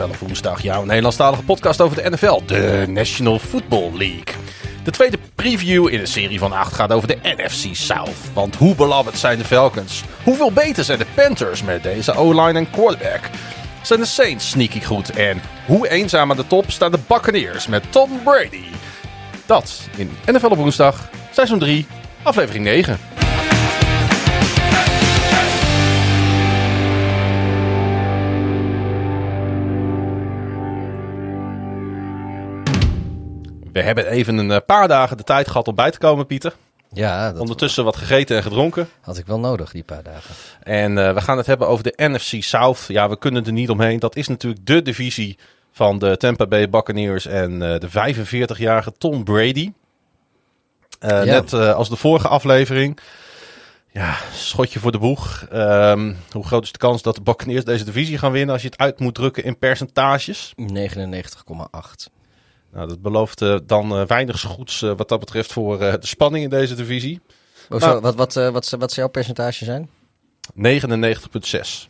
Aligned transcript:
NFL 0.00 0.10
op 0.10 0.18
woensdag. 0.18 0.62
Jouw 0.62 0.84
Nederlandstalige 0.84 1.42
podcast 1.42 1.80
over 1.80 2.02
de 2.02 2.10
NFL, 2.10 2.40
de 2.46 2.84
National 2.88 3.38
Football 3.38 3.90
League. 3.96 4.34
De 4.84 4.90
tweede 4.90 5.18
preview 5.34 5.88
in 5.88 6.00
een 6.00 6.06
serie 6.06 6.38
van 6.38 6.52
acht 6.52 6.74
gaat 6.74 6.92
over 6.92 7.08
de 7.08 7.18
NFC 7.22 7.74
South. 7.76 8.16
Want 8.32 8.56
hoe 8.56 8.74
beloved 8.74 9.18
zijn 9.18 9.38
de 9.38 9.44
Falcons? 9.44 10.02
Hoeveel 10.24 10.52
beter 10.52 10.84
zijn 10.84 10.98
de 10.98 11.06
Panthers 11.14 11.62
met 11.62 11.82
deze 11.82 12.14
O-line 12.14 12.58
en 12.58 12.70
quarterback? 12.70 13.20
Zijn 13.82 14.00
de 14.00 14.06
Saints 14.06 14.50
sneaky 14.50 14.84
goed? 14.84 15.10
En 15.10 15.40
hoe 15.66 15.88
eenzaam 15.88 16.30
aan 16.30 16.36
de 16.36 16.46
top 16.46 16.70
staan 16.70 16.90
de 16.90 16.98
Buccaneers 17.06 17.66
met 17.66 17.92
Tom 17.92 18.10
Brady? 18.24 18.64
Dat 19.46 19.80
in 19.96 20.10
NFL 20.26 20.46
op 20.46 20.56
woensdag, 20.56 21.08
seizoen 21.30 21.58
3, 21.58 21.86
aflevering 22.22 22.64
9. 22.64 23.19
We 33.72 33.82
hebben 33.82 34.06
even 34.06 34.36
een 34.38 34.50
eh, 34.50 34.58
paar 34.66 34.88
dagen 34.88 35.16
de 35.16 35.22
tijd 35.22 35.48
gehad 35.48 35.68
om 35.68 35.74
bij 35.74 35.90
te 35.90 35.98
komen, 35.98 36.26
Pieter. 36.26 36.54
Ja, 36.92 37.32
dat 37.32 37.40
Ondertussen 37.40 37.84
wat 37.84 37.96
gegeten 37.96 38.36
en 38.36 38.42
gedronken. 38.42 38.88
had 39.00 39.18
ik 39.18 39.26
wel 39.26 39.38
nodig, 39.38 39.72
die 39.72 39.82
paar 39.82 40.02
dagen. 40.02 40.34
En 40.62 40.98
eh, 40.98 41.14
we 41.14 41.20
gaan 41.20 41.36
het 41.36 41.46
hebben 41.46 41.68
over 41.68 41.84
de 41.84 41.92
NFC 41.96 42.42
South. 42.42 42.84
Ja, 42.88 43.08
we 43.08 43.18
kunnen 43.18 43.46
er 43.46 43.52
niet 43.52 43.70
omheen. 43.70 43.98
Dat 43.98 44.16
is 44.16 44.28
natuurlijk 44.28 44.66
de 44.66 44.82
divisie 44.82 45.38
van 45.72 45.98
de 45.98 46.16
Tampa 46.16 46.46
Bay 46.46 46.68
Buccaneers 46.68 47.26
en 47.26 47.62
eh, 47.62 47.80
de 47.80 48.14
45-jarige 48.16 48.92
Tom 48.98 49.24
Brady. 49.24 49.72
Ja. 51.00 51.24
Net 51.24 51.52
als 51.52 51.88
de 51.88 51.96
vorige 51.96 52.28
aflevering. 52.28 52.98
Ja, 53.92 54.16
schotje 54.32 54.80
voor 54.80 54.92
de 54.92 54.98
boeg. 54.98 55.46
Ehm, 55.50 56.14
hoe 56.30 56.46
groot 56.46 56.64
is 56.64 56.72
de 56.72 56.78
kans 56.78 57.02
dat 57.02 57.14
de 57.14 57.22
Buccaneers 57.22 57.64
deze 57.64 57.84
divisie 57.84 58.18
gaan 58.18 58.32
winnen 58.32 58.52
als 58.52 58.62
je 58.62 58.68
het 58.68 58.78
uit 58.78 59.00
moet 59.00 59.14
drukken 59.14 59.44
in 59.44 59.58
percentages? 59.58 60.54
99,8. 60.56 62.10
Nou, 62.72 62.88
dat 62.88 63.02
belooft 63.02 63.42
eh, 63.42 63.56
dan 63.66 63.96
eh, 63.96 64.06
weinig 64.06 64.40
goeds 64.40 64.82
eh, 64.82 64.92
wat 64.96 65.08
dat 65.08 65.20
betreft 65.20 65.52
voor 65.52 65.78
de 65.78 65.98
spanning 66.00 66.44
in 66.44 66.50
deze 66.50 66.74
divisie. 66.74 67.20
Oh, 67.70 67.80
Nou. 67.80 67.92
zo, 67.92 68.00
wat, 68.00 68.14
wat, 68.14 68.36
eh, 68.36 68.42
wat, 68.48 68.70
wat 68.70 68.90
zou 68.92 69.00
jouw 69.00 69.08
percentage 69.08 69.64
zijn? 69.64 69.90
99,6. 70.54 71.88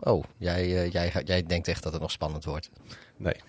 Oh, 0.00 0.24
jij, 0.36 0.62
eh, 0.62 0.92
jij, 0.92 1.12
jij 1.24 1.42
denkt 1.46 1.68
echt 1.68 1.82
dat 1.82 1.92
het 1.92 2.00
nog 2.00 2.10
spannend 2.10 2.44
wordt. 2.44 2.70
Nee. 3.16 3.34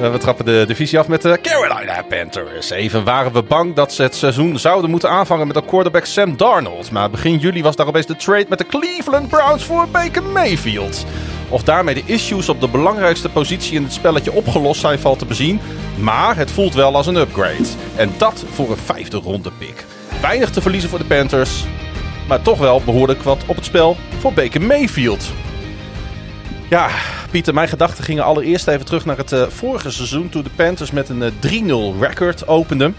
We 0.00 0.18
trappen 0.18 0.44
de 0.44 0.64
divisie 0.66 0.98
af 0.98 1.08
met 1.08 1.22
de 1.22 1.38
Carolina 1.42 2.02
Panthers. 2.02 2.70
Even 2.70 3.04
waren 3.04 3.32
we 3.32 3.42
bang 3.42 3.74
dat 3.74 3.92
ze 3.92 4.02
het 4.02 4.14
seizoen 4.14 4.58
zouden 4.58 4.90
moeten 4.90 5.10
aanvangen 5.10 5.46
met 5.46 5.56
de 5.56 5.64
quarterback 5.64 6.04
Sam 6.04 6.36
Darnold. 6.36 6.90
Maar 6.90 7.10
begin 7.10 7.38
juli 7.38 7.62
was 7.62 7.76
daar 7.76 7.86
opeens 7.86 8.06
de 8.06 8.16
trade 8.16 8.46
met 8.48 8.58
de 8.58 8.66
Cleveland 8.66 9.28
Browns 9.28 9.64
voor 9.64 9.88
Baker 9.88 10.22
Mayfield. 10.22 11.04
Of 11.50 11.62
daarmee 11.62 11.94
de 11.94 12.02
issues 12.04 12.48
op 12.48 12.60
de 12.60 12.68
belangrijkste 12.68 13.28
positie 13.28 13.74
in 13.74 13.82
het 13.82 13.92
spelletje 13.92 14.32
opgelost 14.32 14.80
zijn, 14.80 14.98
valt 14.98 15.18
te 15.18 15.26
bezien. 15.26 15.60
Maar 15.98 16.36
het 16.36 16.50
voelt 16.50 16.74
wel 16.74 16.96
als 16.96 17.06
een 17.06 17.16
upgrade. 17.16 17.68
En 17.96 18.12
dat 18.18 18.44
voor 18.52 18.70
een 18.70 18.76
vijfde 18.76 19.16
ronde 19.16 19.50
pick. 19.58 19.84
Weinig 20.20 20.50
te 20.50 20.60
verliezen 20.60 20.90
voor 20.90 20.98
de 20.98 21.04
Panthers. 21.04 21.64
Maar 22.28 22.42
toch 22.42 22.58
wel 22.58 22.82
behoorlijk 22.84 23.22
wat 23.22 23.42
op 23.46 23.56
het 23.56 23.64
spel 23.64 23.96
voor 24.18 24.32
Baker 24.32 24.62
Mayfield. 24.62 25.24
Ja, 26.68 26.88
Pieter, 27.30 27.54
mijn 27.54 27.68
gedachten 27.68 28.04
gingen 28.04 28.24
allereerst 28.24 28.68
even 28.68 28.86
terug 28.86 29.04
naar 29.04 29.16
het 29.16 29.32
eh, 29.32 29.42
vorige 29.48 29.90
seizoen. 29.90 30.28
Toen 30.28 30.42
de 30.42 30.50
Panthers 30.56 30.90
met 30.90 31.08
een 31.08 31.22
eh, 31.22 31.96
3-0 31.96 32.00
record 32.00 32.48
openden. 32.48 32.96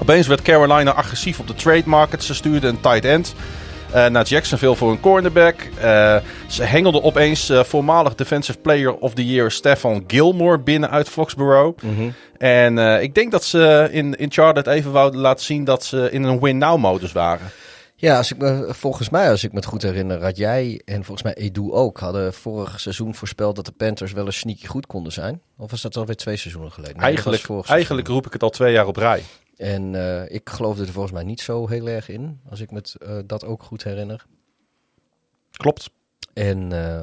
Opeens 0.00 0.26
werd 0.26 0.42
Carolina 0.42 0.92
agressief 0.92 1.38
op 1.38 1.46
de 1.46 1.54
trade 1.54 1.82
market. 1.86 2.24
Ze 2.24 2.34
stuurden 2.34 2.70
een 2.70 2.80
tight 2.80 3.04
end 3.04 3.34
eh, 3.36 3.63
naar 3.94 4.26
Jacksonville 4.26 4.76
voor 4.76 4.90
een 4.90 5.00
cornerback. 5.00 5.60
Eh, 5.60 6.16
ze 6.48 6.62
hengelden 6.62 7.02
opeens 7.02 7.48
eh, 7.48 7.64
voormalig 7.64 8.14
Defensive 8.14 8.58
Player 8.58 8.94
of 8.94 9.14
the 9.14 9.26
Year 9.26 9.50
Stefan 9.50 10.04
Gilmore 10.06 10.58
binnen 10.58 10.90
uit 10.90 11.08
Foxborough. 11.08 11.84
En 12.38 12.78
eh, 12.78 13.02
ik 13.02 13.14
denk 13.14 13.30
dat 13.30 13.44
ze 13.44 13.88
in, 13.90 14.14
in 14.14 14.32
Charlotte 14.32 14.70
even 14.70 14.92
wouden 14.92 15.20
laten 15.20 15.44
zien 15.44 15.64
dat 15.64 15.84
ze 15.84 16.08
in 16.10 16.22
een 16.22 16.40
win-now-modus 16.40 17.12
waren. 17.12 17.50
Ja, 17.96 18.16
als 18.16 18.32
ik 18.32 18.38
me, 18.38 18.66
volgens 18.68 19.10
mij, 19.10 19.30
als 19.30 19.44
ik 19.44 19.50
me 19.50 19.56
het 19.56 19.66
goed 19.66 19.82
herinner, 19.82 20.22
had 20.22 20.36
jij 20.36 20.80
en 20.84 21.04
volgens 21.04 21.22
mij 21.22 21.34
Edu 21.34 21.72
ook, 21.72 21.98
hadden 21.98 22.32
vorig 22.32 22.80
seizoen 22.80 23.14
voorspeld 23.14 23.56
dat 23.56 23.64
de 23.64 23.72
Panthers 23.72 24.12
wel 24.12 24.24
eens 24.24 24.38
sneaky 24.38 24.66
goed 24.66 24.86
konden 24.86 25.12
zijn. 25.12 25.40
Of 25.56 25.70
was 25.70 25.82
dat 25.82 25.96
alweer 25.96 26.16
twee 26.16 26.36
seizoenen 26.36 26.72
geleden? 26.72 26.96
Nee, 26.96 27.04
eigenlijk 27.04 27.48
eigenlijk 27.66 28.08
roep 28.08 28.26
ik 28.26 28.32
het 28.32 28.42
al 28.42 28.50
twee 28.50 28.72
jaar 28.72 28.86
op 28.86 28.96
rij. 28.96 29.22
En 29.64 29.94
eh, 29.94 30.34
ik 30.34 30.50
geloofde 30.50 30.84
er 30.84 30.92
volgens 30.92 31.14
mij 31.14 31.22
niet 31.22 31.40
zo 31.40 31.68
heel 31.68 31.88
erg 31.88 32.08
in, 32.08 32.40
als 32.50 32.60
ik 32.60 32.70
me 32.70 32.82
eh, 32.98 33.16
dat 33.26 33.44
ook 33.44 33.62
goed 33.62 33.84
herinner. 33.84 34.24
Klopt. 35.50 35.90
En, 36.32 36.72
eh, 36.72 37.00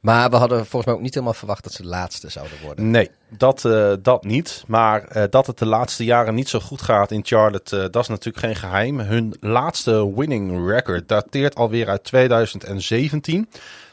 maar 0.00 0.30
we 0.30 0.36
hadden 0.36 0.58
volgens 0.58 0.84
mij 0.84 0.94
ook 0.94 1.00
niet 1.00 1.14
helemaal 1.14 1.34
verwacht 1.34 1.62
dat 1.64 1.72
ze 1.72 1.82
de 1.82 1.88
laatste 1.88 2.28
zouden 2.28 2.60
worden. 2.62 2.90
Nee, 2.90 3.10
dat, 3.28 3.68
dat 4.02 4.24
niet. 4.24 4.64
Maar 4.66 5.28
dat 5.30 5.46
het 5.46 5.58
de 5.58 5.66
laatste 5.66 6.04
jaren 6.04 6.34
niet 6.34 6.48
zo 6.48 6.60
goed 6.60 6.82
gaat 6.82 7.10
in 7.10 7.24
Charlotte, 7.24 7.90
dat 7.90 8.02
is 8.02 8.08
natuurlijk 8.08 8.44
geen 8.44 8.56
geheim. 8.56 9.00
Hun 9.00 9.36
laatste 9.40 10.14
winning 10.14 10.66
record 10.68 11.08
dateert 11.08 11.54
alweer 11.54 11.88
uit 11.88 12.04
2017. 12.04 13.48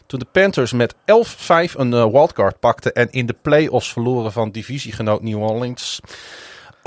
Toen 0.06 0.20
de 0.20 0.28
Panthers 0.32 0.74
met 0.74 0.94
11-5 0.94 0.98
een 1.76 2.12
wildcard 2.12 2.60
pakten 2.60 2.94
en 2.94 3.12
in 3.12 3.26
de 3.26 3.36
playoffs 3.42 3.92
verloren 3.92 4.32
van 4.32 4.52
divisiegenoot 4.52 5.22
New 5.22 5.42
Orleans. 5.42 6.00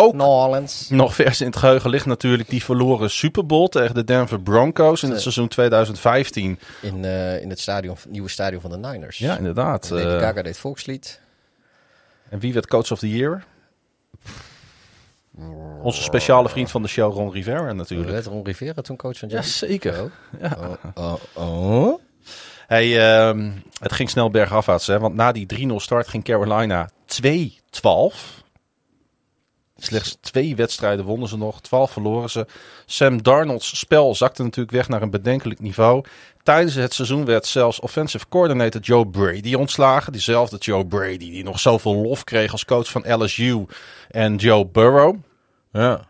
Ook 0.01 0.15
New 0.15 0.27
Orleans. 0.27 0.89
nog 0.91 1.15
vers 1.15 1.41
in 1.41 1.47
het 1.47 1.57
geheugen 1.57 1.91
ligt 1.91 2.07
natuurlijk 2.07 2.49
die 2.49 2.65
verloren 2.65 3.11
Super 3.11 3.47
Bowl 3.47 3.69
tegen 3.69 3.95
de 3.95 4.05
Denver 4.05 4.41
Broncos 4.41 5.03
in 5.03 5.09
het 5.09 5.17
Zo. 5.17 5.23
seizoen 5.23 5.49
2015. 5.49 6.59
In, 6.81 7.05
eh, 7.05 7.43
in 7.43 7.51
het 7.51 7.61
stadion, 7.61 7.97
nieuwe 8.09 8.29
stadion 8.29 8.61
van 8.61 8.71
de 8.71 8.77
Niners. 8.77 9.19
Ja, 9.19 9.37
inderdaad. 9.37 9.91
Lady 9.91 10.07
Eh, 10.07 10.19
Gaga 10.19 10.43
deed 10.43 10.59
volkslied. 10.59 11.21
En 12.29 12.39
wie 12.39 12.53
werd 12.53 12.67
coach 12.67 12.91
of 12.93 12.99
the 12.99 13.11
year? 13.11 13.45
Onze 15.83 16.03
speciale 16.03 16.49
vriend 16.49 16.71
van 16.71 16.83
de 16.83 16.89
show, 16.89 17.13
Ron 17.13 17.33
Rivera 17.33 17.73
natuurlijk. 17.73 18.11
Werd 18.11 18.27
Ron 18.27 18.45
Rivera 18.45 18.83
toen 18.83 18.97
coach 18.97 19.19
van 19.19 19.29
Jacksonville? 19.29 19.71
zeker. 19.73 20.03
Oh. 20.03 20.11
Ja. 20.41 20.57
Oh, 20.95 21.15
oh, 21.35 21.85
oh. 21.85 22.01
Hey, 22.67 22.99
ehm, 23.11 23.51
het 23.81 23.93
ging 23.93 24.11
snel 24.11 24.31
bergafwaarts, 24.31 24.87
hè? 24.87 24.99
want 24.99 25.15
na 25.15 25.33
die 25.33 25.47
3-0 25.47 25.81
start 25.81 26.09
ging 26.09 26.25
Carolina 26.25 26.91
2-12. 27.07 28.40
Slechts 29.85 30.19
twee 30.21 30.57
wedstrijden 30.57 31.05
wonnen 31.05 31.29
ze 31.29 31.37
nog, 31.37 31.61
12 31.61 31.91
verloren 31.91 32.31
ze. 32.31 32.47
Sam 32.87 33.23
Darnold's 33.23 33.79
spel 33.79 34.15
zakte 34.15 34.43
natuurlijk 34.43 34.77
weg 34.77 34.89
naar 34.89 35.03
een 35.03 35.11
bedenkelijk 35.11 35.61
niveau. 35.61 36.05
Tijdens 36.43 36.75
het 36.75 36.95
seizoen 36.95 37.25
werd 37.25 37.47
zelfs 37.47 37.81
offensive 37.81 38.29
coordinator 38.29 38.81
Joe 38.81 39.07
Brady 39.07 39.55
ontslagen. 39.55 40.13
Diezelfde 40.13 40.57
Joe 40.57 40.87
Brady 40.87 41.19
die 41.19 41.45
nog 41.45 41.61
zoveel 41.61 41.95
lof 41.95 42.25
kreeg 42.25 42.53
als 42.53 42.65
coach 42.65 42.91
van 42.91 43.23
LSU 43.23 43.67
en 44.11 44.37
Joe 44.37 44.67
Burrow. 44.67 45.17
Ja. 45.73 46.01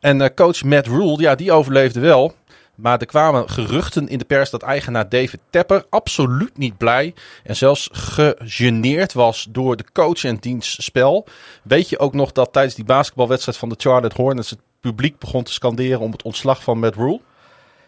En 0.00 0.20
eh, 0.20 0.28
coach 0.34 0.62
Matt 0.62 0.86
Rule, 0.86 1.20
ja, 1.20 1.34
die 1.34 1.52
overleefde 1.52 2.00
wel. 2.00 2.34
Maar 2.78 2.98
er 2.98 3.06
kwamen 3.06 3.50
geruchten 3.50 4.08
in 4.08 4.18
de 4.18 4.24
pers 4.24 4.50
dat 4.50 4.62
eigenaar 4.62 5.08
David 5.08 5.40
Tepper 5.50 5.84
absoluut 5.90 6.56
niet 6.56 6.76
blij 6.76 7.14
en 7.44 7.56
zelfs 7.56 7.88
gegeneerd 7.92 9.12
was 9.12 9.46
door 9.50 9.76
de 9.76 9.84
coach 9.92 10.24
en 10.24 10.36
diens 10.36 10.84
spel. 10.84 11.26
Weet 11.62 11.88
je 11.88 11.98
ook 11.98 12.14
nog 12.14 12.32
dat 12.32 12.52
tijdens 12.52 12.74
die 12.74 12.84
basketbalwedstrijd 12.84 13.58
van 13.58 13.68
de 13.68 13.74
Charlotte 13.78 14.22
Hornets 14.22 14.50
het 14.50 14.60
publiek 14.80 15.18
begon 15.18 15.42
te 15.42 15.52
scanderen 15.52 16.00
om 16.00 16.12
het 16.12 16.22
ontslag 16.22 16.62
van 16.62 16.78
Matt 16.78 16.96
Rule? 16.96 17.20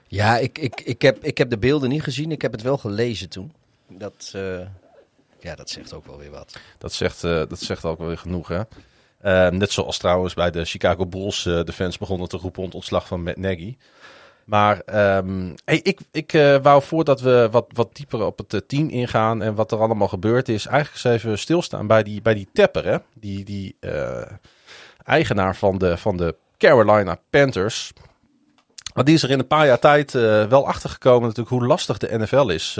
Ja, 0.06 0.38
ik, 0.38 0.58
ik, 0.58 0.80
ik, 0.80 1.02
heb, 1.02 1.24
ik 1.24 1.38
heb 1.38 1.50
de 1.50 1.58
beelden 1.58 1.88
niet 1.88 2.02
gezien. 2.02 2.32
Ik 2.32 2.42
heb 2.42 2.52
het 2.52 2.62
wel 2.62 2.78
gelezen 2.78 3.28
toen. 3.28 3.52
Dat, 3.88 4.30
eh, 4.34 4.60
ja, 5.40 5.54
dat 5.54 5.70
zegt 5.70 5.92
ook 5.92 6.06
wel 6.06 6.18
weer 6.18 6.30
wat. 6.30 6.58
Dat 6.78 6.92
zegt, 6.92 7.24
eh, 7.24 7.42
dat 7.48 7.58
zegt 7.60 7.84
ook 7.84 7.98
wel 7.98 8.06
weer 8.06 8.18
genoeg, 8.18 8.48
hè? 8.48 8.62
Eh, 9.18 9.50
net 9.50 9.72
zoals 9.72 9.98
trouwens 9.98 10.34
bij 10.34 10.50
de 10.50 10.64
Chicago 10.64 11.06
Bulls 11.06 11.42
de 11.42 11.72
fans 11.72 11.98
begonnen 11.98 12.28
te 12.28 12.36
roepen 12.36 12.58
om 12.58 12.64
het 12.64 12.74
ontslag 12.74 13.06
van 13.06 13.22
Matt 13.22 13.36
Nagy. 13.36 13.76
Maar 14.50 14.80
ehm, 14.80 15.54
hey, 15.64 15.80
ik, 15.82 16.00
ik 16.12 16.32
eh, 16.32 16.56
wou 16.62 16.82
voordat 16.82 17.20
we 17.20 17.48
wat, 17.50 17.66
wat 17.72 17.96
dieper 17.96 18.24
op 18.24 18.38
het 18.38 18.54
eh, 18.54 18.60
team 18.66 18.88
ingaan 18.88 19.42
en 19.42 19.54
wat 19.54 19.72
er 19.72 19.78
allemaal 19.78 20.08
gebeurd 20.08 20.48
is, 20.48 20.66
eigenlijk 20.66 21.04
eens 21.04 21.14
even 21.14 21.38
stilstaan 21.38 21.86
bij 21.86 22.02
die, 22.02 22.22
bij 22.22 22.34
die 22.34 22.48
Tepper, 22.52 22.84
hè? 22.84 22.96
Die, 23.14 23.44
die 23.44 23.76
eh, 23.80 24.22
eigenaar 25.04 25.56
van 25.56 25.78
de, 25.78 25.96
van 25.96 26.16
de 26.16 26.34
Carolina 26.58 27.18
Panthers. 27.30 27.92
Want 28.94 29.06
die 29.06 29.16
is 29.16 29.22
er 29.22 29.30
in 29.30 29.38
een 29.38 29.46
paar 29.46 29.66
jaar 29.66 29.78
tijd 29.78 30.14
eh, 30.14 30.44
wel 30.44 30.66
achtergekomen 30.66 31.22
natuurlijk 31.22 31.48
hoe 31.48 31.66
lastig 31.66 31.98
de 31.98 32.18
NFL 32.18 32.48
is. 32.48 32.78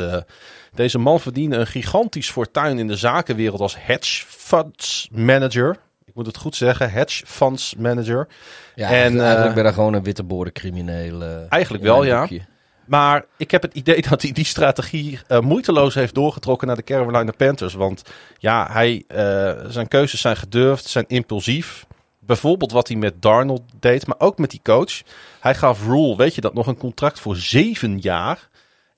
Deze 0.75 0.99
man 0.99 1.21
verdiende 1.21 1.57
een 1.57 1.67
gigantisch 1.67 2.31
fortuin 2.31 2.79
in 2.79 2.87
de 2.87 2.97
zakenwereld 2.97 3.61
als 3.61 3.77
hedge 3.79 4.25
funds 4.29 5.09
manager. 5.13 5.77
Moet 6.21 6.29
het 6.29 6.39
goed 6.39 6.57
zeggen, 6.57 6.91
hedge 6.91 7.27
funds 7.27 7.75
manager. 7.75 8.29
Ja, 8.75 8.89
En, 8.89 8.93
eigenlijk, 8.93 9.49
eh, 9.49 9.55
ben 9.55 9.65
je 9.65 9.73
gewoon 9.73 9.95
een 9.95 10.03
witte 10.03 10.51
crimineel. 10.53 11.23
Eigenlijk 11.49 11.85
wel, 11.85 12.05
ja. 12.05 12.21
boekje. 12.21 12.41
Maar 12.87 13.25
ik 13.37 13.51
heb 13.51 13.63
het 13.63 13.75
idee 13.75 14.03
dat 14.11 14.23
hij 14.23 14.33
die 14.33 14.45
strategie 14.45 15.19
eh, 15.27 15.41
moeiteloos 15.41 15.95
heeft 15.95 16.15
doorgetrokken 16.15 16.67
naar 16.67 16.77
de 16.77 16.83
Carolina 16.83 17.33
Panthers. 17.37 17.75
Want 17.75 18.03
ja, 18.39 18.69
hij, 18.71 19.05
eh, 19.09 19.53
zijn 19.69 19.89
keuzes 19.89 20.21
zijn 20.21 20.37
gedurfd, 20.37 20.85
zijn 20.85 21.05
impulsief. 21.09 21.87
Bijvoorbeeld 22.19 22.73
wat 22.73 22.89
hij 22.89 22.97
met 22.97 23.23
Darnold 23.23 23.63
deed, 23.79 24.07
maar 24.07 24.19
ook 24.19 24.39
met 24.39 24.51
die 24.51 24.61
coach. 24.63 25.03
Hij 25.41 25.55
gaf 25.55 25.87
Rule, 25.87 26.17
weet 26.17 26.35
je 26.35 26.41
dat, 26.41 26.55
nog 26.55 26.67
een 26.67 26.77
contract 26.77 27.21
voor 27.21 27.37
zeven 27.37 27.99
jaar. 27.99 28.49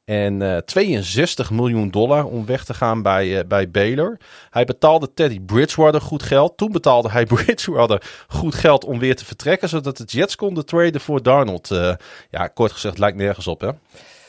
En 0.04 0.42
eh 0.42 0.56
62 0.56 1.50
miljoen 1.50 1.90
dollar 1.90 2.24
om 2.24 2.46
weg 2.46 2.64
te 2.64 2.74
gaan 2.74 3.02
bij, 3.02 3.38
eh, 3.38 3.46
bij 3.46 3.70
Baylor. 3.70 4.16
Hij 4.50 4.64
betaalde 4.64 5.12
Teddy 5.14 5.40
Bridgewater 5.40 6.00
goed 6.00 6.22
geld. 6.22 6.56
Toen 6.56 6.72
betaalde 6.72 7.10
hij 7.10 7.26
Bridgewater 7.34 8.24
goed 8.28 8.54
geld 8.54 8.84
om 8.84 8.98
weer 8.98 9.16
te 9.16 9.24
vertrekken. 9.24 9.68
Zodat 9.68 9.96
de 9.96 10.04
Jets 10.04 10.36
konden 10.36 10.66
traden 10.66 11.00
voor 11.00 11.22
Darnold. 11.22 11.70
Eh, 11.70 11.94
ja, 12.30 12.46
kort 12.48 12.72
gezegd, 12.72 12.98
lijkt 12.98 13.16
nergens 13.16 13.46
op 13.46 13.60
hè. 13.60 13.70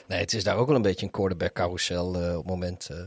Nee, 0.07 0.19
het 0.19 0.33
is 0.33 0.43
daar 0.43 0.57
ook 0.57 0.67
wel 0.67 0.75
een 0.75 0.81
beetje 0.81 1.05
een 1.05 1.11
quarterback 1.11 1.53
carousel 1.53 2.15
eh, 2.15 2.29
op 2.31 2.35
het 2.43 2.45
moment. 2.45 2.89
eh. 2.91 2.97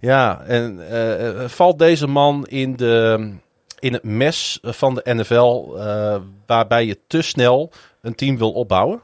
Ja, 0.00 0.40
en 0.46 0.88
eh, 0.90 1.28
eh, 1.42 1.48
valt 1.48 1.78
deze 1.78 2.06
man 2.06 2.46
in, 2.46 2.76
de, 2.76 3.30
in 3.78 3.92
het 3.92 4.02
mes 4.02 4.58
van 4.62 4.94
de 4.94 5.14
NFL, 5.14 5.74
eh, 5.76 6.16
waarbij 6.46 6.86
je 6.86 6.98
te 7.06 7.22
snel 7.22 7.70
een 8.02 8.14
team 8.14 8.38
wil 8.38 8.52
opbouwen? 8.52 9.00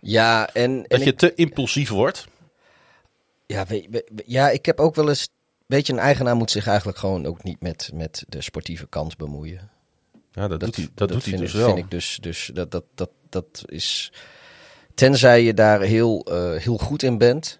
Ja, 0.00 0.48
en, 0.52 0.76
Dat 0.82 0.86
en 0.86 0.98
je 1.00 1.04
ik, 1.10 1.18
te 1.18 1.34
impulsief 1.34 1.88
wordt? 1.88 2.26
ja, 3.46 3.66
ja, 4.26 4.50
ik 4.50 4.66
heb 4.66 4.80
ook 4.80 4.94
wel 4.94 5.08
eens... 5.08 5.28
Weet 5.66 5.86
je, 5.86 5.92
een 5.92 5.98
eigenaar 5.98 6.36
moet 6.36 6.50
zich 6.50 6.66
eigenlijk 6.66 6.98
gewoon 6.98 7.26
ook 7.26 7.42
niet 7.42 7.60
met, 7.62 7.90
met 7.94 8.24
de 8.28 8.42
sportieve 8.42 8.86
kant 8.86 9.16
bemoeien. 9.16 9.70
Ja, 10.32 10.48
dat, 10.48 10.60
doet 10.60 10.76
hij, 10.76 10.88
dat, 10.94 11.08
doet 11.08 11.22
hij 11.22 11.30
vind, 11.32 11.38
dus 11.38 11.52
ik- 11.52 11.56
wel. 11.58 11.66
vind 11.66 11.78
ik 11.78 11.90
dus, 11.90 12.18
dus 12.20 12.50
dat, 12.54 12.70
dat, 12.70 12.84
dat, 12.94 13.10
dat 13.28 13.62
is... 13.66 14.12
Tenzij 14.94 15.42
je 15.42 15.54
daar 15.54 15.80
heel, 15.80 16.24
eh, 16.24 16.54
heel 16.62 16.78
goed 16.78 17.02
in 17.02 17.18
bent 17.18 17.58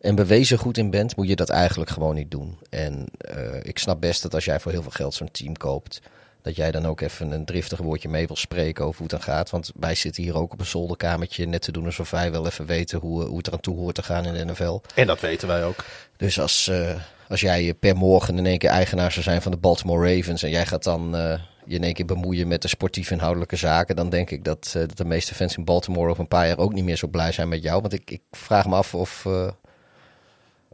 en 0.00 0.14
bewezen 0.14 0.58
goed 0.58 0.78
in 0.78 0.90
bent, 0.90 1.16
moet 1.16 1.28
je 1.28 1.36
dat 1.36 1.48
eigenlijk 1.48 1.90
gewoon 1.90 2.14
niet 2.14 2.30
doen. 2.30 2.58
En 2.70 3.06
eh, 3.18 3.60
ik 3.62 3.78
snap 3.78 4.00
best 4.00 4.22
dat 4.22 4.34
als 4.34 4.44
jij 4.44 4.60
voor 4.60 4.72
heel 4.72 4.82
veel 4.82 4.90
geld 4.90 5.14
zo'n 5.14 5.30
team 5.30 5.56
koopt, 5.56 6.00
dat 6.46 6.56
jij 6.56 6.70
dan 6.70 6.86
ook 6.86 7.00
even 7.00 7.30
een 7.30 7.44
driftig 7.44 7.78
woordje 7.78 8.08
mee 8.08 8.26
wil 8.26 8.36
spreken 8.36 8.84
over 8.84 8.98
hoe 8.98 9.08
het 9.10 9.24
dan 9.24 9.34
gaat. 9.34 9.50
Want 9.50 9.72
wij 9.74 9.94
zitten 9.94 10.22
hier 10.22 10.36
ook 10.36 10.52
op 10.52 10.60
een 10.60 10.66
zolderkamertje 10.66 11.46
net 11.46 11.62
te 11.62 11.72
doen 11.72 11.84
alsof 11.84 12.10
wij 12.10 12.30
wel 12.30 12.46
even 12.46 12.66
weten 12.66 12.98
hoe, 12.98 13.24
hoe 13.24 13.36
het 13.36 13.46
eraan 13.46 13.60
toe 13.60 13.76
hoort 13.76 13.94
te 13.94 14.02
gaan 14.02 14.24
in 14.24 14.32
de 14.32 14.52
NFL. 14.52 14.80
En 14.94 15.06
dat 15.06 15.20
weten 15.20 15.48
wij 15.48 15.64
ook. 15.64 15.84
Dus 16.16 16.40
als, 16.40 16.68
eh, 16.68 16.94
als 17.28 17.40
jij 17.40 17.74
per 17.74 17.96
morgen 17.96 18.38
in 18.38 18.46
één 18.46 18.58
keer 18.58 18.70
eigenaar 18.70 19.12
zou 19.12 19.24
zijn 19.24 19.42
van 19.42 19.52
de 19.52 19.58
Baltimore 19.58 20.14
Ravens 20.16 20.42
en 20.42 20.50
jij 20.50 20.66
gaat 20.66 20.82
dan 20.82 21.16
eh, 21.16 21.40
je 21.64 21.74
in 21.74 21.84
één 21.84 21.94
keer 21.94 22.06
bemoeien 22.06 22.48
met 22.48 22.62
de 22.62 22.68
sportief 22.68 23.10
inhoudelijke 23.10 23.56
zaken, 23.56 23.96
dan 23.96 24.10
denk 24.10 24.30
ik 24.30 24.44
dat, 24.44 24.66
eh, 24.66 24.72
dat 24.72 24.96
de 24.96 25.04
meeste 25.04 25.34
fans 25.34 25.56
in 25.56 25.64
Baltimore 25.64 26.10
over 26.10 26.20
een 26.20 26.28
paar 26.28 26.46
jaar 26.46 26.58
ook 26.58 26.72
niet 26.72 26.84
meer 26.84 26.96
zo 26.96 27.06
blij 27.06 27.32
zijn 27.32 27.48
met 27.48 27.62
jou. 27.62 27.80
Want 27.80 27.92
ik, 27.92 28.10
ik 28.10 28.22
vraag 28.30 28.66
me 28.66 28.74
af 28.74 28.94
of. 28.94 29.26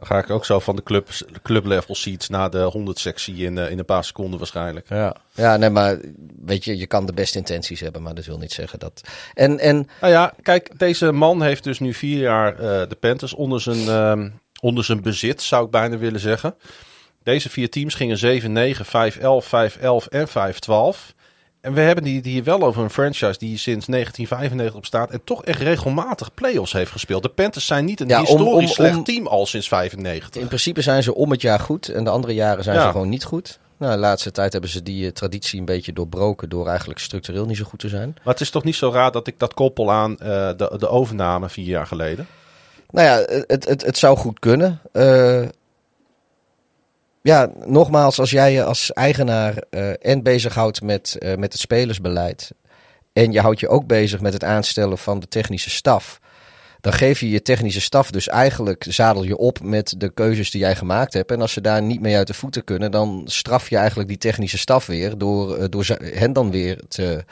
Dan 0.03 0.11
ga 0.11 0.23
ik 0.23 0.29
ook 0.29 0.45
zo 0.45 0.59
van 0.59 0.75
de 0.75 0.83
club, 0.83 1.09
club 1.43 1.65
level 1.65 1.95
seats 1.95 2.29
naar 2.29 2.49
de 2.49 2.61
100 2.61 2.99
sectie 2.99 3.35
in, 3.35 3.57
eh, 3.57 3.71
in 3.71 3.79
een 3.79 3.85
paar 3.85 4.03
seconden 4.03 4.39
waarschijnlijk. 4.39 4.89
ja. 4.89 5.15
ja, 5.31 5.57
nee, 5.57 5.69
maar 5.69 5.99
weet 6.45 6.65
je, 6.65 6.77
je 6.77 6.87
kan 6.87 7.05
de 7.05 7.13
beste 7.13 7.37
intenties 7.37 7.79
hebben, 7.79 8.01
maar 8.01 8.15
dat 8.15 8.25
wil 8.25 8.37
niet 8.37 8.51
zeggen 8.51 8.79
dat. 8.79 9.01
En, 9.33 9.59
en 9.59 9.87
Nou 10.01 10.13
ja, 10.13 10.33
kijk, 10.41 10.79
deze 10.79 11.11
man 11.11 11.41
heeft 11.41 11.63
dus 11.63 11.79
nu 11.79 11.93
vier 11.93 12.19
jaar 12.19 12.53
eh, 12.53 12.89
de 12.89 12.97
Panthers 12.99 13.33
onder 13.33 13.61
zijn, 13.61 13.87
ehm, 13.87 14.29
onder 14.61 14.83
zijn 14.83 15.01
bezit, 15.01 15.41
zou 15.41 15.65
ik 15.65 15.71
bijna 15.71 15.97
willen 15.97 16.19
zeggen. 16.19 16.55
Deze 17.23 17.49
vier 17.49 17.69
teams 17.69 17.93
gingen 17.93 18.17
7-9, 18.17 18.85
5-11, 18.85 19.47
5-11 19.47 20.07
en 20.09 20.27
5-12. 20.27 21.13
En 21.63 21.73
we 21.73 21.81
hebben 21.81 22.03
die- 22.03 22.15
het 22.15 22.25
hier 22.25 22.43
wel 22.43 22.61
over 22.63 22.83
een 22.83 22.89
franchise 22.89 23.39
die 23.39 23.57
sinds 23.57 23.87
1995 23.87 24.75
op 24.75 24.85
staat 24.85 25.11
en 25.11 25.21
toch 25.23 25.43
echt 25.45 25.59
regelmatig 25.61 26.33
play-offs 26.33 26.73
heeft 26.73 26.91
gespeeld. 26.91 27.23
De 27.23 27.29
Panthers 27.29 27.65
zijn 27.65 27.85
niet 27.85 27.99
een 27.99 28.07
Ja, 28.07 28.19
historisch 28.19 28.67
om- 28.69 28.73
slecht 28.75 28.95
om- 28.97 29.03
team 29.03 29.27
al 29.27 29.45
sinds 29.45 29.67
95. 29.67 30.41
in 30.41 30.47
principe 30.47 30.81
zijn 30.81 31.03
ze 31.03 31.15
om 31.15 31.31
het 31.31 31.41
jaar 31.41 31.59
goed 31.59 31.87
en 31.87 32.03
de 32.03 32.09
andere 32.09 32.33
jaren 32.33 32.63
zijn 32.63 32.75
Ja. 32.75 32.85
ze 32.85 32.91
gewoon 32.91 33.09
niet 33.09 33.23
goed. 33.23 33.59
Nou, 33.77 33.93
de 33.93 33.99
laatste 33.99 34.31
tijd 34.31 34.51
hebben 34.51 34.69
ze 34.69 34.83
die 34.83 35.05
eh, 35.05 35.11
traditie 35.11 35.59
een 35.59 35.65
beetje 35.65 35.93
doorbroken 35.93 36.49
door 36.49 36.67
eigenlijk 36.67 36.99
structureel 36.99 37.45
niet 37.45 37.57
zo 37.57 37.63
goed 37.63 37.79
te 37.79 37.89
zijn. 37.89 38.13
Maar 38.23 38.33
het 38.33 38.41
is 38.41 38.49
toch 38.49 38.63
niet 38.63 38.75
zo 38.75 38.89
raar 38.91 39.11
dat 39.11 39.27
ik 39.27 39.39
dat 39.39 39.53
koppel 39.53 39.91
aan 39.91 40.19
eh, 40.19 40.27
de, 40.57 40.75
de 40.77 40.87
overname 40.87 41.49
vier 41.49 41.65
jaar 41.65 41.87
geleden. 41.87 42.27
Nou 42.89 43.07
ja, 43.07 43.37
het, 43.47 43.67
het, 43.67 43.85
het 43.85 43.97
zou 43.97 44.17
goed 44.17 44.39
kunnen. 44.39 44.79
Eh, 44.91 45.41
ja, 47.23 47.51
nogmaals, 47.65 48.19
als 48.19 48.31
jij 48.31 48.53
je 48.53 48.63
als 48.63 48.93
eigenaar 48.93 49.63
eh, 49.69 50.05
en 50.05 50.23
bezighoudt 50.23 50.81
met, 50.81 51.15
eh, 51.19 51.35
met 51.35 51.51
het 51.51 51.61
spelersbeleid. 51.61 52.51
en 53.13 53.31
je 53.31 53.39
houdt 53.39 53.59
je 53.59 53.67
ook 53.67 53.87
bezig 53.87 54.21
met 54.21 54.33
het 54.33 54.43
aanstellen 54.43 54.97
van 54.97 55.19
de 55.19 55.27
technische 55.27 55.69
staf. 55.69 56.19
dan 56.81 56.93
geef 56.93 57.19
je 57.19 57.29
je 57.29 57.41
technische 57.41 57.81
staf 57.81 58.11
dus 58.11 58.27
eigenlijk. 58.27 58.85
zadel 58.89 59.23
je 59.23 59.37
op 59.37 59.61
met 59.61 59.93
de 59.97 60.09
keuzes 60.13 60.51
die 60.51 60.61
jij 60.61 60.75
gemaakt 60.75 61.13
hebt. 61.13 61.31
En 61.31 61.41
als 61.41 61.53
ze 61.53 61.61
daar 61.61 61.81
niet 61.81 62.01
mee 62.01 62.15
uit 62.15 62.27
de 62.27 62.33
voeten 62.33 62.63
kunnen. 62.63 62.91
dan 62.91 63.21
straf 63.25 63.69
je 63.69 63.77
eigenlijk 63.77 64.09
die 64.09 64.17
technische 64.17 64.57
staf 64.57 64.85
weer. 64.85 65.17
door, 65.17 65.55
eh, 65.55 65.65
door 65.69 65.85
hen 65.99 66.33
dan 66.33 66.51
weer 66.51 66.79
te. 66.87 67.23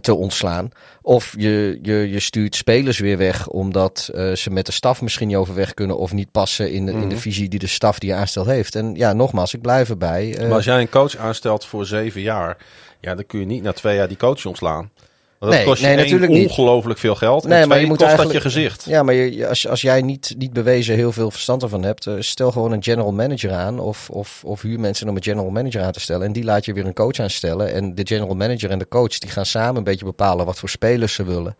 Te 0.00 0.14
ontslaan. 0.14 0.68
Of 1.02 1.34
je, 1.38 1.78
je, 1.82 2.10
je 2.10 2.20
stuurt 2.20 2.54
spelers 2.54 2.98
weer 2.98 3.18
weg 3.18 3.48
omdat 3.48 4.10
eh, 4.14 4.32
ze 4.32 4.50
met 4.50 4.66
de 4.66 4.72
staf 4.72 5.02
misschien 5.02 5.26
niet 5.28 5.36
overweg 5.36 5.74
kunnen 5.74 5.98
of 5.98 6.12
niet 6.12 6.30
passen 6.30 6.72
in 6.72 6.86
de, 6.86 6.92
in 6.92 7.00
de 7.00 7.06
Mhm. 7.06 7.16
visie 7.16 7.48
die 7.48 7.58
de 7.58 7.66
staf 7.66 7.98
die 7.98 8.10
je 8.10 8.16
aanstelt 8.16 8.46
heeft. 8.46 8.74
En 8.74 8.94
ja, 8.94 9.12
nogmaals, 9.12 9.54
ik 9.54 9.60
blijf 9.60 9.88
erbij. 9.88 10.34
eh, 10.36 10.42
Maar 10.46 10.54
als 10.56 10.64
jij 10.64 10.80
een 10.80 10.88
coach 10.88 11.16
aanstelt 11.16 11.64
voor 11.64 11.86
zeven 11.86 12.20
jaar, 12.20 12.56
ja, 13.00 13.14
dan 13.14 13.26
kun 13.26 13.40
je 13.40 13.46
niet 13.46 13.62
na 13.62 13.72
twee 13.72 13.96
jaar 13.96 14.08
die 14.08 14.16
coach 14.16 14.46
ontslaan. 14.46 14.90
Want 15.38 15.52
dat 15.52 15.60
Nee, 15.60 15.70
kost 15.70 15.80
je 15.80 15.86
nee, 15.86 15.96
natuurlijk 15.96 16.32
ongelooflijk 16.32 16.98
veel 16.98 17.14
geld. 17.14 17.44
En 17.44 17.50
Nee, 17.50 17.66
maar 17.66 17.80
je 17.80 17.86
moet 17.86 17.98
kost 17.98 18.16
dat 18.16 18.32
je 18.32 18.40
gezicht. 18.40 18.84
ja, 18.84 19.02
maar 19.02 19.14
je, 19.14 19.48
als, 19.48 19.68
als 19.68 19.80
jij 19.80 20.02
niet, 20.02 20.34
niet 20.38 20.52
bewezen 20.52 20.94
heel 20.94 21.12
veel 21.12 21.30
verstand 21.30 21.62
ervan 21.62 21.82
hebt, 21.82 22.06
eh, 22.06 22.14
stel 22.18 22.52
gewoon 22.52 22.72
een 22.72 22.82
general 22.82 23.12
manager 23.12 23.52
aan 23.52 23.78
of, 23.78 24.10
of, 24.10 24.42
of 24.44 24.62
huur 24.62 24.80
mensen 24.80 25.08
om 25.08 25.16
een 25.16 25.22
general 25.22 25.50
manager 25.50 25.82
aan 25.82 25.92
te 25.92 26.00
stellen. 26.00 26.26
En 26.26 26.32
die 26.32 26.44
laat 26.44 26.64
je 26.64 26.72
weer 26.72 26.86
een 26.86 26.94
coach 26.94 27.18
aanstellen. 27.18 27.72
En 27.72 27.94
de 27.94 28.06
general 28.06 28.34
manager 28.34 28.70
en 28.70 28.78
de 28.78 28.88
coach 28.88 29.18
die 29.18 29.30
gaan 29.30 29.46
samen 29.46 29.76
een 29.76 29.84
beetje 29.84 30.04
bepalen 30.04 30.46
wat 30.46 30.58
voor 30.58 30.68
spelers 30.68 31.14
ze 31.14 31.24
willen. 31.24 31.56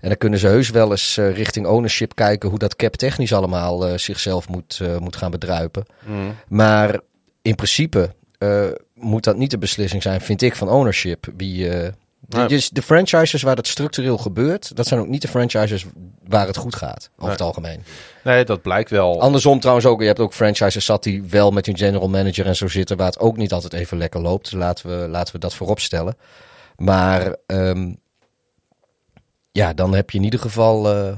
En 0.00 0.08
dan 0.08 0.18
kunnen 0.18 0.38
ze 0.38 0.46
heus 0.46 0.70
wel 0.70 0.90
eens 0.90 1.16
eh, 1.16 1.34
richting 1.34 1.66
ownership 1.66 2.14
kijken 2.14 2.48
hoe 2.48 2.58
dat 2.58 2.76
cap 2.76 2.94
technisch 2.94 3.32
allemaal 3.32 3.86
eh, 3.86 3.98
zichzelf 3.98 4.48
moet, 4.48 4.80
moet 4.98 5.16
gaan 5.16 5.30
bedruipen. 5.30 5.84
Mm. 6.06 6.34
Maar 6.48 7.00
in 7.42 7.54
principe 7.54 8.14
moet 8.94 9.24
dat 9.24 9.36
niet 9.36 9.50
de 9.50 9.58
beslissing 9.58 10.02
zijn, 10.02 10.20
vind 10.20 10.42
ik, 10.42 10.56
van 10.56 10.68
ownership. 10.68 11.26
Wie, 11.36 11.70
dus 12.20 12.70
de 12.70 12.82
franchises 12.82 13.42
waar 13.42 13.56
dat 13.56 13.66
structureel 13.66 14.18
gebeurt, 14.18 14.76
dat 14.76 14.86
zijn 14.86 15.00
ook 15.00 15.08
niet 15.08 15.22
de 15.22 15.28
franchises 15.28 15.84
waar 16.24 16.46
het 16.46 16.56
goed 16.56 16.74
gaat, 16.74 17.08
over 17.12 17.22
Nee. 17.22 17.30
het 17.30 17.40
algemeen. 17.40 17.84
Nee, 18.24 18.44
dat 18.44 18.62
blijkt 18.62 18.90
wel. 18.90 19.20
Andersom 19.20 19.60
trouwens 19.60 19.86
ook, 19.86 20.00
je 20.00 20.06
hebt 20.06 20.20
ook 20.20 20.34
franchises 20.34 20.84
zat 20.84 21.02
die 21.02 21.22
wel 21.22 21.50
met 21.50 21.66
hun 21.66 21.76
general 21.76 22.08
manager 22.08 22.46
en 22.46 22.56
zo 22.56 22.68
zitten, 22.68 22.96
waar 22.96 23.06
het 23.06 23.18
ook 23.18 23.36
niet 23.36 23.52
altijd 23.52 23.72
even 23.72 23.98
lekker 23.98 24.20
loopt. 24.20 24.52
Laten 24.52 25.00
we, 25.00 25.08
laten 25.08 25.32
we 25.34 25.40
dat 25.40 25.54
voorop 25.54 25.80
stellen. 25.80 26.16
Maar 26.76 27.36
ehm, 27.46 27.92
ja, 29.52 29.72
dan 29.72 29.94
heb 29.94 30.10
je 30.10 30.18
in 30.18 30.24
ieder 30.24 30.40
geval 30.40 30.88
eh, 30.88 31.08
eh, 31.08 31.16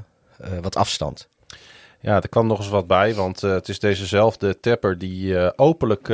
wat 0.61 0.77
afstand. 0.77 1.29
Ja, 2.01 2.17
er 2.17 2.29
kwam 2.29 2.47
nog 2.47 2.59
eens 2.59 2.69
wat 2.69 2.87
bij, 2.87 3.15
want 3.15 3.43
eh, 3.43 3.51
het 3.51 3.69
is 3.69 3.79
dezezelfde 3.79 4.61
Tapper 4.61 4.99
die 4.99 5.59
openlijk 5.59 6.11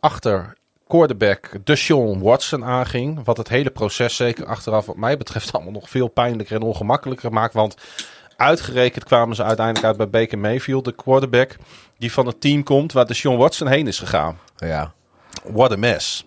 achter 0.00 0.56
quarterback 0.92 1.50
Deshaun 1.64 2.20
Watson 2.20 2.64
aanging. 2.64 3.24
Wat 3.24 3.36
het 3.36 3.48
hele 3.48 3.70
proces 3.70 4.16
zeker 4.16 4.46
achteraf 4.46 4.86
wat 4.86 4.96
mij 4.96 5.16
betreft 5.16 5.52
allemaal 5.54 5.72
nog 5.72 5.88
veel 5.88 6.08
pijnlijker 6.08 6.56
en 6.56 6.62
ongemakkelijker 6.62 7.32
maakt. 7.32 7.54
Want 7.54 7.76
uitgerekend 8.36 9.04
kwamen 9.04 9.36
ze 9.36 9.44
uiteindelijk 9.44 9.86
uit 9.86 9.96
bij 9.96 10.10
Baker 10.10 10.38
Mayfield, 10.38 10.84
de 10.84 10.94
quarterback 10.94 11.56
die 11.98 12.12
van 12.12 12.26
het 12.26 12.40
team 12.40 12.62
komt 12.62 12.92
waar 12.92 13.06
Deshaun 13.06 13.36
Watson 13.36 13.68
heen 13.68 13.86
is 13.86 13.98
gegaan. 13.98 14.38
Ja. 14.56 14.92
What 15.44 15.72
a 15.72 15.76
mess. 15.76 16.26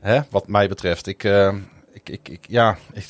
Hè, 0.00 0.20
wat 0.30 0.48
mij 0.48 0.68
betreft. 0.68 1.06
Ik, 1.06 1.24
eh, 1.24 1.54
ik, 1.92 2.08
ik, 2.08 2.28
ik 2.28 2.44
ja, 2.48 2.76
ik, 2.92 3.06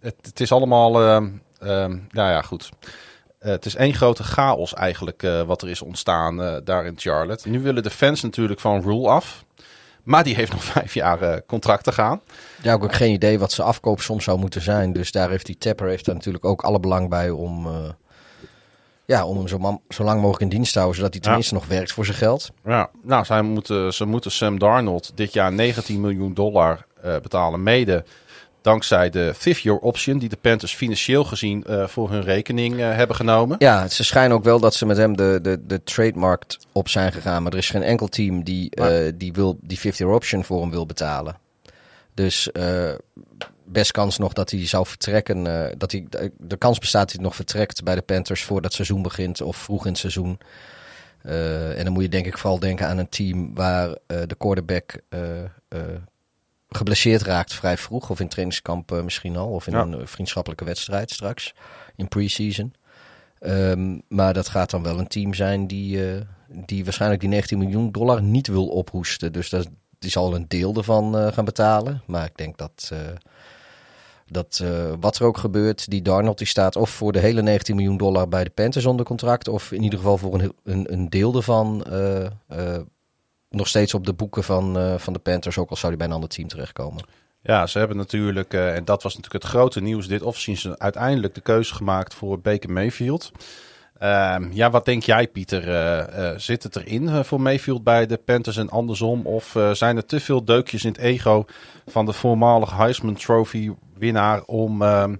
het, 0.00 0.16
het 0.22 0.40
is 0.40 0.52
allemaal, 0.52 1.02
ehm, 1.02 1.98
nou 2.10 2.30
ja, 2.30 2.42
goed. 2.42 2.70
Eh, 3.38 3.50
het 3.50 3.66
is 3.66 3.74
één 3.74 3.94
grote 3.94 4.22
chaos 4.22 4.74
eigenlijk 4.74 5.22
eh, 5.22 5.42
wat 5.42 5.62
er 5.62 5.68
is 5.68 5.82
ontstaan 5.82 6.42
eh, 6.42 6.56
daar 6.64 6.86
in 6.86 6.94
Charlotte. 6.96 7.48
Nu 7.48 7.60
willen 7.60 7.82
de 7.82 7.90
fans 7.90 8.22
natuurlijk 8.22 8.60
van 8.60 8.82
Rule 8.82 9.08
af. 9.08 9.44
Maar 10.02 10.24
die 10.24 10.34
heeft 10.34 10.52
nog 10.58 10.64
vijf 10.64 10.94
jaar 10.94 11.44
contract 11.46 11.84
te 11.84 11.92
gaan. 11.92 12.20
Ja, 12.62 12.74
ik 12.74 12.80
heb 12.80 12.82
ook 12.82 12.94
geen 12.94 13.12
idee 13.12 13.38
wat 13.38 13.52
zijn 13.52 13.66
afkoop 13.66 14.00
soms 14.00 14.24
zou 14.24 14.38
moeten 14.38 14.60
zijn. 14.62 14.92
Dus 14.92 15.12
daar 15.12 15.30
heeft 15.30 15.46
die 15.46 15.58
Tapper 15.58 15.88
heeft 15.88 16.04
daar 16.04 16.14
natuurlijk 16.14 16.44
ook 16.44 16.62
alle 16.62 16.80
belang 16.80 17.08
bij 17.08 17.30
om, 17.30 17.68
ja, 19.04 19.26
om 19.26 19.36
hem 19.36 19.48
zo, 19.88 20.04
lang 20.04 20.20
mogelijk 20.20 20.40
in 20.42 20.48
dienst 20.48 20.72
te 20.72 20.78
houden. 20.78 20.98
Zodat 20.98 21.12
hij 21.12 21.22
Ja. 21.22 21.28
tenminste 21.28 21.54
nog 21.54 21.66
werkt 21.66 21.92
voor 21.92 22.04
zijn 22.04 22.16
geld. 22.16 22.50
Ja, 22.64 22.90
nou, 23.02 23.24
zij 23.24 23.42
moeten, 23.42 23.94
ze 23.94 24.04
moeten 24.04 24.30
Sam 24.30 24.58
Darnold 24.58 25.12
dit 25.14 25.32
jaar 25.32 25.52
19 25.52 26.00
miljoen 26.00 26.34
dollar 26.34 26.86
betalen. 27.22 27.62
Mede 27.62 28.04
dankzij 28.68 29.10
de 29.10 29.34
fifth 29.36 29.62
year 29.62 29.78
option 29.78 30.18
die 30.18 30.28
de 30.28 30.36
Panthers 30.36 30.74
financieel 30.74 31.24
gezien 31.24 31.64
eh, 31.64 31.86
voor 31.86 32.10
hun 32.10 32.22
rekening 32.22 32.80
eh, 32.80 32.94
hebben 32.94 33.16
genomen. 33.16 33.56
Ja, 33.58 33.88
ze 33.88 34.04
schijnen 34.04 34.36
ook 34.36 34.44
wel 34.44 34.60
dat 34.60 34.74
ze 34.74 34.86
met 34.86 34.96
hem 34.96 35.16
de, 35.16 35.38
de, 35.42 35.66
de 35.66 35.82
trademark 35.82 36.56
op 36.72 36.88
zijn 36.88 37.12
gegaan. 37.12 37.42
Maar 37.42 37.52
er 37.52 37.58
is 37.58 37.70
geen 37.70 37.82
enkel 37.82 38.08
team 38.08 38.44
die, 38.44 38.70
eh, 38.70 39.12
die, 39.14 39.32
wil, 39.32 39.58
die 39.60 39.78
50 39.78 40.06
option 40.06 40.44
voor 40.44 40.60
hem 40.60 40.70
wil 40.70 40.86
betalen. 40.86 41.36
Dus 42.14 42.48
best 43.64 43.90
kans 43.90 44.18
nog 44.18 44.32
dat 44.32 44.50
hij 44.50 44.66
zou 44.66 44.86
vertrekken. 44.86 45.44
dat 45.78 45.92
hij, 45.92 46.06
de, 46.38 46.56
kans 46.56 46.78
bestaat 46.78 47.02
dat 47.02 47.12
hij 47.12 47.22
nog 47.22 47.34
vertrekt 47.34 47.82
bij 47.82 47.94
de 47.94 48.02
Panthers 48.02 48.44
voordat 48.44 48.64
het 48.64 48.74
seizoen 48.74 49.02
begint 49.02 49.40
of 49.40 49.56
vroeg 49.56 49.84
in 49.84 49.90
het 49.90 50.00
seizoen. 50.00 50.38
En 51.22 51.84
dan 51.84 51.92
moet 51.92 52.02
je 52.02 52.08
denk 52.08 52.26
ik 52.26 52.38
vooral 52.38 52.58
denken 52.58 52.86
aan 52.86 52.98
een 52.98 53.08
team 53.08 53.54
waar 53.54 53.96
de 54.06 54.34
quarterback 54.38 55.00
geblesseerd 56.68 57.22
raakt 57.22 57.54
vrij 57.54 57.76
vroeg. 57.76 58.10
Of 58.10 58.20
in 58.20 58.28
trainingskamp 58.28 58.92
uh, 58.92 59.02
misschien 59.02 59.36
al. 59.36 59.48
Of 59.48 59.66
in 59.66 59.72
Ja. 59.72 59.80
een 59.82 60.08
vriendschappelijke 60.08 60.64
wedstrijd 60.64 61.10
straks. 61.10 61.54
In 61.96 62.08
pre-season. 62.08 62.74
Ehm, 63.38 63.98
maar 64.08 64.34
dat 64.34 64.48
gaat 64.48 64.70
dan 64.70 64.82
wel 64.82 64.98
een 64.98 65.06
team 65.08 65.34
zijn 65.34 65.66
die, 65.66 66.10
eh, 66.12 66.20
die 66.66 66.84
waarschijnlijk 66.84 67.20
die 67.20 67.30
19 67.30 67.58
miljoen 67.58 67.92
dollar 67.92 68.22
niet 68.22 68.46
wil 68.46 68.66
ophoesten. 68.66 69.32
Dus 69.32 69.48
dat, 69.50 69.68
die 69.98 70.10
zal 70.10 70.34
een 70.34 70.44
deel 70.48 70.74
ervan 70.74 71.18
eh, 71.18 71.32
gaan 71.32 71.44
betalen. 71.44 72.02
Maar 72.06 72.24
ik 72.24 72.36
denk 72.36 72.56
dat, 72.58 72.90
eh, 72.92 72.98
dat 74.26 74.60
eh, 74.62 74.92
wat 75.00 75.18
er 75.18 75.24
ook 75.26 75.38
gebeurt, 75.38 75.90
die 75.90 76.02
Darnold 76.02 76.38
die 76.38 76.46
staat 76.46 76.76
of 76.76 76.90
voor 76.90 77.12
de 77.12 77.18
hele 77.18 77.42
19 77.42 77.76
miljoen 77.76 77.96
dollar 77.96 78.28
bij 78.28 78.44
de 78.44 78.50
Panthers 78.50 78.86
onder 78.86 79.06
contract. 79.06 79.48
Of 79.48 79.72
in 79.72 79.82
ieder 79.82 79.98
geval 79.98 80.18
voor 80.18 80.34
een, 80.34 80.52
een, 80.64 80.92
een 80.92 81.08
deel 81.08 81.34
ervan 81.34 81.84
eh, 81.84 82.24
eh, 82.24 82.30
nog 83.50 83.68
steeds 83.68 83.94
op 83.94 84.06
de 84.06 84.12
boeken 84.12 84.44
van, 84.44 84.78
eh, 84.78 84.94
van 84.98 85.12
de 85.12 85.18
Panthers. 85.18 85.58
Ook 85.58 85.70
al 85.70 85.76
zou 85.76 85.88
hij 85.88 85.96
bij 85.96 86.06
een 86.06 86.12
ander 86.12 86.28
team 86.28 86.48
terechtkomen. 86.48 87.04
Ja, 87.42 87.66
ze 87.66 87.78
hebben 87.78 87.96
natuurlijk, 87.96 88.54
eh, 88.54 88.74
en 88.74 88.84
dat 88.84 89.02
was 89.02 89.16
natuurlijk 89.16 89.44
het 89.44 89.52
grote 89.52 89.80
nieuws 89.80 90.08
dit 90.08 90.22
offseason, 90.22 90.80
uiteindelijk 90.80 91.34
de 91.34 91.40
keuze 91.40 91.74
gemaakt 91.74 92.14
voor 92.14 92.40
Baker 92.40 92.70
Mayfield. 92.70 93.30
Ehm, 93.98 94.52
ja, 94.52 94.70
wat 94.70 94.84
denk 94.84 95.02
jij, 95.02 95.28
Pieter? 95.28 95.68
Eh, 95.68 96.36
zit 96.36 96.62
het 96.62 96.76
erin 96.76 97.24
voor 97.24 97.40
Mayfield 97.40 97.84
bij 97.84 98.06
de 98.06 98.16
Panthers 98.16 98.56
en 98.56 98.70
andersom? 98.70 99.26
Of 99.26 99.56
zijn 99.72 99.96
er 99.96 100.06
te 100.06 100.20
veel 100.20 100.44
deukjes 100.44 100.84
in 100.84 100.90
het 100.90 101.00
ego 101.00 101.44
van 101.86 102.06
de 102.06 102.12
voormalige 102.12 102.74
Heisman 102.74 103.14
Trophy 103.14 103.70
winnaar 103.98 104.42
om, 104.42 104.82
ehm, 104.82 105.14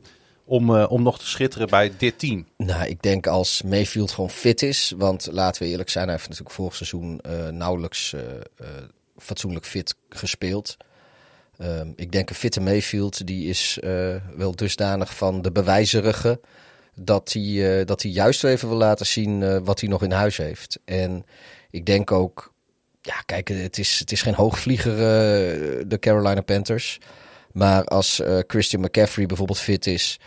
om, 0.48 0.76
eh, 0.76 0.90
om 0.90 1.02
nog 1.02 1.18
te 1.18 1.26
schitteren 1.26 1.68
bij 1.68 1.92
dit 1.98 2.18
team? 2.18 2.46
Nou, 2.56 2.88
ik 2.88 3.02
denk 3.02 3.26
als 3.26 3.62
Mayfield 3.62 4.10
gewoon 4.10 4.30
fit 4.30 4.62
is. 4.62 4.92
Want 4.96 5.28
laten 5.32 5.62
we 5.62 5.68
eerlijk 5.68 5.90
zijn, 5.90 6.04
hij 6.04 6.14
heeft 6.14 6.28
natuurlijk 6.28 6.54
vorig 6.54 6.76
seizoen 6.76 7.20
eh, 7.20 7.48
nauwelijks 7.48 8.12
eh, 8.12 8.22
fatsoenlijk 9.16 9.66
fit 9.66 9.94
gespeeld. 10.08 10.76
Ehm, 11.58 11.92
ik 11.96 12.12
denk 12.12 12.28
een 12.28 12.34
fitte 12.34 12.60
Mayfield, 12.60 13.26
die 13.26 13.48
is 13.48 13.78
wel 14.36 14.56
dusdanig 14.56 15.16
van 15.16 15.42
de 15.42 15.52
bewijzerige. 15.52 16.40
Dat 16.94 17.32
hij, 17.32 17.84
dat 17.84 18.02
hij 18.02 18.10
juist 18.10 18.44
even 18.44 18.68
wil 18.68 18.76
laten 18.76 19.06
zien 19.06 19.64
wat 19.64 19.80
hij 19.80 19.88
nog 19.88 20.02
in 20.02 20.12
huis 20.12 20.36
heeft. 20.36 20.78
En 20.84 21.24
ik 21.70 21.86
denk 21.86 22.12
ook, 22.12 22.52
ja, 23.00 23.20
kijk, 23.26 23.48
het 23.48 23.78
is, 23.78 23.98
het 23.98 24.12
is 24.12 24.22
geen 24.22 24.34
hoogvlieger, 24.34 24.96
de 25.88 25.98
Carolina 26.00 26.40
Panthers. 26.40 26.98
Maar 27.52 27.84
als 27.84 28.22
Christian 28.46 28.82
McCaffrey 28.82 29.26
bijvoorbeeld 29.26 29.60
fit 29.60 29.86
is. 29.86 30.18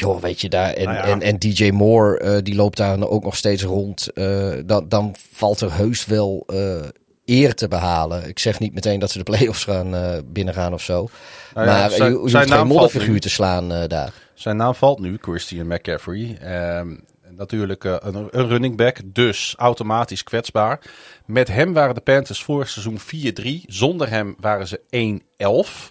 Joh, 0.00 0.20
weet 0.20 0.40
je 0.40 0.48
daar. 0.48 0.72
En, 0.72 0.84
Nou 0.84 0.96
ja. 0.96 1.02
en, 1.04 1.22
en 1.22 1.38
DJ 1.38 1.70
Moore, 1.70 2.18
eh, 2.18 2.38
die 2.42 2.54
loopt 2.54 2.76
daar 2.76 3.08
ook 3.08 3.24
nog 3.24 3.36
steeds 3.36 3.62
rond. 3.62 4.12
eh, 4.12 4.52
dan, 4.66 4.88
dan 4.88 5.14
valt 5.32 5.60
er 5.60 5.74
heus 5.74 6.06
wel 6.06 6.44
eh, 6.46 6.76
eer 7.24 7.54
te 7.54 7.68
behalen. 7.68 8.28
Ik 8.28 8.38
zeg 8.38 8.58
niet 8.58 8.74
meteen 8.74 8.98
dat 8.98 9.10
ze 9.10 9.18
de 9.18 9.24
play-offs 9.24 9.64
gaan 9.64 10.22
binnengaan 10.24 10.72
of 10.72 10.82
zo. 10.82 11.08
Nou 11.54 11.66
ja, 11.66 11.72
maar 11.78 11.90
zijn- 11.90 12.12
je, 12.12 12.20
je 12.22 12.28
zijn 12.28 12.48
geen 12.52 12.66
modderfiguur 12.66 13.20
te 13.20 13.28
slaan 13.30 13.68
daar. 13.86 14.12
Zijn 14.34 14.56
naam 14.56 14.74
valt 14.74 14.98
nu, 14.98 15.18
Christian 15.20 15.66
McCaffrey. 15.66 16.38
Ehm, 16.40 16.94
natuurlijk 17.30 17.84
een, 17.84 18.28
een 18.30 18.48
running 18.48 18.76
back, 18.76 18.96
dus 19.04 19.54
automatisch 19.56 20.22
kwetsbaar. 20.24 20.80
Met 21.26 21.48
hem 21.48 21.72
waren 21.72 21.94
de 21.94 22.00
Panthers 22.00 22.42
vorig 22.42 22.68
seizoen 22.68 22.98
4-3. 22.98 23.64
Zonder 23.66 24.10
hem 24.10 24.36
waren 24.40 24.68
ze 24.68 24.80
1-11. 24.90 25.90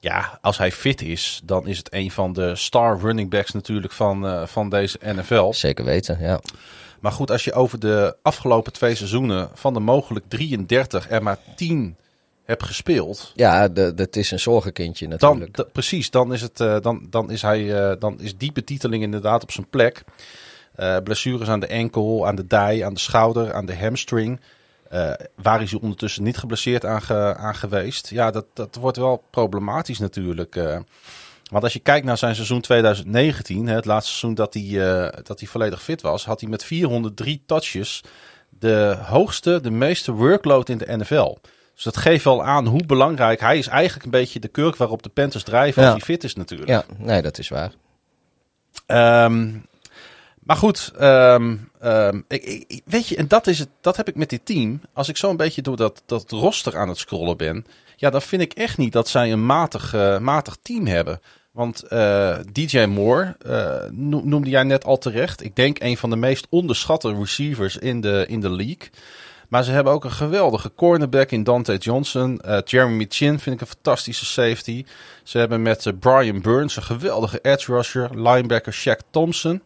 Ja, 0.00 0.38
als 0.42 0.58
hij 0.58 0.72
fit 0.72 1.02
is, 1.02 1.40
dan 1.44 1.66
is 1.66 1.78
het 1.78 1.92
een 1.94 2.10
van 2.10 2.32
de 2.32 2.56
star 2.56 2.98
running 3.00 3.30
backs 3.30 3.52
natuurlijk 3.52 3.92
van, 3.92 4.26
eh, 4.26 4.46
van 4.46 4.68
deze 4.70 4.98
NFL. 5.02 5.52
Zeker 5.52 5.84
weten, 5.84 6.18
ja. 6.20 6.40
Maar 7.00 7.12
goed, 7.12 7.30
als 7.30 7.44
je 7.44 7.52
over 7.52 7.78
de 7.78 8.16
afgelopen 8.22 8.72
twee 8.72 8.94
seizoenen 8.94 9.48
van 9.54 9.74
de 9.74 9.80
mogelijk 9.80 10.24
33 10.28 11.10
er 11.10 11.22
maar 11.22 11.38
10 11.56 11.96
hebt 12.44 12.62
gespeeld. 12.64 13.32
Ja, 13.34 13.68
dat 13.68 14.16
is 14.16 14.30
een 14.30 14.40
zorgenkindje 14.40 15.08
Dan, 15.08 15.18
natuurlijk. 15.38 15.56
d- 15.68 15.72
precies, 15.72 16.10
dan 16.10 16.32
is, 16.32 16.40
het, 16.40 16.60
eh, 16.60 16.76
dan, 16.80 17.06
dan, 17.10 17.30
is 17.30 17.42
hij, 17.42 17.90
eh, 17.90 17.96
dan 17.98 18.20
is 18.20 18.36
die 18.36 18.52
betiteling 18.52 19.02
inderdaad 19.02 19.42
op 19.42 19.50
zijn 19.52 19.68
plek. 19.68 20.04
Blessures 21.04 21.48
aan 21.48 21.60
de 21.60 21.66
enkel, 21.66 22.26
aan 22.26 22.36
de 22.36 22.46
dij, 22.46 22.84
aan 22.84 22.94
de 22.94 23.00
schouder, 23.00 23.52
aan 23.54 23.66
de 23.66 23.76
hamstring. 23.76 24.40
Eh, 24.88 25.12
waar 25.42 25.62
is 25.62 25.70
hij 25.70 25.80
ondertussen 25.80 26.22
niet 26.22 26.36
geblesseerd 26.36 26.84
aan, 26.84 27.02
ge- 27.02 27.34
aan 27.36 27.54
geweest? 27.54 28.10
Ja, 28.10 28.30
dat, 28.30 28.44
dat 28.54 28.74
wordt 28.74 28.96
wel 28.96 29.24
problematisch 29.30 29.98
natuurlijk. 29.98 30.56
eh. 30.56 30.78
want 31.50 31.64
als 31.64 31.72
je 31.72 31.78
kijkt 31.78 32.06
naar 32.06 32.18
zijn 32.18 32.34
seizoen 32.34 32.60
2019, 32.60 33.66
hè, 33.66 33.74
het 33.74 33.84
laatste 33.84 34.10
seizoen 34.10 34.34
dat 34.34 34.54
hij, 34.54 34.62
eh, 34.62 35.18
dat 35.22 35.38
hij 35.40 35.48
volledig 35.48 35.82
fit 35.82 36.02
was, 36.02 36.24
had 36.24 36.40
hij 36.40 36.50
met 36.50 36.64
403 36.64 37.42
touches 37.46 38.02
de 38.58 38.98
hoogste, 39.02 39.60
de 39.60 39.70
meeste 39.70 40.12
workload 40.12 40.68
in 40.68 40.78
de 40.78 40.96
NFL. 40.96 41.36
Dus 41.74 41.84
dat 41.84 41.96
geeft 41.96 42.24
wel 42.24 42.44
aan 42.44 42.66
hoe 42.66 42.86
belangrijk 42.86 43.40
hij 43.40 43.58
is. 43.58 43.66
Eigenlijk 43.66 44.04
een 44.04 44.10
beetje 44.10 44.40
de 44.40 44.48
kurk 44.48 44.76
waarop 44.76 45.02
de 45.02 45.08
Panthers 45.08 45.44
drijven 45.44 45.82
als 45.82 45.90
hij 45.92 46.00
fit 46.00 46.24
is 46.24 46.34
natuurlijk. 46.34 46.68
Ja, 46.70 46.84
nee, 46.96 47.22
dat 47.22 47.38
is 47.38 47.48
waar. 47.48 47.72
Ehm, 48.86 49.48
maar 50.48 50.56
goed, 50.56 50.92
ehm, 50.98 51.56
ehm, 51.80 52.20
ik, 52.28 52.82
weet 52.84 53.08
je, 53.08 53.16
en 53.16 53.28
dat, 53.28 53.46
is 53.46 53.58
het, 53.58 53.68
dat 53.80 53.96
heb 53.96 54.08
ik 54.08 54.14
met 54.14 54.30
dit 54.30 54.46
team. 54.46 54.80
Als 54.92 55.08
ik 55.08 55.16
zo 55.16 55.30
een 55.30 55.36
beetje 55.36 55.62
door 55.62 55.76
dat, 55.76 56.02
dat 56.06 56.30
roster 56.30 56.76
aan 56.76 56.88
het 56.88 56.98
scrollen 56.98 57.36
ben, 57.36 57.66
ja, 57.96 58.10
dan 58.10 58.22
vind 58.22 58.42
ik 58.42 58.52
echt 58.52 58.78
niet 58.78 58.92
dat 58.92 59.08
zij 59.08 59.32
een 59.32 59.46
matig, 59.46 59.94
eh, 59.94 60.18
matig 60.18 60.56
team 60.62 60.86
hebben. 60.86 61.20
Want 61.50 61.82
eh, 61.82 62.36
DJ 62.52 62.84
Moore 62.84 63.36
eh, 63.38 63.90
no- 63.90 64.22
noemde 64.24 64.50
jij 64.50 64.62
net 64.62 64.84
al 64.84 64.98
terecht. 64.98 65.44
Ik 65.44 65.56
denk 65.56 65.80
een 65.80 65.96
van 65.96 66.10
de 66.10 66.16
meest 66.16 66.46
onderschatte 66.50 67.14
receivers 67.14 67.76
in 67.76 68.00
de, 68.00 68.24
in 68.28 68.40
de 68.40 68.50
league. 68.50 68.90
Maar 69.48 69.64
ze 69.64 69.70
hebben 69.70 69.92
ook 69.92 70.04
een 70.04 70.12
geweldige 70.12 70.72
cornerback 70.74 71.30
in 71.30 71.44
Dante 71.44 71.76
Johnson. 71.76 72.40
Jeremy 72.64 73.06
Chin 73.08 73.38
vind 73.38 73.54
ik 73.54 73.60
een 73.60 73.74
fantastische 73.74 74.24
safety. 74.24 74.84
Ze 75.22 75.38
hebben 75.38 75.62
met 75.62 75.92
Brian 76.00 76.40
Burns 76.40 76.76
een 76.76 76.82
geweldige 76.82 77.38
edge 77.42 77.72
rusher. 77.72 78.28
Linebacker 78.28 78.74
Shaq 78.74 79.10
Thompson. 79.10 79.62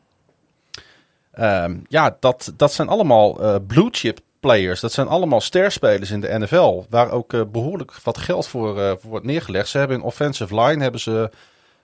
Ehm, 1.32 1.76
ja, 1.88 2.16
dat, 2.20 2.52
dat 2.56 2.72
zijn 2.72 2.88
allemaal 2.88 3.42
eh, 3.42 3.56
blue 3.66 3.88
chip 3.90 4.20
players. 4.40 4.80
Dat 4.80 4.92
zijn 4.92 5.06
allemaal 5.06 5.40
sterspelers 5.40 6.10
in 6.10 6.20
de 6.20 6.38
NFL. 6.38 6.84
Waar 6.88 7.10
ook 7.10 7.32
eh, 7.32 7.40
behoorlijk 7.52 7.92
wat 8.02 8.18
geld 8.18 8.46
voor, 8.46 8.80
eh, 8.80 8.92
voor 8.98 9.10
wordt 9.10 9.26
neergelegd. 9.26 9.68
Ze 9.68 9.78
hebben 9.78 9.96
in 9.96 10.02
offensive 10.02 10.60
line 10.60 10.82
hebben 10.82 11.00
ze, 11.00 11.30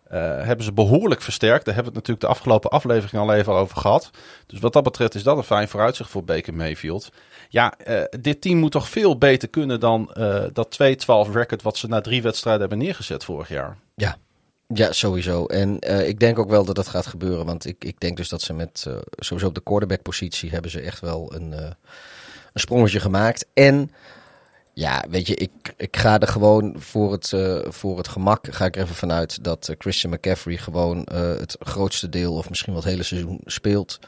hebben 0.09 0.65
ze 0.65 0.73
behoorlijk 0.73 1.23
versterkt. 1.23 1.65
Daar 1.65 1.75
hebben 1.75 1.93
we 1.93 1.99
het 1.99 2.09
natuurlijk 2.09 2.21
de 2.21 2.41
afgelopen 2.41 2.71
aflevering 2.71 3.23
al 3.23 3.35
even 3.35 3.53
over 3.53 3.77
gehad. 3.77 4.11
Dus 4.47 4.61
wat 4.61 4.73
dat 4.73 4.83
betreft 4.83 5.15
is 5.15 5.23
dat 5.23 5.37
een 5.37 5.43
fijn 5.43 5.69
vooruitzicht 5.69 6.11
voor 6.11 6.25
Baker 6.25 6.55
Mayfield. 6.55 7.09
Ja, 7.49 7.75
dit 8.21 8.41
team 8.41 8.59
moet 8.59 8.71
toch 8.71 8.89
veel 8.89 9.19
beter 9.19 9.49
kunnen 9.49 9.81
dan 9.81 10.11
dat 10.53 10.79
2-12 11.29 11.33
record 11.33 11.63
wat 11.63 11.77
ze 11.77 11.89
na 11.89 12.01
drie 12.01 12.23
wedstrijden 12.23 12.61
hebben 12.61 12.79
neergezet 12.79 13.25
vorig 13.25 13.49
jaar. 13.49 13.77
Ja, 13.95 14.17
ja 14.75 14.93
sowieso. 14.93 15.47
En 15.47 15.79
eh, 15.79 16.09
ik 16.09 16.21
denk 16.21 16.39
ook 16.39 16.51
wel 16.51 16.65
dat 16.65 16.75
dat 16.75 16.89
gaat 16.89 17.07
gebeuren. 17.07 17.47
Want 17.47 17.67
ik, 17.67 17.85
ik 17.85 18.01
denk 18.01 18.17
dus 18.17 18.29
dat 18.29 18.43
ze 18.43 18.53
met, 18.53 18.85
eh, 18.89 18.97
sowieso 19.17 19.49
op 19.49 19.55
de 19.55 19.63
quarterback-positie 19.63 20.51
hebben 20.51 20.71
ze 20.71 20.81
echt 20.81 21.01
wel 21.01 21.35
een, 21.35 21.53
eh, 21.53 21.71
een 22.53 22.61
sprongetje 22.61 23.01
gemaakt. 23.01 23.47
En 23.55 23.93
ja, 24.73 25.05
weet 25.11 25.27
je, 25.27 25.35
ik, 25.35 25.75
ik 25.77 25.97
ga 25.97 26.19
er 26.21 26.29
gewoon 26.29 26.75
voor 26.79 27.13
het, 27.13 27.35
voor 27.69 27.97
het 27.97 28.09
gemak, 28.09 28.47
ga 28.51 28.65
ik 28.65 28.77
er 28.77 28.83
even 28.83 28.95
vanuit 28.95 29.45
dat 29.45 29.75
Christian 29.79 30.13
McCaffrey 30.13 30.57
gewoon 30.57 31.07
het 31.13 31.57
grootste 31.61 32.09
deel 32.09 32.35
of 32.35 32.49
misschien 32.49 32.73
wel 32.73 32.83
het 32.83 32.91
hele 32.91 33.03
seizoen 33.03 33.41
speelt. 33.45 33.99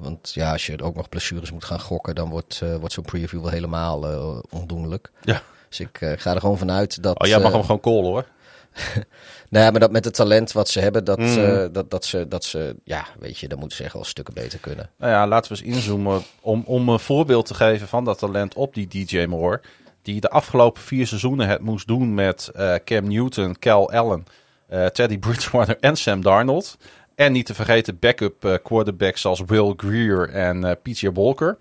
Want 0.00 0.32
ja, 0.34 0.52
als 0.52 0.66
je 0.66 0.82
ook 0.82 0.96
nog 0.96 1.08
blessures 1.08 1.50
moet 1.50 1.64
gaan 1.64 1.80
gokken, 1.80 2.14
dan 2.14 2.28
wordt, 2.28 2.62
wordt 2.78 2.94
zo'n 2.94 3.04
preview 3.04 3.40
wel 3.40 3.50
helemaal 3.50 4.04
ondoenlijk. 4.50 5.10
Ja. 5.22 5.42
Dus 5.68 5.80
ik 5.80 5.98
ga 6.16 6.34
er 6.34 6.40
gewoon 6.40 6.58
vanuit 6.58 7.02
dat... 7.02 7.20
Oh, 7.20 7.28
jij 7.28 7.40
mag 7.40 7.52
hem 7.52 7.62
gewoon 7.62 7.80
callen 7.80 8.04
hoor. 8.04 8.26
nou 9.50 9.64
ja, 9.64 9.70
maar 9.70 9.80
dat 9.80 9.90
met 9.92 10.04
het 10.04 10.14
talent 10.14 10.52
wat 10.52 10.68
ze 10.68 10.80
hebben, 10.80 11.04
dat, 11.04 11.18
Mm. 11.18 11.26
eh, 11.38 11.64
dat, 11.72 11.90
dat, 11.90 12.04
ze, 12.04 12.28
dat 12.28 12.44
ze, 12.44 12.76
ja, 12.84 13.06
weet 13.18 13.38
je, 13.38 13.48
dat 13.48 13.58
moeten 13.58 13.76
ze 13.76 13.84
echt 13.84 13.92
wel 13.92 14.04
stukken 14.04 14.34
beter 14.34 14.58
kunnen. 14.58 14.90
Nou 14.98 15.12
ja, 15.12 15.26
laten 15.26 15.52
we 15.52 15.58
eens 15.64 15.74
inzoomen 15.76 16.22
om, 16.40 16.62
om 16.66 16.88
een 16.88 16.98
voorbeeld 17.00 17.46
te 17.46 17.54
geven 17.54 17.88
van 17.88 18.04
dat 18.04 18.18
talent 18.18 18.54
op 18.54 18.74
die 18.74 18.86
DJ 18.88 19.24
Moore. 19.24 19.60
Die 20.02 20.20
de 20.20 20.30
afgelopen 20.30 20.82
vier 20.82 21.06
seizoenen 21.06 21.48
het 21.48 21.60
moest 21.60 21.86
doen 21.86 22.14
met 22.14 22.50
eh, 22.54 22.74
Cam 22.84 23.08
Newton, 23.08 23.58
Cal 23.58 23.90
Allen, 23.92 24.24
eh, 24.68 24.86
Teddy 24.86 25.18
Bridgewater 25.18 25.76
en 25.80 25.96
Sam 25.96 26.22
Darnold. 26.22 26.76
En 27.14 27.32
niet 27.32 27.46
te 27.46 27.54
vergeten 27.54 27.98
backup 27.98 28.60
quarterbacks 28.62 29.20
zoals 29.20 29.42
Will 29.46 29.74
Greer 29.76 30.28
en 30.28 30.78
PJ 30.82 31.08
Walker. 31.12 31.58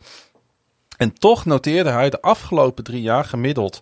En 0.98 1.14
toch 1.14 1.46
noteerde 1.46 1.90
hij 1.90 2.10
de 2.10 2.22
afgelopen 2.22 2.84
drie 2.84 3.02
jaar 3.02 3.26
gemiddeld 3.26 3.80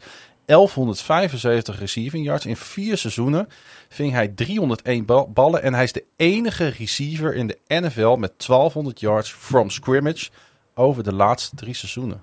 1175 0.47 1.79
receiving 1.79 2.25
yards. 2.25 2.45
In 2.45 2.55
vier 2.57 2.97
seizoenen 2.97 3.47
ving 3.89 4.11
hij 4.11 4.27
301 4.27 5.05
bal- 5.05 5.29
ballen. 5.31 5.61
En 5.63 5.73
hij 5.73 5.83
is 5.83 5.91
de 5.91 6.03
enige 6.15 6.67
receiver 6.67 7.33
in 7.35 7.47
de 7.47 7.57
NFL 7.67 8.15
met 8.15 8.31
1200 8.37 8.99
yards 8.99 9.31
from 9.31 9.69
scrimmage 9.69 10.29
over 10.75 11.03
de 11.03 11.13
laatste 11.13 11.55
drie 11.55 11.73
seizoenen. 11.73 12.21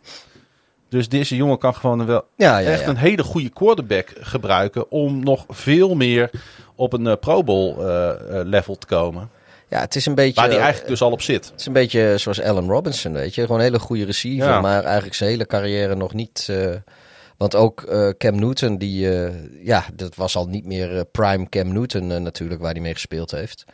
Dus 0.89 1.09
deze 1.09 1.37
jongen 1.37 1.59
kan 1.59 1.75
gewoon 1.75 2.07
wel 2.07 2.25
Ja, 2.37 2.59
ja, 2.59 2.71
echt 2.71 2.81
ja. 2.81 2.89
een 2.89 2.97
hele 2.97 3.23
goede 3.23 3.49
quarterback 3.49 4.13
gebruiken 4.21 4.91
om 4.91 5.25
nog 5.25 5.45
veel 5.49 5.95
meer 5.95 6.31
op 6.75 6.93
een 6.93 7.07
eh, 7.07 7.17
Pro 7.21 7.43
Bowl 7.45 7.81
eh, 7.81 8.11
eh, 8.11 8.47
level 8.47 8.79
te 8.79 8.87
komen. 8.87 9.31
ja, 9.69 9.81
het 9.81 9.95
is 9.97 10.07
een 10.07 10.15
beetje, 10.15 10.41
Waar 10.41 10.49
die 10.51 10.59
eigenlijk 10.59 10.89
dus 10.89 11.03
al 11.03 11.11
op 11.11 11.23
zit. 11.23 11.45
het 11.51 11.61
is 11.61 11.67
een 11.67 11.73
beetje 11.73 12.15
zoals 12.19 12.41
Allen 12.41 12.69
Robinson, 12.69 13.13
weet 13.13 13.35
je. 13.35 13.41
Gewoon 13.41 13.57
een 13.59 13.65
hele 13.65 13.79
goede 13.79 14.05
receiver, 14.05 14.61
maar 14.61 14.85
eigenlijk 14.85 15.15
zijn 15.15 15.31
hele 15.31 15.47
carrière 15.47 15.95
nog 15.95 16.13
niet, 16.13 16.49
Want 17.37 17.55
ook 17.55 17.83
eh, 17.83 18.09
Cam 18.09 18.39
Newton, 18.39 18.79
die, 18.79 19.11
eh, 19.11 19.65
ja, 19.65 19.85
dat 19.95 20.15
was 20.15 20.37
al 20.37 20.47
niet 20.47 20.65
meer 20.65 20.97
eh, 20.97 21.03
prime 21.13 21.49
Cam 21.49 21.73
Newton 21.73 22.23
natuurlijk, 22.23 22.61
waar 22.61 22.73
hij 22.73 22.81
mee 22.81 22.93
gespeeld 22.93 23.31
heeft. 23.31 23.65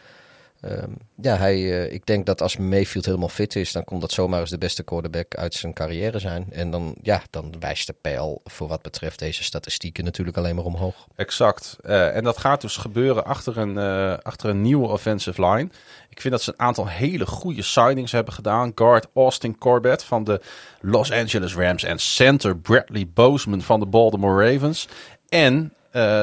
Ehm, 0.61 0.91
ja, 1.21 1.37
hij, 1.37 1.55
eh, 1.55 1.93
ik 1.93 2.07
denk 2.07 2.27
dat 2.27 2.43
als 2.43 2.57
Mayfield 2.57 3.05
helemaal 3.05 3.29
fit 3.29 3.57
is, 3.57 3.73
dan 3.73 3.85
kon 3.85 4.01
dat 4.01 4.13
zomaar 4.13 4.41
eens 4.41 4.51
de 4.51 4.59
beste 4.59 4.83
quarterback 4.83 5.35
uit 5.35 5.55
zijn 5.55 5.73
carrière 5.73 6.19
zijn. 6.19 6.47
En 6.51 6.71
dan, 6.71 6.95
ja, 7.03 7.23
dan 7.31 7.55
wijst 7.59 7.87
de 7.87 7.95
pijl 8.01 8.41
voor 8.45 8.69
wat 8.69 8.83
betreft 8.83 9.19
deze 9.19 9.45
statistieken 9.45 10.05
natuurlijk 10.05 10.37
alleen 10.37 10.55
maar 10.55 10.65
omhoog. 10.65 11.07
Exact. 11.17 11.77
Eh, 11.83 12.17
en 12.17 12.25
dat 12.25 12.39
gaat 12.39 12.61
dus 12.61 12.77
gebeuren 12.77 13.25
achter 13.25 13.59
een, 13.59 13.79
eh, 13.79 14.19
achter 14.23 14.51
een 14.51 14.63
nieuwe 14.63 14.89
offensive 14.89 15.47
line. 15.47 15.69
Ik 16.09 16.21
vind 16.21 16.33
dat 16.33 16.43
ze 16.43 16.51
een 16.51 16.67
aantal 16.67 16.89
hele 16.89 17.27
goede 17.27 17.63
signings 17.63 18.13
hebben 18.13 18.35
gedaan. 18.35 18.73
Guard 18.75 19.07
Austin 19.15 19.59
Corbett 19.59 20.05
van 20.05 20.25
de 20.25 20.41
Los 20.81 21.13
Angeles 21.13 21.55
Rams 21.55 21.83
en 21.83 21.99
center 21.99 22.57
Bradley 22.57 23.09
Bozeman 23.15 23.63
van 23.63 23.81
de 23.81 23.87
Baltimore 23.87 24.53
Ravens. 24.53 24.89
En 25.29 25.73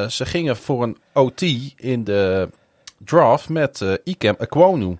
ze 0.10 0.25
gingen 0.25 0.58
voor 0.58 0.84
een 0.84 0.98
OT 1.13 1.41
in 1.75 2.03
de 2.03 2.50
draft 3.05 3.49
met 3.49 3.81
eh 3.81 3.93
Ikem 4.03 4.35
Ekwonu. 4.37 4.97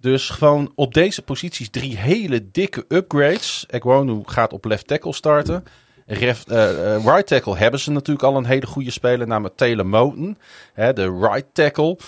Dus 0.00 0.30
gewoon 0.30 0.72
op 0.74 0.94
deze 0.94 1.22
posities 1.22 1.70
drie 1.70 1.96
hele 1.96 2.50
dikke 2.50 2.84
upgrades. 2.88 3.64
Ekwonu 3.68 4.20
gaat 4.24 4.52
op 4.52 4.64
left 4.64 4.86
tackle 4.86 5.12
starten. 5.12 5.64
Ref, 6.06 6.44
eh, 6.46 6.94
eh, 6.94 7.04
right 7.04 7.26
tackle 7.26 7.56
hebben 7.56 7.80
ze 7.80 7.90
natuurlijk 7.90 8.24
al 8.24 8.36
een 8.36 8.44
hele 8.44 8.66
goede 8.66 8.90
speler, 8.90 9.26
namelijk 9.26 9.56
Taylor 9.56 9.86
Moten. 9.86 10.38
Hè, 10.72 10.92
de 10.92 11.18
right 11.20 11.46
tackle. 11.52 11.98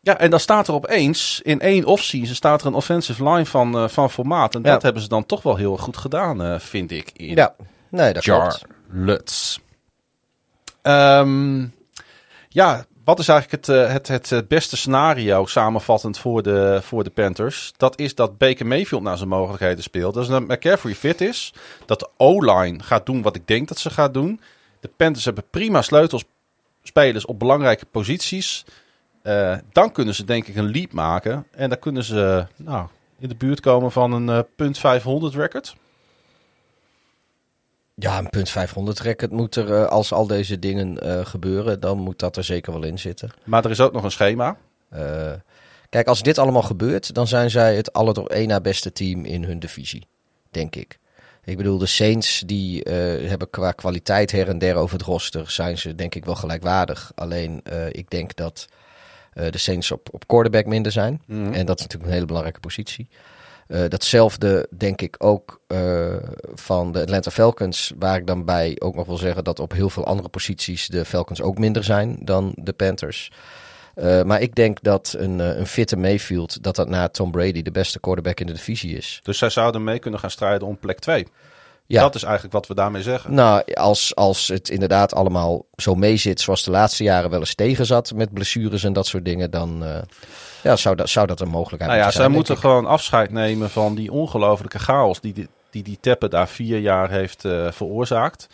Ja, 0.00 0.18
en 0.18 0.30
dan 0.30 0.40
staat 0.40 0.68
er 0.68 0.74
opeens 0.74 1.40
in 1.42 1.60
één 1.60 1.84
offseason 1.84 2.34
staat 2.34 2.60
er 2.60 2.66
een 2.66 2.74
offensive 2.74 3.24
line 3.28 3.46
van, 3.46 3.90
van 3.90 4.10
formaat. 4.10 4.54
En 4.54 4.62
Ja. 4.62 4.72
dat 4.72 4.82
hebben 4.82 5.02
ze 5.02 5.08
dan 5.08 5.26
toch 5.26 5.42
wel 5.42 5.56
heel 5.56 5.76
goed 5.76 5.96
gedaan, 5.96 6.60
vind 6.60 6.90
ik. 6.90 7.10
In 7.16 7.34
Ja, 7.34 7.54
nee, 7.88 8.12
dat 8.12 8.22
klopt. 8.22 8.62
Charlotte. 8.90 9.34
Ehm, 10.82 11.66
ja, 12.48 12.84
wat 13.04 13.18
is 13.18 13.28
eigenlijk 13.28 13.66
het, 13.66 13.76
eh, 13.76 13.92
het, 13.92 14.08
het 14.08 14.32
eh, 14.32 14.38
beste 14.48 14.76
scenario 14.76 15.46
samenvattend 15.46 16.18
voor 16.18 16.42
de, 16.42 16.80
voor 16.82 17.04
de 17.04 17.10
Panthers? 17.10 17.72
Dat 17.76 17.98
is 17.98 18.14
dat 18.14 18.38
Baker 18.38 18.66
Mayfield 18.66 19.02
naar 19.02 19.16
zijn 19.16 19.28
mogelijkheden 19.28 19.82
speelt. 19.82 20.14
Dat 20.14 20.22
is 20.22 20.28
dat 20.28 20.48
McCaffrey 20.48 20.94
fit 20.94 21.20
is. 21.20 21.54
Dat 21.86 21.98
de 21.98 22.08
O-line 22.16 22.82
gaat 22.82 23.06
doen 23.06 23.22
wat 23.22 23.36
ik 23.36 23.46
denk 23.46 23.68
dat 23.68 23.78
ze 23.78 23.90
gaat 23.90 24.14
doen. 24.14 24.40
De 24.80 24.90
Panthers 24.96 25.24
hebben 25.24 25.44
prima 25.50 25.82
sleutelspelers 25.82 27.24
op 27.24 27.38
belangrijke 27.38 27.86
posities. 27.86 28.64
Eh, 29.22 29.56
dan 29.72 29.92
kunnen 29.92 30.14
ze 30.14 30.24
denk 30.24 30.46
ik 30.46 30.56
een 30.56 30.70
leap 30.70 30.92
maken. 30.92 31.46
En 31.50 31.68
dan 31.68 31.78
kunnen 31.78 32.04
ze 32.04 32.46
nou, 32.56 32.86
in 33.18 33.28
de 33.28 33.36
buurt 33.36 33.60
komen 33.60 33.92
van 33.92 34.12
een 34.12 34.46
punt 34.56 34.78
500 34.78 35.34
record. 35.34 35.74
Ja, 37.96 38.18
een 38.18 38.30
punt 38.30 38.50
500 38.50 39.00
record 39.00 39.30
moet 39.30 39.56
er, 39.56 39.74
eh, 39.74 39.86
als 39.86 40.12
al 40.12 40.26
deze 40.26 40.58
dingen 40.58 40.98
eh, 40.98 41.26
gebeuren, 41.26 41.80
dan 41.80 41.98
moet 41.98 42.18
dat 42.18 42.36
er 42.36 42.44
zeker 42.44 42.72
wel 42.72 42.84
in 42.84 42.98
zitten. 42.98 43.30
Maar 43.44 43.64
er 43.64 43.70
is 43.70 43.80
ook 43.80 43.92
nog 43.92 44.04
een 44.04 44.10
schema. 44.10 44.56
Eh, 44.88 45.32
kijk, 45.88 46.06
als 46.06 46.22
dit 46.22 46.38
allemaal 46.38 46.62
gebeurt, 46.62 47.14
dan 47.14 47.26
zijn 47.26 47.50
zij 47.50 47.76
het 47.76 47.92
alle 47.92 48.12
door 48.12 48.26
één 48.26 48.48
na 48.48 48.60
beste 48.60 48.92
team 48.92 49.24
in 49.24 49.44
hun 49.44 49.58
divisie, 49.58 50.06
denk 50.50 50.76
ik. 50.76 50.98
Ik 51.44 51.56
bedoel, 51.56 51.78
de 51.78 51.86
Saints 51.86 52.42
die 52.46 52.80
hebben 53.28 53.50
qua 53.50 53.72
kwaliteit 53.72 54.30
her 54.32 54.48
en 54.48 54.58
der 54.58 54.74
over 54.74 54.96
het 54.98 55.06
roster, 55.06 55.50
zijn 55.50 55.78
ze 55.78 55.94
denk 55.94 56.14
ik 56.14 56.24
wel 56.24 56.34
gelijkwaardig. 56.34 57.12
Alleen 57.14 57.62
ik 57.90 58.10
denk 58.10 58.36
dat 58.36 58.68
de 59.32 59.58
Saints 59.58 59.90
op, 59.90 60.08
op 60.12 60.26
quarterback 60.26 60.66
minder 60.66 60.92
zijn. 60.92 61.22
En 61.28 61.66
dat 61.66 61.78
is 61.78 61.82
natuurlijk 61.82 62.04
een 62.04 62.12
hele 62.12 62.26
belangrijke 62.26 62.60
positie. 62.60 63.08
Eh, 63.66 63.84
datzelfde 63.88 64.68
denk 64.76 65.00
ik 65.00 65.14
ook 65.18 65.60
eh, 65.66 66.16
van 66.54 66.92
de 66.92 67.00
Atlanta 67.00 67.30
Falcons, 67.30 67.92
waar 67.98 68.16
ik 68.16 68.26
dan 68.26 68.44
bij 68.44 68.76
ook 68.78 68.94
nog 68.94 69.06
wil 69.06 69.16
zeggen 69.16 69.44
dat 69.44 69.58
op 69.58 69.72
heel 69.72 69.90
veel 69.90 70.06
andere 70.06 70.28
posities 70.28 70.88
de 70.88 71.04
Falcons 71.04 71.42
ook 71.42 71.58
minder 71.58 71.84
zijn 71.84 72.18
dan 72.20 72.52
de 72.56 72.72
Panthers. 72.72 73.32
Eh, 73.94 74.22
maar 74.22 74.40
ik 74.40 74.54
denk 74.54 74.82
dat 74.82 75.14
een, 75.18 75.38
een 75.38 75.66
fitte 75.66 75.96
Mayfield, 75.96 76.62
dat 76.62 76.76
dat 76.76 76.88
na 76.88 77.08
Tom 77.08 77.30
Brady 77.30 77.62
de 77.62 77.70
beste 77.70 78.00
quarterback 78.00 78.40
in 78.40 78.46
de 78.46 78.52
divisie 78.52 78.96
is. 78.96 79.20
Dus 79.22 79.38
zij 79.38 79.50
zouden 79.50 79.84
mee 79.84 79.98
kunnen 79.98 80.20
gaan 80.20 80.30
strijden 80.30 80.68
om 80.68 80.78
plek 80.78 80.98
2. 80.98 81.26
Ja. 81.86 82.00
Dat 82.00 82.14
is 82.14 82.22
eigenlijk 82.22 82.54
wat 82.54 82.66
we 82.66 82.74
daarmee 82.74 83.02
zeggen. 83.02 83.34
Nou, 83.34 83.74
als, 83.74 84.14
als 84.14 84.48
het 84.48 84.68
inderdaad 84.68 85.14
allemaal 85.14 85.66
zo 85.76 85.94
meezit 85.94 86.40
zoals 86.40 86.62
de 86.62 86.70
laatste 86.70 87.02
jaren 87.02 87.30
wel 87.30 87.40
eens 87.40 87.54
tegen 87.54 87.86
zat 87.86 88.12
met 88.14 88.32
blessures 88.32 88.84
en 88.84 88.92
dat 88.92 89.06
soort 89.06 89.24
dingen, 89.24 89.50
dan 89.50 89.84
ja, 90.64 90.76
zou, 90.76 90.96
dat, 90.96 91.08
zou 91.08 91.26
dat 91.26 91.40
een 91.40 91.48
mogelijkheid 91.48 91.90
Nou 91.90 91.96
ja, 91.98 92.04
moeten 92.04 92.12
zij 92.12 92.22
zijn, 92.22 92.36
moeten 92.36 92.54
ik. 92.54 92.60
gewoon 92.60 92.86
afscheid 92.86 93.30
nemen 93.30 93.70
van 93.70 93.94
die 93.94 94.12
ongelofelijke 94.12 94.78
chaos 94.78 95.20
die 95.20 95.32
die, 95.32 95.48
die, 95.70 95.82
die 95.82 95.98
Teppe 96.00 96.28
daar 96.28 96.48
vier 96.48 96.78
jaar 96.78 97.10
heeft 97.10 97.44
eh, 97.44 97.70
veroorzaakt. 97.70 98.46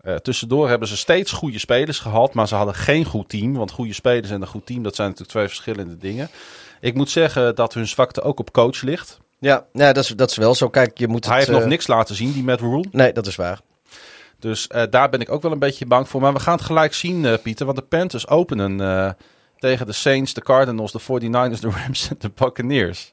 Eh, 0.00 0.14
tussendoor 0.14 0.68
hebben 0.68 0.88
ze 0.88 0.96
steeds 0.96 1.32
goede 1.32 1.58
spelers 1.58 1.98
gehad, 1.98 2.34
maar 2.34 2.48
ze 2.48 2.54
hadden 2.54 2.74
geen 2.74 3.04
goed 3.04 3.28
team. 3.28 3.54
Want 3.54 3.70
goede 3.70 3.92
spelers 3.92 4.30
en 4.30 4.40
een 4.40 4.46
goed 4.46 4.66
team, 4.66 4.82
dat 4.82 4.94
zijn 4.94 5.08
natuurlijk 5.08 5.36
twee 5.36 5.46
verschillende 5.46 5.98
dingen. 5.98 6.30
Ik 6.80 6.94
moet 6.94 7.10
zeggen 7.10 7.54
dat 7.54 7.74
hun 7.74 7.86
zwakte 7.86 8.22
ook 8.22 8.38
op 8.38 8.52
coach 8.52 8.82
ligt. 8.82 9.20
Ja, 9.38 9.66
ja 9.72 9.92
dat, 9.92 10.04
is, 10.04 10.10
dat 10.10 10.30
is 10.30 10.36
wel 10.36 10.54
zo. 10.54 10.68
Kijk, 10.68 10.98
je 10.98 11.08
moet 11.08 11.24
Hij 11.24 11.34
het, 11.34 11.44
heeft 11.44 11.58
nog 11.58 11.66
eh, 11.66 11.72
niks 11.72 11.86
laten 11.86 12.14
zien, 12.14 12.32
die 12.32 12.44
Matt 12.44 12.60
Rule. 12.60 12.84
Nee, 12.90 13.12
dat 13.12 13.26
is 13.26 13.36
waar. 13.36 13.60
Dus 14.38 14.68
daar 14.90 15.08
ben 15.08 15.20
ik 15.20 15.30
ook 15.30 15.42
wel 15.42 15.52
een 15.52 15.58
beetje 15.58 15.86
bang 15.86 16.08
voor. 16.08 16.20
Maar 16.20 16.32
we 16.32 16.40
gaan 16.40 16.56
het 16.56 16.64
gelijk 16.64 16.94
zien, 16.94 17.38
Pieter. 17.42 17.66
Want 17.66 17.78
de 17.78 17.84
Panthers 17.84 18.28
openen 18.28 18.80
tegen 19.58 19.86
de 19.86 19.92
Saints, 19.92 20.34
de 20.34 20.40
Cardinals, 20.42 20.92
de 20.92 21.00
49ers, 21.00 21.60
de 21.60 21.70
Rams 21.70 22.08
en 22.08 22.16
de 22.18 22.30
Buccaneers. 22.34 23.12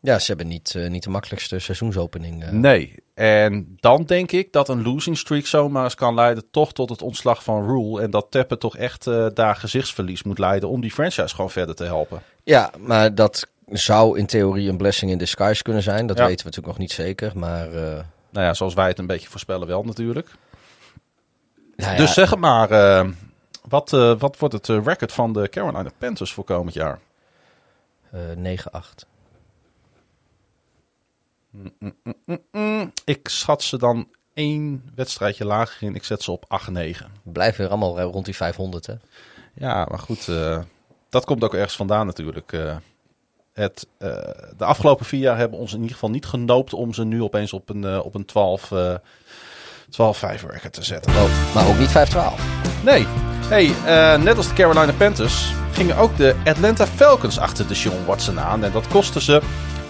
Ja, 0.00 0.18
ze 0.18 0.26
hebben 0.26 0.46
niet, 0.48 0.74
eh, 0.74 0.88
niet 0.90 1.02
de 1.02 1.10
makkelijkste 1.10 1.58
seizoensopening. 1.58 2.42
eh. 2.44 2.50
Nee. 2.50 2.94
En 3.14 3.76
dan 3.80 4.04
denk 4.04 4.32
ik 4.32 4.52
dat 4.52 4.68
een 4.68 4.82
losing 4.82 5.18
streak 5.18 5.46
zomaar 5.46 5.84
eens 5.84 5.94
kan 5.94 6.14
leiden 6.14 6.44
toch 6.50 6.72
tot 6.72 6.88
het 6.90 7.02
ontslag 7.02 7.44
van 7.44 7.66
Rule. 7.66 8.02
En 8.02 8.10
dat 8.10 8.26
Teppen 8.30 8.58
toch 8.58 8.76
echt 8.76 9.06
eh, 9.06 9.26
daar 9.34 9.56
gezichtsverlies 9.56 10.22
moet 10.22 10.38
leiden 10.38 10.68
om 10.68 10.80
die 10.80 10.90
franchise 10.92 11.34
gewoon 11.34 11.50
verder 11.50 11.74
te 11.74 11.84
helpen. 11.84 12.22
Ja, 12.44 12.70
maar 12.78 13.14
dat 13.14 13.46
zou 13.66 14.18
in 14.18 14.26
theorie 14.26 14.68
een 14.68 14.76
blessing 14.76 15.10
in 15.10 15.18
disguise 15.18 15.62
kunnen 15.62 15.82
zijn. 15.82 16.06
Dat 16.06 16.18
Ja. 16.18 16.22
weten 16.26 16.38
we 16.38 16.44
natuurlijk 16.44 16.78
nog 16.78 16.86
niet 16.88 16.92
zeker. 16.92 17.32
Maar 17.34 17.68
Nou 18.30 18.46
ja, 18.46 18.54
zoals 18.54 18.74
wij 18.74 18.88
het 18.88 18.98
een 18.98 19.06
beetje 19.06 19.28
voorspellen 19.28 19.66
wel 19.66 19.82
natuurlijk. 19.82 20.28
nou 21.76 21.90
ja, 21.92 21.96
Dus 21.96 22.12
zeg 22.12 22.30
het 22.30 22.38
maar, 22.38 22.68
wat, 23.68 23.92
eh, 23.92 24.18
wat 24.18 24.38
wordt 24.38 24.54
het 24.54 24.68
eh, 24.68 24.84
record 24.84 25.12
van 25.12 25.32
de 25.32 25.48
Carolina 25.48 25.90
Panthers 25.98 26.32
voor 26.32 26.44
komend 26.44 26.74
jaar? 26.74 26.98
eh, 28.10 28.20
9-8. 28.36 29.06
Mm, 32.52 32.92
ik 33.04 33.28
schat 33.28 33.62
ze 33.62 33.78
dan 33.78 34.08
één 34.34 34.90
wedstrijdje 34.94 35.44
lager 35.44 35.86
in. 35.88 35.94
Ik 35.94 36.04
zet 36.04 36.22
ze 36.22 36.30
op 36.30 36.44
8-9. 36.48 37.12
We 37.22 37.30
blijven 37.32 37.60
weer 37.60 37.68
allemaal 37.68 37.98
eh, 37.98 38.04
rond 38.04 38.24
die 38.24 38.36
500, 38.36 38.86
hè? 38.86 38.94
Ja, 39.54 39.86
maar 39.90 39.98
goed, 39.98 40.28
eh, 40.28 40.62
dat 41.08 41.24
komt 41.24 41.44
ook 41.44 41.54
ergens 41.54 41.76
vandaan 41.76 42.06
natuurlijk. 42.06 42.52
eh. 42.52 42.76
het, 43.52 43.86
eh, 43.98 44.08
de 44.56 44.64
afgelopen 44.64 45.06
vier 45.06 45.20
jaar 45.20 45.36
hebben 45.36 45.58
ons 45.58 45.70
in 45.72 45.76
ieder 45.80 45.92
geval 45.94 46.10
niet 46.10 46.26
genoopt 46.26 46.72
om 46.72 46.94
ze 46.94 47.04
nu 47.04 47.22
opeens 47.22 47.52
op 47.52 47.68
een, 47.68 47.84
eh, 47.84 48.04
op 48.04 48.14
een 48.14 48.24
12, 48.24 48.70
eh 48.72 48.94
12-5 49.92 50.46
record 50.46 50.72
te 50.72 50.84
zetten. 50.84 51.12
Oh, 51.12 51.54
maar 51.54 51.68
ook 51.68 51.78
niet 51.78 51.90
5-12. 51.90 51.92
Nee, 52.84 53.06
hey, 53.48 53.74
eh, 53.84 54.22
net 54.22 54.36
als 54.36 54.48
de 54.48 54.54
Carolina 54.54 54.92
Panthers 54.92 55.54
gingen 55.72 55.96
ook 55.96 56.16
de 56.16 56.34
Atlanta 56.44 56.86
Falcons 56.86 57.38
achter 57.38 57.66
de 57.66 57.74
Sean 57.74 58.04
Watson 58.06 58.40
aan. 58.40 58.64
En 58.64 58.72
dat 58.72 58.88
kostte 58.88 59.20
ze 59.20 59.40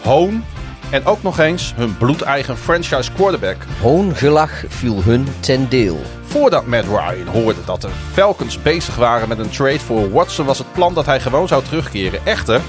hoon 0.03 0.45
en 0.91 1.05
ook 1.05 1.23
nog 1.23 1.39
eens 1.39 1.73
hun 1.77 1.97
bloedeigen 1.97 2.57
franchise 2.57 3.13
quarterback. 3.13 3.57
Hoongelach 3.81 4.65
viel 4.69 5.03
hun 5.03 5.27
ten 5.41 5.69
deel. 5.69 6.01
Voordat 6.23 6.67
Matt 6.67 6.87
Ryan 6.87 7.27
hoorde 7.27 7.65
dat 7.65 7.81
de 7.81 7.89
Falcons 8.13 8.63
bezig 8.63 8.97
waren 8.97 9.29
met 9.29 9.39
een 9.39 9.51
trade 9.51 9.81
voor 9.81 10.11
Watson, 10.11 10.47
was 10.47 10.59
het 10.59 10.73
plan 10.73 10.95
dat 10.95 11.07
hij 11.07 11.21
gewoon 11.21 11.49
zou 11.49 11.63
terugkeren. 11.63 12.27
Echter, 12.27 12.61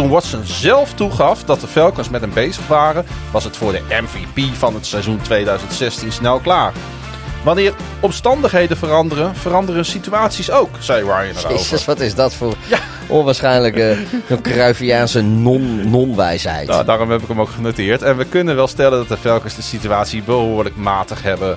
toen 0.00 0.08
Watson 0.10 0.44
zelf 0.44 0.94
toegaf 0.94 1.44
dat 1.44 1.60
de 1.60 1.66
Falcons 1.66 2.08
met 2.08 2.20
hem 2.20 2.32
bezig 2.32 2.66
waren, 2.66 3.04
was 3.30 3.44
het 3.44 3.56
voor 3.56 3.72
de 3.72 3.82
MVP 3.88 4.54
van 4.54 4.74
het 4.74 4.86
seizoen 4.86 5.20
2016 5.22 6.12
snel 6.12 6.38
klaar. 6.38 6.72
Wanneer 7.44 7.72
omstandigheden 8.00 8.76
veranderen, 8.76 9.36
veranderen 9.36 9.84
situaties 9.84 10.50
ook, 10.50 10.68
zei 10.78 11.02
Ryan 11.02 11.18
erover. 11.36 11.50
Jezus, 11.50 11.84
wat 11.84 12.00
is 12.00 12.14
dat 12.14 12.34
voor 12.34 12.54
Ja. 12.68 12.78
onwaarschijnlijke 13.08 13.96
Cruyffiaanse 14.42 15.22
non- 15.22 15.90
non-wijsheid. 15.90 16.68
Nou, 16.68 16.84
daarom 16.84 17.10
heb 17.10 17.22
ik 17.22 17.28
hem 17.28 17.40
ook 17.40 17.50
genoteerd. 17.50 18.02
En 18.02 18.16
we 18.16 18.24
kunnen 18.24 18.56
wel 18.56 18.66
stellen 18.68 18.98
dat 18.98 19.08
de 19.08 19.16
Falcons 19.16 19.54
de 19.54 19.62
situatie 19.62 20.22
behoorlijk 20.22 20.76
matig 20.76 21.22
hebben 21.22 21.56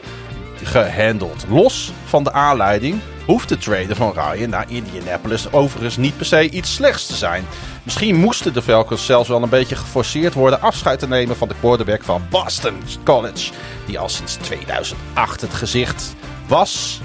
gehandeld. 0.66 1.46
Los 1.50 1.92
van 2.06 2.24
de 2.24 2.32
aanleiding 2.32 3.00
hoeft 3.26 3.50
de 3.50 3.58
trade 3.58 3.96
van 3.96 4.14
Ryan 4.14 4.50
naar 4.50 4.72
Indianapolis 4.72 5.52
overigens 5.52 5.98
niet 5.98 6.18
per 6.18 6.26
se 6.26 6.50
iets 6.50 6.74
slechts 6.74 7.06
te 7.08 7.16
zijn. 7.16 7.46
Misschien 7.84 8.16
moesten 8.16 8.54
de 8.54 8.62
Falcons 8.62 9.06
zelfs 9.06 9.30
wel 9.30 9.44
een 9.44 9.50
beetje 9.50 9.76
geforceerd 9.76 10.34
worden 10.34 10.62
afscheid 10.62 11.00
te 11.00 11.08
nemen 11.08 11.36
van 11.36 11.48
de 11.48 11.56
quarterback 11.60 12.04
van 12.04 12.22
Boston 12.30 12.76
College, 13.04 13.52
die 13.86 14.00
al 14.00 14.10
sinds 14.10 14.36
2008 14.36 15.42
het 15.42 15.54
gezicht 15.54 16.16
was 16.48 17.02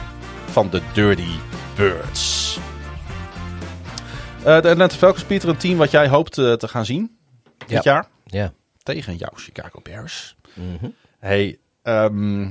van 0.50 0.70
de 0.70 0.80
Dirty 0.92 1.28
Birds. 1.76 2.58
Eh, 4.38 4.60
de 4.60 4.68
Atlanta 4.70 4.96
Falcons, 4.96 5.24
Pieter, 5.24 5.48
een 5.48 5.56
team 5.56 5.76
wat 5.78 5.90
jij 5.90 6.08
hoopt 6.08 6.38
eh, 6.38 6.52
te 6.52 6.68
gaan 6.68 6.84
zien 6.84 7.18
dit 7.58 7.68
Ja. 7.68 7.80
jaar 7.92 8.06
Ja. 8.24 8.52
tegen 8.82 9.16
jouw 9.16 9.32
Chicago 9.34 9.80
Bears. 9.82 10.36
Mhm. 10.54 10.90
Hey, 11.18 11.58
ehm, 11.82 12.50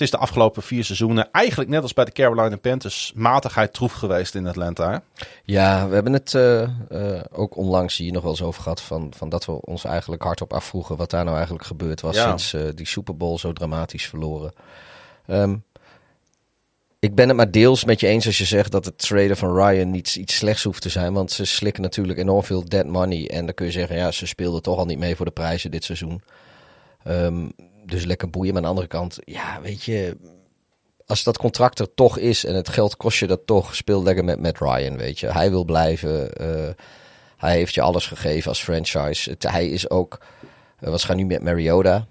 Het 0.00 0.08
is 0.08 0.18
de 0.18 0.24
afgelopen 0.24 0.62
vier 0.62 0.84
seizoenen 0.84 1.30
eigenlijk 1.30 1.70
net 1.70 1.82
als 1.82 1.92
bij 1.92 2.04
de 2.04 2.12
Carolina 2.12 2.56
Panthers 2.56 3.12
matigheid 3.14 3.72
troef 3.72 3.92
geweest 3.92 4.34
in 4.34 4.46
Atlanta. 4.46 4.90
Hè? 4.90 5.24
Ja, 5.44 5.88
we 5.88 5.94
hebben 5.94 6.12
het 6.12 6.32
uh, 6.32 6.68
uh, 6.90 7.20
ook 7.32 7.56
onlangs 7.56 7.96
hier 7.96 8.12
nog 8.12 8.22
wel 8.22 8.30
eens 8.30 8.42
over 8.42 8.62
gehad 8.62 8.80
van, 8.80 9.12
van 9.16 9.28
dat 9.28 9.44
we 9.44 9.60
ons 9.60 9.84
eigenlijk 9.84 10.22
hardop 10.22 10.52
afvroegen 10.52 10.96
wat 10.96 11.10
daar 11.10 11.24
nou 11.24 11.36
eigenlijk 11.36 11.66
gebeurd 11.66 12.00
was 12.00 12.16
Ja. 12.16 12.28
sinds 12.28 12.52
uh, 12.54 12.74
die 12.74 12.86
Super 12.86 13.16
Bowl 13.16 13.38
zo 13.38 13.52
dramatisch 13.52 14.06
verloren. 14.06 14.52
Um, 15.26 15.64
ik 16.98 17.14
ben 17.14 17.28
het 17.28 17.36
maar 17.36 17.50
deels 17.50 17.84
met 17.84 18.00
je 18.00 18.06
eens 18.06 18.26
als 18.26 18.38
je 18.38 18.44
zegt 18.44 18.70
dat 18.70 18.84
het 18.84 18.98
traden 18.98 19.36
van 19.36 19.54
Ryan 19.54 19.90
niet 19.90 20.14
iets 20.14 20.36
slechts 20.36 20.62
hoeft 20.62 20.82
te 20.82 20.88
zijn. 20.88 21.12
Want 21.12 21.32
ze 21.32 21.44
slikken 21.44 21.82
natuurlijk 21.82 22.18
enorm 22.18 22.44
veel 22.44 22.64
dead 22.68 22.86
money. 22.86 23.28
En 23.30 23.44
dan 23.44 23.54
kun 23.54 23.66
je 23.66 23.72
zeggen, 23.72 23.96
ja, 23.96 24.10
ze 24.10 24.26
speelden 24.26 24.62
toch 24.62 24.78
al 24.78 24.86
niet 24.86 24.98
mee 24.98 25.16
voor 25.16 25.26
de 25.26 25.32
prijzen 25.32 25.70
dit 25.70 25.84
seizoen. 25.84 26.22
Um, 27.08 27.52
dus 27.90 28.04
lekker 28.04 28.30
boeien. 28.30 28.52
Maar 28.52 28.62
aan 28.62 28.68
de 28.68 28.74
andere 28.74 28.98
kant, 28.98 29.18
ja, 29.24 29.60
weet 29.60 29.82
je, 29.82 30.16
als 31.06 31.24
dat 31.24 31.38
contract 31.38 31.78
er 31.78 31.94
toch 31.94 32.18
is 32.18 32.44
en 32.44 32.54
het 32.54 32.68
geld 32.68 32.96
kost 32.96 33.18
je 33.18 33.26
dat 33.26 33.46
toch, 33.46 33.74
speel 33.74 34.02
lekker 34.02 34.24
met 34.24 34.40
Matt 34.40 34.58
Ryan, 34.58 34.96
weet 34.96 35.18
je. 35.18 35.26
Hij 35.26 35.50
wil 35.50 35.64
blijven. 35.64 36.30
Uh, 36.40 36.68
hij 37.36 37.56
heeft 37.56 37.74
je 37.74 37.80
alles 37.80 38.06
gegeven 38.06 38.48
als 38.48 38.62
franchise. 38.62 39.30
Het, 39.30 39.42
hij 39.42 39.68
is 39.68 39.90
ook, 39.90 40.20
uh, 40.80 40.90
wat 40.90 41.02
gaan 41.02 41.16
nu 41.16 41.24
met 41.24 41.42
Mariota? 41.42 42.06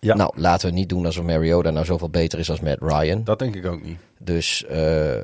Ja. 0.00 0.14
Nou, 0.14 0.32
laten 0.36 0.68
we 0.68 0.74
niet 0.74 0.88
doen 0.88 1.06
alsof 1.06 1.24
Mariota 1.24 1.70
nou 1.70 1.84
zoveel 1.84 2.10
beter 2.10 2.38
is 2.38 2.50
als 2.50 2.60
Matt 2.60 2.82
Ryan. 2.82 3.24
Dat 3.24 3.38
denk 3.38 3.54
ik 3.54 3.66
ook 3.66 3.82
niet. 3.82 3.98
Dus 4.18 4.64
uh, 4.70 5.20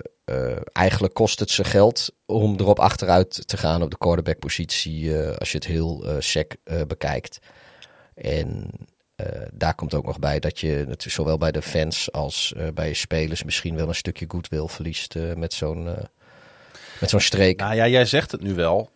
eigenlijk 0.72 1.14
kost 1.14 1.38
het 1.38 1.50
ze 1.50 1.64
geld 1.64 2.10
om 2.26 2.56
erop 2.58 2.78
achteruit 2.78 3.48
te 3.48 3.56
gaan 3.56 3.82
op 3.82 3.90
de 3.90 3.98
quarterback-positie 3.98 5.16
als 5.16 5.52
je 5.52 5.58
het 5.58 5.66
heel 5.66 6.04
sec 6.18 6.56
bekijkt. 6.86 7.38
En 8.14 8.70
daar 9.52 9.74
komt 9.74 9.94
ook 9.94 10.06
nog 10.06 10.18
bij 10.18 10.38
dat 10.38 10.58
je 10.60 10.76
natuurlijk 10.76 11.10
zowel 11.10 11.38
bij 11.38 11.52
de 11.52 11.62
fans 11.62 12.12
als 12.12 12.52
uh, 12.56 12.62
bij 12.74 12.88
je 12.88 12.94
spelers 12.94 13.44
misschien 13.44 13.76
wel 13.76 13.88
een 13.88 13.94
stukje 13.94 14.24
goodwill 14.28 14.66
verliest 14.66 15.14
uh, 15.14 15.34
met 15.34 15.52
zo'n 15.54 15.88
met 17.00 17.10
zo'n 17.10 17.20
streek. 17.20 17.60
Nou 17.60 17.74
ja, 17.74 17.86
jij 17.88 18.04
zegt 18.04 18.30
het 18.30 18.42
nu 18.42 18.54
wel 18.54 18.90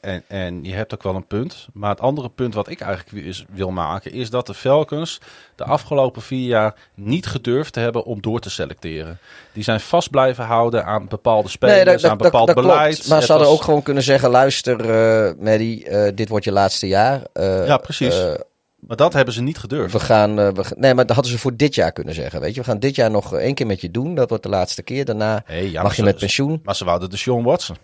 en, 0.00 0.22
en 0.28 0.64
je 0.64 0.74
hebt 0.74 0.94
ook 0.94 1.02
wel 1.02 1.14
een 1.14 1.26
punt. 1.26 1.66
Maar 1.72 1.90
het 1.90 2.00
andere 2.00 2.28
punt 2.28 2.54
wat 2.54 2.68
ik 2.68 2.80
eigenlijk 2.80 3.26
is, 3.26 3.44
wil 3.50 3.70
maken 3.70 4.12
is 4.12 4.30
dat 4.30 4.46
de 4.46 4.54
Falcons 4.54 5.18
de 5.56 5.64
afgelopen 5.64 6.22
vier 6.22 6.46
jaar 6.46 6.74
niet 6.94 7.26
gedurfd 7.26 7.74
hebben 7.74 8.04
om 8.04 8.20
door 8.22 8.40
te 8.40 8.50
selecteren. 8.50 9.18
Die 9.52 9.62
zijn 9.64 9.80
vast 9.80 10.10
blijven 10.10 10.44
houden 10.44 10.84
aan 10.84 11.08
bepaalde 11.08 11.48
spelers, 11.48 11.84
nee, 11.84 11.96
dat, 11.96 12.04
aan 12.04 12.16
bepaald 12.16 12.46
dat, 12.46 12.56
dat 12.56 12.64
beleid. 12.64 12.94
Klopt. 12.94 13.08
Maar 13.08 13.16
Het 13.18 13.26
ze 13.26 13.32
hadden 13.32 13.50
was- 13.50 13.58
ook 13.58 13.64
gewoon 13.64 13.82
kunnen 13.82 14.02
zeggen, 14.02 14.30
luister 14.30 14.80
uh, 14.80 15.32
Maddie, 15.44 16.12
dit 16.14 16.28
wordt 16.28 16.44
je 16.44 16.52
laatste 16.52 16.86
jaar. 16.88 17.20
Ja, 17.34 17.76
precies. 17.76 18.14
Maar 18.86 18.96
dat 18.96 19.12
hebben 19.12 19.34
ze 19.34 19.42
niet 19.42 19.58
gedurfd. 19.58 19.92
We 19.92 20.00
gaan, 20.00 20.30
uh, 20.38 20.48
we, 20.48 20.64
nee, 20.76 20.94
maar 20.94 21.06
dat 21.06 21.14
hadden 21.14 21.32
ze 21.32 21.38
voor 21.38 21.56
dit 21.56 21.74
jaar 21.74 21.92
kunnen 21.92 22.14
zeggen. 22.14 22.40
Weet 22.40 22.54
je, 22.54 22.60
we 22.60 22.66
gaan 22.66 22.78
dit 22.78 22.94
jaar 22.94 23.10
nog 23.10 23.34
één 23.34 23.54
keer 23.54 23.66
met 23.66 23.80
je 23.80 23.90
doen. 23.90 24.14
Dat 24.14 24.28
wordt 24.28 24.44
de 24.44 24.50
laatste 24.50 24.82
keer. 24.82 25.04
Daarna 25.04 25.42
Hey, 25.46 25.70
ja, 25.70 25.82
mag 25.82 25.90
je 25.90 25.96
ze- 25.96 26.02
met 26.02 26.18
pensioen. 26.18 26.60
Maar 26.64 26.76
ze 26.76 26.84
wouden 26.84 27.10
de 27.10 27.16
Sean 27.16 27.42
Watson. 27.42 27.76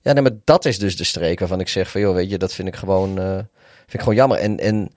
Ja, 0.00 0.12
nee, 0.12 0.22
maar 0.22 0.32
dat 0.44 0.64
is 0.64 0.78
dus 0.78 0.96
de 0.96 1.04
streek 1.04 1.38
waarvan 1.38 1.60
ik 1.60 1.68
zeg 1.68 1.90
van, 1.90 2.00
joh, 2.00 2.14
weet 2.14 2.30
je, 2.30 2.38
dat 2.38 2.52
vind 2.52 2.68
ik 2.68 2.76
gewoon, 2.76 3.18
uh, 3.20 3.34
vind 3.34 3.92
ik 3.92 4.00
gewoon 4.00 4.14
jammer. 4.14 4.38
En, 4.38 4.58
en 4.58 4.90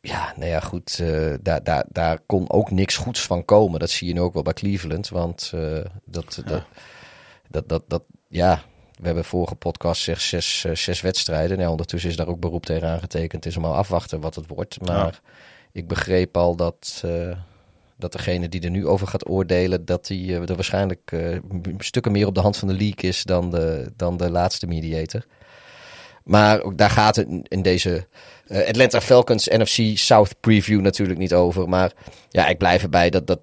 ja, 0.00 0.32
nou 0.36 0.50
ja, 0.50 0.60
goed, 0.60 0.98
uh, 1.02 1.34
daar, 1.40 1.62
daar, 1.64 1.84
daar 1.88 2.18
kon 2.26 2.50
ook 2.50 2.70
niks 2.70 2.96
goeds 2.96 3.20
van 3.22 3.44
komen. 3.44 3.80
Dat 3.80 3.90
zie 3.90 4.08
je 4.08 4.14
nu 4.14 4.20
ook 4.20 4.34
wel 4.34 4.42
bij 4.42 4.52
Cleveland, 4.52 5.08
want 5.08 5.50
dat, 6.04 6.42
dat, 6.44 6.62
dat, 7.50 7.68
dat, 7.68 7.82
dat, 7.88 8.02
ja, 8.28 8.62
we 9.02 9.08
hebben 9.08 9.24
vorige 9.24 9.54
podcast 9.54 10.02
zeg 10.02 10.20
zes, 10.20 10.64
uh, 10.66 10.74
zes 10.74 11.00
wedstrijden. 11.00 11.58
Nou, 11.58 11.70
ondertussen 11.70 12.10
is 12.10 12.16
daar 12.16 12.26
ook 12.26 12.40
beroep 12.40 12.66
tegen 12.66 12.88
aangetekend. 12.88 13.44
Het 13.44 13.52
is 13.52 13.58
maar 13.58 13.72
afwachten 13.72 14.20
wat 14.20 14.34
het 14.34 14.46
wordt. 14.46 14.80
Maar 14.80 14.96
Ja. 14.96 15.12
ik 15.72 15.88
begreep 15.88 16.36
al 16.36 16.56
dat, 16.56 17.02
uh, 17.04 17.36
dat 17.96 18.12
degene 18.12 18.48
die 18.48 18.60
er 18.60 18.70
nu 18.70 18.86
over 18.86 19.06
gaat 19.06 19.28
oordelen, 19.28 19.84
dat 19.84 20.06
die 20.06 20.26
uh, 20.26 20.48
er 20.48 20.54
waarschijnlijk 20.54 21.12
uh, 21.12 21.38
stukken 21.78 22.12
meer 22.12 22.26
op 22.26 22.34
de 22.34 22.40
hand 22.40 22.56
van 22.56 22.68
de 22.68 22.74
league 22.74 23.10
is 23.10 23.22
dan 23.22 23.50
de, 23.50 23.92
dan 23.96 24.16
de 24.16 24.30
laatste 24.30 24.66
mediator. 24.66 25.24
Maar 26.24 26.62
ook 26.62 26.78
daar 26.78 26.90
gaat 26.90 27.16
het 27.16 27.28
in 27.42 27.62
deze 27.62 28.06
uh, 28.52 28.68
Atlanta 28.68 29.00
Falcons 29.00 29.46
NFC 29.48 29.98
South 29.98 30.34
preview 30.40 30.80
natuurlijk 30.80 31.18
niet 31.18 31.34
over. 31.34 31.68
Maar 31.68 31.92
ja, 32.28 32.46
ik 32.48 32.58
blijf 32.58 32.82
erbij 32.82 33.10
dat, 33.10 33.26
dat 33.26 33.38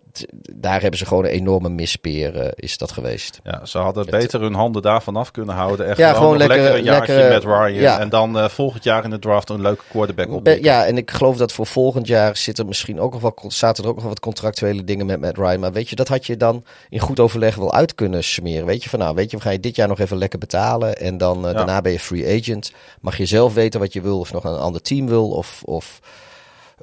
daar 0.55 0.81
hebben 0.81 0.99
ze 0.99 1.05
gewoon 1.05 1.23
een 1.23 1.29
enorme 1.29 1.69
mispeer 1.69 2.35
uh, 2.35 2.47
is 2.55 2.77
dat 2.77 2.91
geweest. 2.91 3.39
Ja, 3.43 3.65
ze 3.65 3.77
hadden 3.77 4.01
Het- 4.03 4.11
beter 4.11 4.41
hun 4.41 4.53
handen 4.53 4.81
daarvan 4.81 5.15
af 5.15 5.31
kunnen 5.31 5.55
houden. 5.55 5.87
En 5.87 5.93
Ja, 5.97 6.13
gewoon, 6.13 6.37
lekker- 6.37 6.57
lekker, 6.57 6.75
een 6.77 6.83
jaartje 6.83 7.13
lekker, 7.13 7.33
met 7.33 7.43
Ryan. 7.43 7.73
ja. 7.73 7.99
En 7.99 8.09
dan 8.09 8.37
eh, 8.39 8.49
volgend 8.49 8.83
jaar 8.83 9.03
in 9.03 9.09
de 9.09 9.19
draft 9.19 9.49
een 9.49 9.61
leuke 9.61 9.83
quarterback 9.89 10.31
op. 10.31 10.47
Ja, 10.61 10.85
en 10.85 10.97
ik 10.97 11.11
geloof 11.11 11.37
dat 11.37 11.51
voor 11.51 11.65
volgend 11.65 12.07
jaar 12.07 12.37
zit 12.37 12.57
er 12.57 12.65
misschien 12.65 12.99
ook 12.99 13.11
nog 13.11 13.21
wel, 13.21 13.35
zaten 13.47 13.83
er 13.83 13.89
ook 13.89 13.95
nog 13.95 14.05
wat 14.05 14.19
contractuele 14.19 14.83
dingen 14.83 15.05
met 15.05 15.19
Matt 15.21 15.37
Ryan. 15.37 15.59
Maar 15.59 15.71
weet 15.71 15.89
je, 15.89 15.95
dat 15.95 16.07
had 16.07 16.25
je 16.25 16.37
dan 16.37 16.63
in 16.89 16.99
goed 16.99 17.19
overleg 17.19 17.55
wel 17.55 17.73
uit 17.73 17.95
kunnen 17.95 18.23
smeren. 18.23 18.65
Weet 18.65 18.83
je, 18.83 18.89
van 18.89 18.99
nou, 18.99 19.15
weet 19.15 19.31
je, 19.31 19.37
we 19.37 19.43
gaan 19.43 19.53
je 19.53 19.59
dit 19.59 19.75
jaar 19.75 19.87
nog 19.87 19.99
even 19.99 20.17
lekker 20.17 20.39
betalen. 20.39 20.97
En 20.97 21.17
dan 21.17 21.37
eh, 21.45 21.51
Ja. 21.51 21.57
daarna 21.57 21.81
ben 21.81 21.91
je 21.91 21.99
free 21.99 22.39
agent. 22.39 22.71
Mag 23.01 23.17
je 23.17 23.25
zelf 23.25 23.53
weten 23.53 23.79
wat 23.79 23.93
je 23.93 24.01
wil, 24.01 24.19
of 24.19 24.33
nog 24.33 24.43
een 24.43 24.57
ander 24.57 24.81
team 24.81 24.98
wil. 25.07 25.29
Of, 25.29 25.61
of 25.65 25.99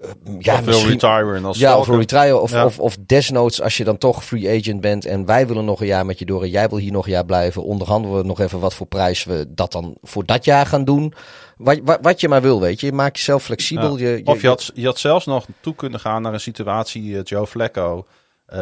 eh, 0.02 0.09
ja, 0.38 0.55
of 0.55 0.61
wil 0.61 0.66
misschien- 0.74 0.90
retiren 0.90 1.44
als 1.44 1.59
ja, 1.59 1.70
of 1.70 1.74
Falcon. 1.76 1.94
een 1.94 2.00
retire. 2.00 2.38
Of, 2.38 2.50
Ja. 2.50 2.64
of, 2.64 2.79
of 2.79 2.96
desnoods 3.07 3.62
als 3.62 3.76
je 3.76 3.85
dan 3.85 3.98
toch 3.98 4.24
free 4.24 4.59
agent 4.61 4.81
bent 4.81 5.05
en 5.05 5.24
wij 5.24 5.46
willen 5.46 5.64
nog 5.64 5.81
een 5.81 5.87
jaar 5.87 6.07
met 6.07 6.18
je 6.18 6.24
door 6.24 6.42
en 6.42 6.50
jij 6.50 6.68
wil 6.68 6.79
hier 6.79 6.92
nog 6.92 7.05
een 7.07 7.12
jaar 7.12 7.24
blijven. 7.24 7.64
Onderhandelen 7.64 8.16
we 8.18 8.26
nog 8.26 8.40
even 8.40 8.61
wat 8.61 8.74
voor 8.74 8.87
prijs 8.87 9.24
we 9.24 9.46
dat 9.48 9.72
dan 9.72 9.96
voor 10.02 10.24
dat 10.24 10.44
jaar 10.44 10.66
gaan 10.66 10.85
doen. 10.85 11.14
Wat, 11.57 11.79
wat, 11.85 11.98
wat 12.02 12.20
je 12.20 12.29
maar 12.29 12.42
wil, 12.42 12.61
weet 12.61 12.81
je. 12.81 12.87
Je 12.87 12.92
maakt 12.92 13.16
jezelf 13.16 13.42
flexibel. 13.44 13.96
Ja. 13.98 14.09
Je, 14.09 14.16
je, 14.16 14.24
Of 14.26 14.40
je 14.42 14.48
had, 14.48 14.70
je 14.74 14.87
had 14.87 14.98
zelfs 14.98 15.26
nog 15.26 15.46
toe 15.61 15.74
kunnen 15.74 16.00
gaan 16.00 16.22
naar 16.22 16.33
een 16.33 16.40
situatie, 16.40 17.16
eh, 17.16 17.20
Joe 17.24 17.46
Flacco, 17.46 18.07
eh, 18.46 18.59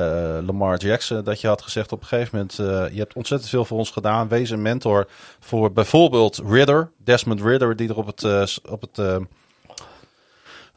Lamar 0.47 0.79
Jackson, 0.79 1.25
dat 1.25 1.41
je 1.41 1.47
had 1.47 1.63
gezegd 1.63 1.93
op 1.93 2.01
een 2.01 2.07
gegeven 2.07 2.31
moment, 2.33 2.57
je 2.93 2.99
hebt 2.99 3.15
ontzettend 3.15 3.51
veel 3.51 3.65
voor 3.65 3.79
ons 3.79 3.91
gedaan. 3.91 4.29
Wees 4.29 4.51
een 4.51 4.63
mentor 4.63 5.09
voor 5.41 5.73
bijvoorbeeld 5.73 6.43
Ridder, 6.49 6.91
Desmond 7.05 7.41
Ridder, 7.41 7.77
die 7.77 7.89
er 7.89 7.97
op 7.97 8.07
het, 8.07 8.25
op 8.69 8.81
het 8.81 8.99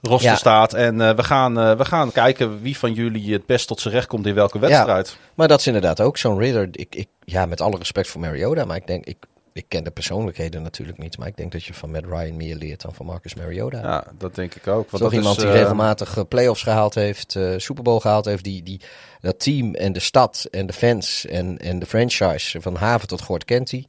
roster 0.01 0.29
Ja. 0.29 0.35
staat. 0.35 0.73
En 0.73 1.01
eh, 1.01 1.15
we, 1.15 1.23
gaan, 1.23 1.59
eh, 1.59 1.75
we 1.75 1.85
gaan 1.85 2.11
kijken 2.11 2.61
wie 2.61 2.77
van 2.77 2.93
jullie 2.93 3.33
het 3.33 3.45
best 3.45 3.67
tot 3.67 3.81
zijn 3.81 3.93
recht 3.93 4.07
komt 4.07 4.25
in 4.25 4.33
welke 4.35 4.59
wedstrijd. 4.59 5.17
Maar 5.33 5.47
dat 5.47 5.59
is 5.59 5.67
inderdaad 5.67 6.01
ook 6.01 6.17
zo'n 6.17 6.37
Ridder. 6.39 6.67
Ik, 6.71 6.95
ik, 6.95 7.07
ja, 7.23 7.45
met 7.45 7.61
alle 7.61 7.77
respect 7.77 8.07
voor 8.07 8.21
Mariota, 8.21 8.65
maar 8.65 8.75
ik 8.75 8.87
denk, 8.87 9.05
ik, 9.05 9.17
ik 9.53 9.65
ken 9.67 9.83
de 9.83 9.91
persoonlijkheden 9.91 10.61
natuurlijk 10.61 10.97
niet. 10.97 11.17
Maar 11.17 11.27
ik 11.27 11.37
denk 11.37 11.51
dat 11.51 11.63
je 11.63 11.73
van 11.73 11.91
Matt 11.91 12.05
Ryan 12.05 12.37
meer 12.37 12.55
leert 12.55 12.81
dan 12.81 12.93
van 12.93 13.05
Marcus 13.05 13.35
Mariota. 13.35 13.79
Ja, 13.81 14.03
dat 14.17 14.35
denk 14.35 14.55
ik 14.55 14.67
ook. 14.67 14.75
Want 14.75 14.89
Toch 14.89 14.99
dat 14.99 15.11
is, 15.11 15.17
iemand 15.17 15.37
die 15.37 15.47
eh, 15.47 15.53
regelmatig 15.53 16.27
playoffs 16.27 16.63
gehaald 16.63 16.95
heeft, 16.95 17.35
eh 17.35 17.53
Super 17.57 17.83
Bowl 17.83 17.99
gehaald 17.99 18.25
heeft, 18.25 18.43
die, 18.43 18.63
die 18.63 18.81
dat 19.21 19.39
team 19.39 19.73
en 19.73 19.93
de 19.93 19.99
stad 19.99 20.47
en 20.51 20.65
de 20.65 20.73
fans 20.73 21.25
en, 21.25 21.57
en 21.57 21.79
de 21.79 21.85
franchise 21.85 22.61
van 22.61 22.75
haven 22.75 23.07
tot 23.07 23.21
gort 23.21 23.45
kent 23.45 23.71
hij. 23.71 23.87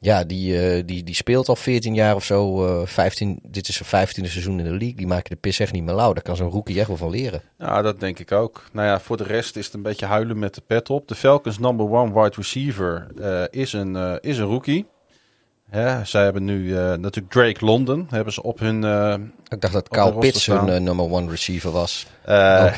Ja, 0.00 0.24
die, 0.24 0.60
eh, 0.76 0.82
die, 0.86 1.02
die 1.04 1.14
speelt 1.14 1.48
al 1.48 1.56
14 1.56 1.94
jaar 1.94 2.14
of 2.14 2.24
zo. 2.24 2.66
eh 2.80 2.86
15, 2.86 3.38
dit 3.42 3.68
is 3.68 3.76
zijn 3.84 4.08
15e 4.08 4.10
seizoen 4.12 4.58
in 4.58 4.64
de 4.64 4.70
league. 4.70 4.94
Die 4.94 5.06
maken 5.06 5.30
de 5.30 5.36
pis 5.36 5.58
echt 5.60 5.72
niet 5.72 5.84
meer 5.84 5.94
lauw. 5.94 6.12
Daar 6.12 6.22
kan 6.22 6.36
zo'n 6.36 6.50
rookie 6.50 6.78
echt 6.78 6.88
wel 6.88 6.96
van 6.96 7.10
leren. 7.10 7.42
Ja, 7.58 7.82
dat 7.82 8.00
denk 8.00 8.18
ik 8.18 8.32
ook. 8.32 8.64
Nou 8.72 8.86
ja, 8.86 9.00
voor 9.00 9.16
de 9.16 9.24
rest 9.24 9.56
is 9.56 9.64
het 9.64 9.74
een 9.74 9.82
beetje 9.82 10.06
huilen 10.06 10.38
met 10.38 10.54
de 10.54 10.62
pet 10.66 10.90
op. 10.90 11.08
De 11.08 11.14
Falcons 11.14 11.58
number 11.58 11.90
one 11.90 12.22
wide 12.22 12.36
receiver 12.36 13.06
eh, 13.20 13.60
is, 13.62 13.72
een, 13.72 13.96
eh, 13.96 14.14
is 14.20 14.38
een 14.38 14.46
rookie. 14.46 14.86
Zij 16.04 16.22
hebben 16.22 16.44
nu 16.44 16.76
eh, 16.76 16.82
natuurlijk 16.94 17.30
Drake 17.32 17.64
London. 17.64 18.06
Hebben 18.10 18.32
ze 18.32 18.42
op 18.42 18.58
hun... 18.58 18.84
eh, 18.84 19.14
Ik 19.48 19.60
dacht 19.60 19.72
dat 19.72 19.88
Kyle 19.88 20.18
Pitts 20.18 20.46
hun 20.46 20.68
eh, 20.68 20.80
nummer 20.80 21.10
one 21.10 21.30
receiver 21.30 21.70
was. 21.70 22.06
eh, 22.24 22.34
Oh. 22.64 22.72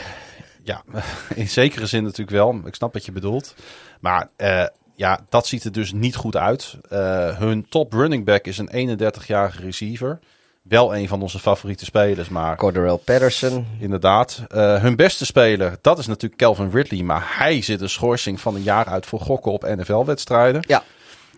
Ja, 0.62 0.82
in 1.34 1.48
zekere 1.48 1.86
zin 1.86 2.02
natuurlijk 2.02 2.30
wel. 2.30 2.60
Ik 2.64 2.74
snap 2.74 2.92
wat 2.92 3.04
je 3.04 3.12
bedoelt. 3.12 3.54
Maar 4.00 4.28
eh, 4.36 4.64
ja, 5.00 5.20
dat 5.28 5.46
ziet 5.46 5.64
er 5.64 5.72
dus 5.72 5.92
niet 5.92 6.16
goed 6.16 6.36
uit. 6.36 6.76
Eh, 6.88 7.38
hun 7.38 7.66
top 7.68 7.92
running 7.92 8.24
back 8.24 8.44
is 8.44 8.58
een 8.58 8.98
31-jarige 8.98 9.62
receiver. 9.62 10.18
Wel 10.62 10.96
een 10.96 11.08
van 11.08 11.22
onze 11.22 11.38
favoriete 11.38 11.84
spelers, 11.84 12.28
maar... 12.28 12.56
Cordarrelle 12.56 12.98
Patterson. 12.98 13.66
Inderdaad. 13.78 14.42
Eh, 14.48 14.82
hun 14.82 14.96
beste 14.96 15.24
speler, 15.24 15.78
dat 15.80 15.98
is 15.98 16.06
natuurlijk 16.06 16.40
Calvin 16.40 16.70
Ridley. 16.70 17.02
Maar 17.02 17.26
hij 17.38 17.62
zit 17.62 17.80
een 17.80 17.88
schorsing 17.88 18.40
van 18.40 18.54
een 18.54 18.62
jaar 18.62 18.86
uit 18.86 19.06
voor 19.06 19.20
gokken 19.20 19.52
op 19.52 19.62
NFL-wedstrijden. 19.62 20.64
Ja. 20.66 20.82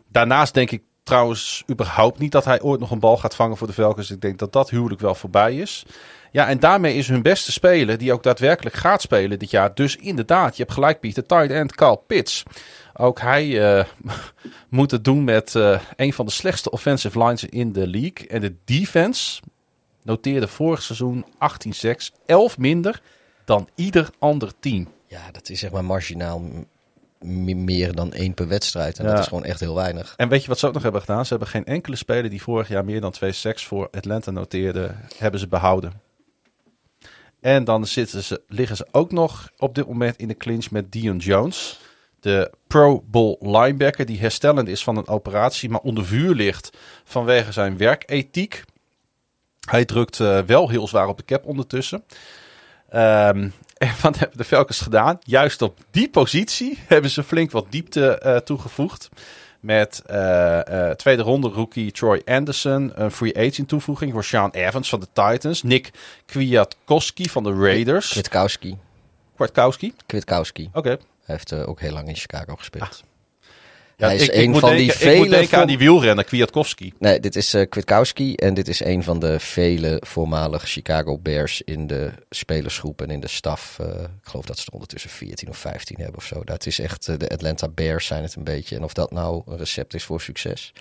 Daarnaast 0.09 0.55
denk 0.55 0.70
ik 0.70 0.83
trouwens 1.03 1.64
überhaupt 1.70 2.18
niet 2.18 2.33
dat 2.33 2.44
hij 2.44 2.61
ooit 2.61 2.81
nog 2.81 2.90
een 2.90 3.01
bal 3.01 3.16
gaat 3.16 3.35
vangen 3.35 3.57
voor 3.57 3.66
de 3.66 3.72
Falcons. 3.72 4.11
Ik 4.11 4.20
denk 4.20 4.38
dat 4.38 4.53
dat 4.53 4.70
huwelijk 4.70 5.01
wel 5.01 5.14
voorbij 5.14 5.57
is. 5.57 5.85
Ja, 6.33 6.49
en 6.49 6.61
daarmee 6.61 6.95
is 6.95 7.09
hun 7.09 7.23
beste 7.23 7.53
speler, 7.53 7.99
die 7.99 8.12
ook 8.12 8.23
daadwerkelijk 8.23 8.77
gaat 8.77 9.03
spelen 9.03 9.38
dit 9.38 9.51
jaar. 9.51 9.75
Dus 9.75 9.97
inderdaad, 9.97 10.57
je 10.57 10.62
hebt 10.62 10.75
gelijk 10.75 11.01
Pieter, 11.01 11.27
tight 11.27 11.51
end 11.51 11.75
Carl 11.75 11.97
Pitts. 11.97 12.42
Ook 12.95 13.21
hij 13.21 13.75
eh, 13.79 13.85
moet 14.68 14.90
het 14.90 15.05
doen 15.05 15.25
met 15.25 15.55
eh, 15.55 15.81
een 15.97 16.12
van 16.12 16.27
de 16.27 16.33
slechtste 16.33 16.71
offensive 16.71 17.18
lines 17.25 17.45
in 17.45 17.73
de 17.73 17.87
league. 17.87 18.29
En 18.29 18.40
de 18.40 18.55
defense 18.64 19.42
noteerde 20.03 20.49
vorig 20.49 20.83
seizoen 20.83 21.25
18-6, 21.27 21.90
11 22.27 22.59
minder 22.59 23.01
dan 23.45 23.68
ieder 23.75 24.11
ander 24.18 24.53
team. 24.61 24.88
Ja, 25.07 25.31
dat 25.33 25.49
is 25.49 25.59
zeg 25.61 25.71
maar 25.71 25.85
marginaal 25.85 26.42
meer 27.25 27.95
dan 27.95 28.12
één 28.12 28.35
per 28.35 28.49
wedstrijd. 28.49 28.99
En 28.99 29.05
Ja. 29.05 29.11
dat 29.11 29.21
is 29.21 29.27
gewoon 29.27 29.45
echt 29.45 29.61
heel 29.61 29.75
weinig. 29.75 30.14
En 30.16 30.29
weet 30.29 30.42
je 30.42 30.49
wat 30.49 30.59
ze 30.59 30.66
ook 30.66 30.73
nog 30.73 30.83
hebben 30.83 31.01
gedaan? 31.01 31.25
Ze 31.25 31.31
hebben 31.31 31.49
geen 31.49 31.64
enkele 31.64 31.97
speler 31.97 32.31
die 32.31 32.42
vorig 32.42 32.68
jaar 32.68 32.85
meer 32.85 33.01
dan 33.01 33.11
twee 33.11 33.33
seks 33.33 33.66
voor 33.66 33.88
Atlanta 33.90 34.31
noteerde, 34.31 34.90
hebben 35.18 35.40
ze 35.40 35.49
behouden. 35.49 35.92
En 37.42 37.64
dan 37.64 37.87
zitten 37.87 38.22
ze, 38.22 38.42
liggen 38.48 38.76
ze 38.76 38.87
ook 38.90 39.12
nog 39.12 39.50
op 39.59 39.74
dit 39.74 39.87
moment 39.87 40.16
in 40.16 40.28
de 40.28 40.37
clinch 40.37 40.70
met 40.70 40.92
Dion 40.92 41.16
Jones. 41.16 41.81
De 42.20 42.52
Pro 42.66 43.05
Bowl 43.07 43.37
linebacker 43.40 44.07
die 44.07 44.20
herstellend 44.20 44.68
is 44.68 44.83
van 44.83 44.96
een 44.96 45.09
operatie, 45.09 45.70
maar 45.70 45.81
onder 45.81 46.07
vuur 46.07 46.35
ligt 46.35 46.70
vanwege 47.05 47.52
zijn 47.52 47.76
werkethiek. 47.76 48.64
Hij 49.68 49.85
drukt 49.85 50.18
uh, 50.18 50.38
wel 50.38 50.68
heel 50.68 50.88
zwaar 50.88 51.09
op 51.09 51.16
de 51.16 51.24
cap 51.24 51.44
ondertussen. 51.44 52.05
Um, 52.94 53.00
en 53.76 53.94
wat 54.02 54.18
hebben 54.18 54.38
de 54.38 54.44
Falcons 54.44 54.81
gedaan? 54.81 55.18
Juist 55.22 55.62
op 55.62 55.78
die 55.90 56.11
positie 56.11 56.78
hebben 56.87 57.11
ze 57.11 57.22
flink 57.22 57.50
wat 57.50 57.66
diepte 57.70 58.22
uh, 58.24 58.37
toegevoegd. 58.37 59.09
Met 59.62 60.03
uh, 60.11 60.61
uh, 60.70 60.90
tweede 60.90 61.22
ronde 61.22 61.48
rookie 61.48 61.92
Troy 61.92 62.22
Anderson. 62.25 62.92
Een 62.94 63.11
free 63.11 63.37
agent 63.37 63.68
toevoeging 63.68 64.12
voor 64.12 64.25
Sean 64.25 64.51
Evans 64.51 64.88
van 64.88 65.01
de 65.01 65.07
Titans. 65.12 65.62
Nick 65.62 65.90
Kwiatkowski 66.27 67.29
van 67.29 67.42
de 67.42 67.55
Raiders. 67.55 68.09
Kwiatkowski. 68.11 68.79
Kwiatkowski? 69.35 69.94
Kwiatkowski. 70.07 70.64
Oké. 70.68 70.79
Okay. 70.79 70.92
Hij 70.92 71.35
heeft 71.35 71.53
uh, 71.53 71.68
ook 71.68 71.81
heel 71.81 71.92
lang 71.92 72.09
in 72.09 72.16
Chicago 72.16 72.57
gespeeld. 72.57 72.83
Ah. 72.83 73.12
Ja, 73.96 74.07
hij 74.07 74.16
is 74.16 74.28
ik, 74.28 74.35
een 74.35 74.42
ik 74.42 74.59
van 74.59 74.68
denken, 74.68 74.76
die 74.76 74.92
vele. 74.92 75.12
Ik 75.12 75.18
moet 75.18 75.31
denken 75.31 75.59
aan 75.59 75.66
die 75.66 75.78
wielrenner, 75.78 76.24
Kwiatkowski. 76.24 76.92
Nee, 76.98 77.20
dit 77.20 77.37
is 77.37 77.55
uh, 77.55 77.68
Kwiatkowski. 77.68 78.35
En 78.35 78.55
dit 78.55 78.68
is 78.68 78.85
een 78.85 79.02
van 79.02 79.18
de 79.18 79.40
vele 79.40 80.02
voormalige 80.07 80.66
Chicago 80.66 81.18
Bears 81.18 81.62
in 81.62 81.87
de 81.87 82.12
spelersgroep 82.31 83.02
en 83.02 83.11
in 83.11 83.20
de 83.20 83.28
staf. 83.28 83.78
Uh, 83.81 83.87
ik 83.87 84.09
geloof 84.22 84.44
dat 84.44 84.59
ze 84.59 84.66
er 84.66 84.72
ondertussen 84.72 85.11
14 85.11 85.48
of 85.48 85.57
15 85.57 85.96
hebben 85.96 86.16
of 86.16 86.24
zo. 86.24 86.44
Dat 86.44 86.66
is 86.66 86.78
echt, 86.78 87.09
uh, 87.09 87.18
de 87.18 87.28
Atlanta 87.28 87.68
Bears 87.68 88.07
zijn 88.07 88.22
het 88.22 88.35
een 88.35 88.44
beetje. 88.44 88.76
En 88.76 88.85
of 88.85 88.92
dat 88.92 89.11
nou 89.11 89.42
een 89.46 89.57
recept 89.57 89.94
is 89.94 90.05
voor 90.05 90.20
succes. 90.20 90.72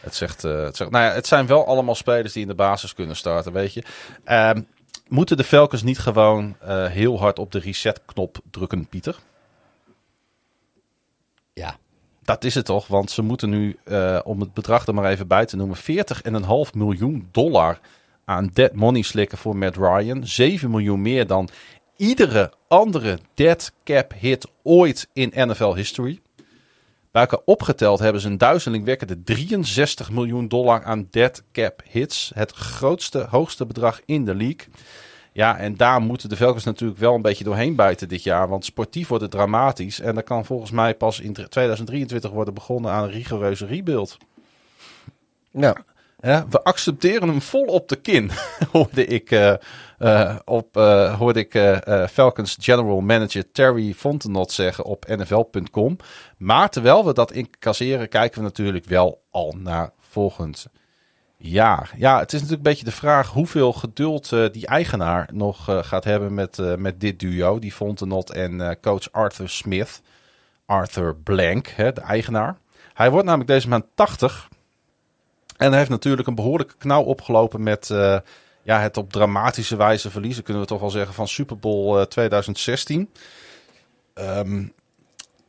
Het, 0.00 0.14
zegt, 0.14 0.42
het, 0.42 0.76
zegt, 0.76 0.90
nou 0.90 1.04
ja, 1.04 1.12
het 1.12 1.26
zijn 1.26 1.46
wel 1.46 1.66
allemaal 1.66 1.94
spelers 1.94 2.32
die 2.32 2.42
in 2.42 2.48
de 2.48 2.54
basis 2.54 2.94
kunnen 2.94 3.16
starten, 3.16 3.52
weet 3.52 3.72
je. 3.72 3.82
Um, 4.30 4.66
moeten 5.08 5.36
de 5.36 5.44
Falcons 5.44 5.82
niet 5.82 5.98
gewoon 5.98 6.56
heel 6.90 7.18
hard 7.18 7.38
op 7.38 7.52
de 7.52 7.58
reset-knop 7.58 8.38
drukken, 8.50 8.86
Pieter? 8.88 9.16
Dat 12.26 12.44
is 12.44 12.54
het 12.54 12.64
toch, 12.64 12.86
want 12.86 13.10
ze 13.10 13.22
moeten 13.22 13.50
nu, 13.50 13.76
uh, 13.84 14.18
om 14.24 14.40
het 14.40 14.54
bedrag 14.54 14.86
er 14.86 14.94
maar 14.94 15.10
even 15.10 15.26
bij 15.26 15.46
te 15.46 15.56
noemen, 15.56 15.76
40,5 15.76 16.74
miljoen 16.74 17.28
dollar 17.32 17.80
aan 18.24 18.50
dead 18.52 18.72
money 18.72 19.02
slikken 19.02 19.38
voor 19.38 19.56
Matt 19.56 19.76
Ryan. 19.76 20.26
7 20.26 20.70
miljoen 20.70 21.02
meer 21.02 21.26
dan 21.26 21.48
iedere 21.96 22.52
andere 22.68 23.18
dead 23.34 23.72
cap 23.84 24.12
hit 24.18 24.46
ooit 24.62 25.08
in 25.12 25.32
NFL 25.34 25.74
history. 25.74 26.20
Elkaar 27.12 27.40
opgeteld 27.44 27.98
hebben 27.98 28.20
ze 28.20 28.28
een 28.28 28.38
duizelingwekkende 28.38 29.22
63 29.22 30.10
miljoen 30.10 30.48
dollar 30.48 30.84
aan 30.84 31.08
dead 31.10 31.42
cap 31.52 31.82
hits. 31.90 32.30
Het 32.34 32.52
grootste, 32.52 33.26
hoogste 33.30 33.66
bedrag 33.66 34.00
in 34.04 34.24
de 34.24 34.34
league. 34.34 34.66
Ja, 35.36 35.58
en 35.58 35.76
daar 35.76 36.00
moeten 36.00 36.28
de 36.28 36.36
Velkers 36.36 36.64
natuurlijk 36.64 37.00
wel 37.00 37.14
een 37.14 37.22
beetje 37.22 37.44
doorheen 37.44 37.76
bijten 37.76 38.08
dit 38.08 38.22
jaar. 38.22 38.48
Want 38.48 38.64
sportief 38.64 39.08
wordt 39.08 39.22
het 39.22 39.32
dramatisch. 39.32 40.00
En 40.00 40.14
dat 40.14 40.24
kan 40.24 40.44
volgens 40.44 40.70
mij 40.70 40.94
pas 40.94 41.20
in 41.20 41.32
2023 41.32 42.30
worden 42.30 42.54
begonnen 42.54 42.90
aan 42.90 43.02
een 43.02 43.10
rigoureuze 43.10 43.66
rebuild. 43.66 44.16
Ja. 45.50 45.76
ja 46.20 46.46
we 46.50 46.62
accepteren 46.62 47.28
hem 47.28 47.42
vol 47.42 47.64
op 47.64 47.88
de 47.88 47.96
kin, 47.96 48.30
hoorde 48.72 49.06
ik, 49.06 49.30
uh, 49.30 49.54
uh, 49.98 50.36
op, 50.44 50.76
uh, 50.76 51.18
hoorde 51.18 51.46
ik 51.46 51.80
Falcons 52.10 52.56
general 52.60 53.00
manager 53.00 53.52
Terry 53.52 53.94
Fontenot 53.94 54.52
zeggen 54.52 54.84
op 54.84 55.06
nfl.com. 55.08 55.96
Maar 56.38 56.70
terwijl 56.70 57.04
we 57.04 57.12
dat 57.12 57.32
incasseren, 57.32 58.08
kijken 58.08 58.38
we 58.38 58.44
natuurlijk 58.44 58.84
wel 58.84 59.22
al 59.30 59.54
naar 59.58 59.90
volgend 59.98 60.66
ja, 61.38 61.86
ja, 61.96 62.18
het 62.18 62.32
is 62.32 62.40
natuurlijk 62.40 62.66
een 62.66 62.72
beetje 62.72 62.84
de 62.84 62.96
vraag 62.96 63.30
hoeveel 63.30 63.72
geduld 63.72 64.32
uh, 64.32 64.46
die 64.52 64.66
eigenaar 64.66 65.28
nog 65.32 65.70
uh, 65.70 65.82
gaat 65.82 66.04
hebben 66.04 66.34
met, 66.34 66.58
uh, 66.58 66.74
met 66.74 67.00
dit 67.00 67.20
duo. 67.20 67.58
Die 67.58 67.72
Fontenot 67.72 68.30
en 68.30 68.78
coach 68.80 69.12
Arthur 69.12 69.48
Smith. 69.48 70.02
Arthur 70.66 71.16
Blank, 71.16 71.66
hè, 71.66 71.92
de 71.92 72.00
eigenaar. 72.00 72.56
Hij 72.94 73.10
wordt 73.10 73.26
namelijk 73.26 73.50
deze 73.50 73.68
maand 73.68 73.84
80. 73.94 74.48
En 75.56 75.72
heeft 75.72 75.90
natuurlijk 75.90 76.28
een 76.28 76.34
behoorlijke 76.34 76.74
knauw 76.78 77.02
opgelopen 77.02 77.62
met 77.62 77.86
ja, 78.62 78.80
het 78.80 78.96
op 78.96 79.12
dramatische 79.12 79.76
wijze 79.76 80.10
verliezen, 80.10 80.42
kunnen 80.42 80.62
we 80.62 80.68
toch 80.68 80.80
wel 80.80 80.90
zeggen, 80.90 81.14
van 81.14 81.28
Super 81.28 81.58
Bowl 81.58 82.04
2016. 82.04 83.10
Um, 84.14 84.72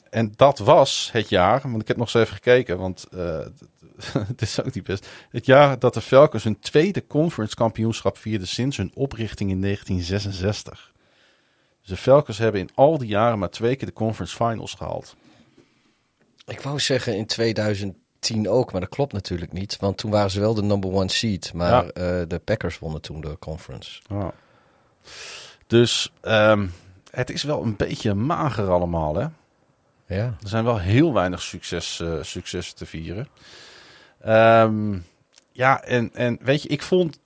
en 0.10 0.34
dat 0.36 0.60
was 0.60 1.10
het 1.12 1.30
jaar, 1.30 1.62
want 1.64 1.82
ik 1.82 1.88
heb 1.88 1.98
nog 1.98 2.14
eens 2.14 2.24
even 2.24 2.36
gekeken, 2.36 2.78
want 2.78 3.08
het 4.28 4.42
is 4.42 4.64
ook 4.64 4.74
niet 4.74 4.84
best. 4.84 5.08
Het 5.30 5.46
jaar 5.46 5.80
dat 5.80 5.94
de 5.94 6.02
Falcons 6.02 6.44
hun 6.44 6.60
tweede 6.60 7.08
conference 7.08 7.56
kampioenschap 7.56 8.18
vierden 8.18 8.48
sinds 8.48 8.78
hun 8.78 8.92
oprichting 8.94 9.50
in 9.50 9.62
1966. 9.62 10.92
Dus 11.80 11.90
de 11.90 11.98
Falcons 11.98 12.38
hebben 12.38 12.62
in 12.62 12.70
al 12.76 12.98
die 12.98 13.08
jaren 13.08 13.40
maar 13.40 13.50
twee 13.50 13.76
keer 13.76 13.88
de 13.88 13.94
conference 13.94 14.36
finals 14.36 14.74
gehaald. 14.74 15.16
Ik 16.46 16.62
wou 16.62 16.80
zeggen 16.80 17.18
in 17.18 17.26
2010 17.26 18.50
ook, 18.50 18.72
maar 18.72 18.82
dat 18.82 18.90
klopt 18.90 19.14
natuurlijk 19.14 19.54
niet. 19.54 19.78
Want 19.80 19.98
toen 19.98 20.12
waren 20.12 20.32
ze 20.32 20.40
wel 20.40 20.54
de 20.54 20.64
number 20.64 20.92
one 20.92 21.10
seed, 21.10 21.54
maar 21.54 21.72
ja. 21.72 21.84
uh, 21.84 22.28
de 22.28 22.42
Packers 22.44 22.80
wonnen 22.80 23.02
toen 23.02 23.22
de 23.22 23.38
conference. 23.40 24.02
Dus 25.68 26.14
um, 26.22 26.74
het 27.12 27.30
is 27.30 27.44
wel 27.44 27.64
een 27.64 27.76
beetje 27.76 28.14
mager 28.14 28.70
allemaal, 28.70 29.16
hè? 29.16 29.28
Ja. 30.08 30.36
Er 30.42 30.50
zijn 30.50 30.64
wel 30.64 30.80
heel 30.80 31.14
weinig 31.14 31.42
succes, 31.42 32.00
uh, 32.00 32.24
succes 32.24 32.74
te 32.74 32.86
vieren. 32.86 33.28
Um, 34.26 35.06
ja, 35.52 35.84
en, 35.84 36.10
en 36.14 36.38
weet 36.42 36.62
je, 36.62 36.70
ik 36.70 36.82
vond, 36.82 37.20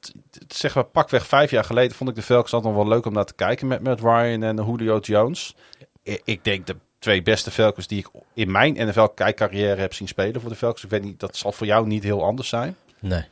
zeg 0.48 0.76
maar 0.76 0.84
pakweg 0.84 1.28
vijf 1.28 1.52
jaar 1.52 1.64
geleden, 1.64 1.96
vond 1.96 2.10
ik 2.10 2.16
de 2.16 2.22
Falcons 2.22 2.54
altijd 2.54 2.74
nog 2.74 2.84
wel 2.84 2.94
leuk 2.94 3.06
om 3.06 3.14
naar 3.14 3.26
te 3.26 3.34
kijken 3.34 3.68
met, 3.68 3.82
met 3.82 4.00
Ryan 4.00 4.44
en 4.44 4.56
Julio 4.56 5.00
Jones. 5.00 5.56
Ik, 6.04 6.22
ik 6.24 6.44
denk 6.44 6.68
de 6.68 6.76
twee 7.00 7.22
beste 7.22 7.52
Falcons 7.52 7.88
die 7.88 8.00
ik 8.00 8.08
in 8.34 8.52
mijn 8.52 8.88
NFL-kijkcarrière 8.88 9.82
heb 9.82 9.94
zien 9.94 10.08
spelen 10.08 10.42
voor 10.42 10.50
de 10.50 10.56
Falcons. 10.56 10.84
Ik 10.84 10.90
weet 10.90 11.04
niet, 11.04 11.20
dat 11.20 11.38
zal 11.38 11.52
voor 11.52 11.68
jou 11.68 11.88
niet 11.88 12.04
heel 12.04 12.24
anders 12.24 12.50
zijn. 12.50 12.76
Nee. 13.00 13.24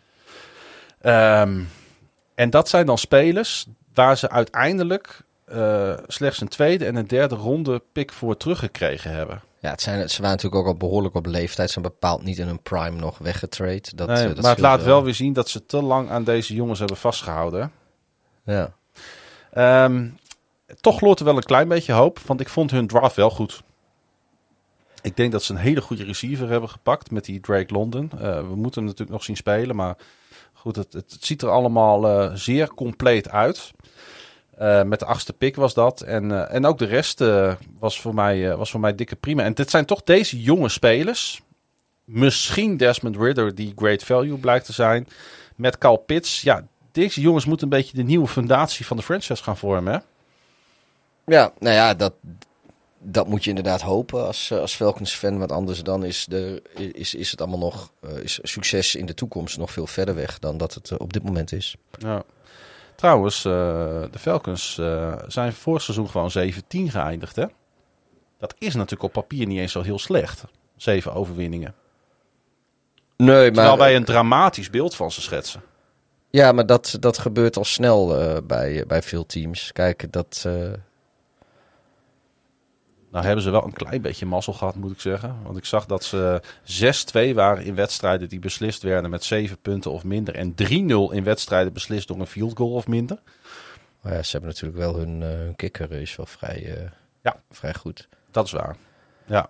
Um, 1.01 1.69
en 2.35 2.49
dat 2.49 2.69
zijn 2.69 2.85
dan 2.85 2.97
spelers 2.97 3.65
waar 3.93 4.17
ze 4.17 4.29
uiteindelijk 4.29 5.21
uh, 5.53 5.97
slechts 6.07 6.41
een 6.41 6.47
tweede 6.47 6.85
en 6.85 6.95
een 6.95 7.07
derde 7.07 7.35
ronde 7.35 7.81
pick 7.91 8.11
voor 8.11 8.37
teruggekregen 8.37 9.11
hebben. 9.11 9.41
Ja, 9.61 9.69
het 9.69 9.81
zijn, 9.81 10.09
ze 10.09 10.21
waren 10.21 10.35
natuurlijk 10.35 10.61
ook 10.61 10.73
al 10.73 10.77
behoorlijk 10.77 11.15
op 11.15 11.25
leeftijd. 11.25 11.67
Ze 11.67 11.73
zijn 11.73 11.85
bepaald 11.85 12.23
niet 12.23 12.37
in 12.37 12.47
hun 12.47 12.61
prime 12.61 12.99
nog 12.99 13.17
weggetrade. 13.17 13.95
Dat, 13.95 14.07
nee, 14.07 14.27
uh, 14.27 14.35
dat 14.35 14.41
maar 14.41 14.51
het 14.51 14.59
laat 14.59 14.83
wel 14.83 15.03
weer 15.03 15.13
zien 15.13 15.33
dat 15.33 15.49
ze 15.49 15.65
te 15.65 15.81
lang 15.81 16.09
aan 16.09 16.23
deze 16.23 16.53
jongens 16.53 16.79
hebben 16.79 16.97
vastgehouden. 16.97 17.71
Ja. 18.43 18.73
Um, 19.85 20.17
toch 20.81 20.97
gloort 20.97 21.19
er 21.19 21.25
wel 21.25 21.37
een 21.37 21.43
klein 21.43 21.67
beetje 21.67 21.93
hoop, 21.93 22.19
want 22.19 22.39
ik 22.39 22.49
vond 22.49 22.71
hun 22.71 22.87
draft 22.87 23.15
wel 23.15 23.29
goed. 23.29 23.63
Ik 25.01 25.17
denk 25.17 25.31
dat 25.31 25.43
ze 25.43 25.53
een 25.53 25.59
hele 25.59 25.81
goede 25.81 26.03
receiver 26.03 26.49
hebben 26.49 26.69
gepakt 26.69 27.11
met 27.11 27.25
die 27.25 27.39
Drake 27.39 27.73
London. 27.73 28.11
Uh, 28.15 28.19
we 28.19 28.55
moeten 28.55 28.81
hem 28.81 28.83
natuurlijk 28.83 29.09
nog 29.09 29.23
zien 29.23 29.35
spelen, 29.35 29.75
maar 29.75 29.95
goed, 30.53 30.75
het, 30.75 30.93
het 30.93 31.17
ziet 31.19 31.41
er 31.41 31.49
allemaal 31.49 32.31
zeer 32.37 32.73
compleet 32.73 33.29
uit. 33.29 33.71
Uh, 34.59 34.83
met 34.83 34.99
de 34.99 35.05
achtste 35.05 35.33
pick 35.33 35.55
was 35.55 35.73
dat. 35.73 36.01
En, 36.01 36.29
uh, 36.29 36.53
en 36.53 36.65
ook 36.65 36.77
de 36.77 36.85
rest 36.85 37.21
uh, 37.21 37.53
was, 37.79 38.01
voor 38.01 38.13
mij, 38.13 38.55
was 38.55 38.71
voor 38.71 38.79
mij 38.79 38.95
dikke 38.95 39.15
prima. 39.15 39.43
En 39.43 39.53
dit 39.53 39.69
zijn 39.69 39.85
toch 39.85 40.03
deze 40.03 40.41
jonge 40.41 40.69
spelers. 40.69 41.41
Misschien 42.03 42.77
Desmond 42.77 43.15
Ridder, 43.15 43.55
die 43.55 43.73
great 43.75 44.03
value 44.03 44.37
blijkt 44.37 44.65
te 44.65 44.73
zijn. 44.73 45.07
Met 45.55 45.77
Cal 45.77 45.97
Pitts. 45.97 46.41
Ja, 46.41 46.67
deze 46.91 47.21
jongens 47.21 47.45
moeten 47.45 47.71
een 47.71 47.77
beetje 47.77 47.97
de 47.97 48.03
nieuwe 48.03 48.27
fundatie 48.27 48.85
van 48.85 48.97
de 48.97 49.03
franchise 49.03 49.43
gaan 49.43 49.57
vormen. 49.57 49.93
Hè? 49.93 49.99
Ja, 51.35 51.51
nou 51.59 51.75
ja, 51.75 51.93
dat, 51.93 52.13
dat 52.97 53.27
moet 53.27 53.43
je 53.43 53.49
inderdaad 53.49 53.81
hopen 53.81 54.25
als, 54.25 54.51
als 54.51 54.75
Falcons 54.75 55.13
fan. 55.13 55.39
Want 55.39 55.51
anders 55.51 55.83
dan 55.83 56.03
is, 56.05 56.25
de, 56.25 56.61
is, 56.93 57.15
is 57.15 57.31
het 57.31 57.41
allemaal 57.41 57.59
nog 57.59 57.91
is 58.21 58.39
succes 58.41 58.95
in 58.95 59.05
de 59.05 59.13
toekomst 59.13 59.57
nog 59.57 59.71
veel 59.71 59.87
verder 59.87 60.15
weg 60.15 60.39
dan 60.39 60.57
dat 60.57 60.73
het 60.73 60.97
op 60.97 61.13
dit 61.13 61.23
moment 61.23 61.51
is. 61.51 61.75
Ja. 61.97 62.23
Trouwens, 62.99 63.45
uh, 63.45 63.53
de 64.11 64.19
Falcons 64.19 64.77
uh, 64.77 65.13
zijn 65.27 65.53
vorig 65.53 65.81
seizoen 65.81 66.09
gewoon 66.09 66.31
17 66.31 66.91
geëindigd. 66.91 67.35
Hè? 67.35 67.45
Dat 68.37 68.55
is 68.57 68.73
natuurlijk 68.73 69.03
op 69.03 69.11
papier 69.11 69.45
niet 69.45 69.59
eens 69.59 69.71
zo 69.71 69.81
heel 69.81 69.99
slecht. 69.99 70.43
Zeven 70.75 71.13
overwinningen. 71.13 71.73
Nee, 73.17 73.35
maar... 73.35 73.53
Terwijl 73.53 73.77
wij 73.77 73.95
een 73.95 74.03
dramatisch 74.03 74.69
beeld 74.69 74.95
van 74.95 75.11
ze 75.11 75.21
schetsen. 75.21 75.61
Ja, 76.29 76.51
maar 76.51 76.65
dat, 76.65 76.97
dat 76.99 77.17
gebeurt 77.17 77.57
al 77.57 77.63
snel 77.63 78.21
uh, 78.21 78.37
bij, 78.43 78.83
bij 78.87 79.01
veel 79.01 79.25
teams. 79.25 79.71
Kijk, 79.71 80.11
dat... 80.11 80.47
Nou 83.11 83.25
hebben 83.25 83.43
ze 83.43 83.49
wel 83.49 83.63
een 83.63 83.73
klein 83.73 84.01
beetje 84.01 84.25
mazzel 84.25 84.53
gehad, 84.53 84.75
moet 84.75 84.91
ik 84.91 84.99
zeggen. 84.99 85.35
Want 85.43 85.57
ik 85.57 85.65
zag 85.65 85.85
dat 85.85 86.03
ze 86.03 86.41
6-2 87.31 87.33
waren 87.33 87.63
in 87.63 87.75
wedstrijden 87.75 88.29
die 88.29 88.39
beslist 88.39 88.83
werden 88.83 89.09
met 89.09 89.23
7 89.23 89.57
punten 89.61 89.91
of 89.91 90.03
minder. 90.03 90.35
En 90.35 90.51
3-0 90.51 90.55
in 91.13 91.23
wedstrijden 91.23 91.73
beslist 91.73 92.07
door 92.07 92.19
een 92.19 92.27
field 92.27 92.57
goal 92.57 92.73
of 92.73 92.87
minder. 92.87 93.19
Maar 94.01 94.13
ja, 94.13 94.23
ze 94.23 94.31
hebben 94.31 94.49
natuurlijk 94.49 94.79
wel 94.79 94.95
hun, 94.95 95.21
uh, 95.21 95.27
hun 95.27 95.55
kikker 95.55 95.91
is 95.91 96.15
wel 96.15 96.25
vrij, 96.25 96.77
uh, 96.77 96.89
ja. 97.21 97.41
vrij 97.49 97.73
goed. 97.73 98.07
Dat 98.31 98.45
is 98.45 98.51
waar. 98.51 98.75
Ja. 99.25 99.49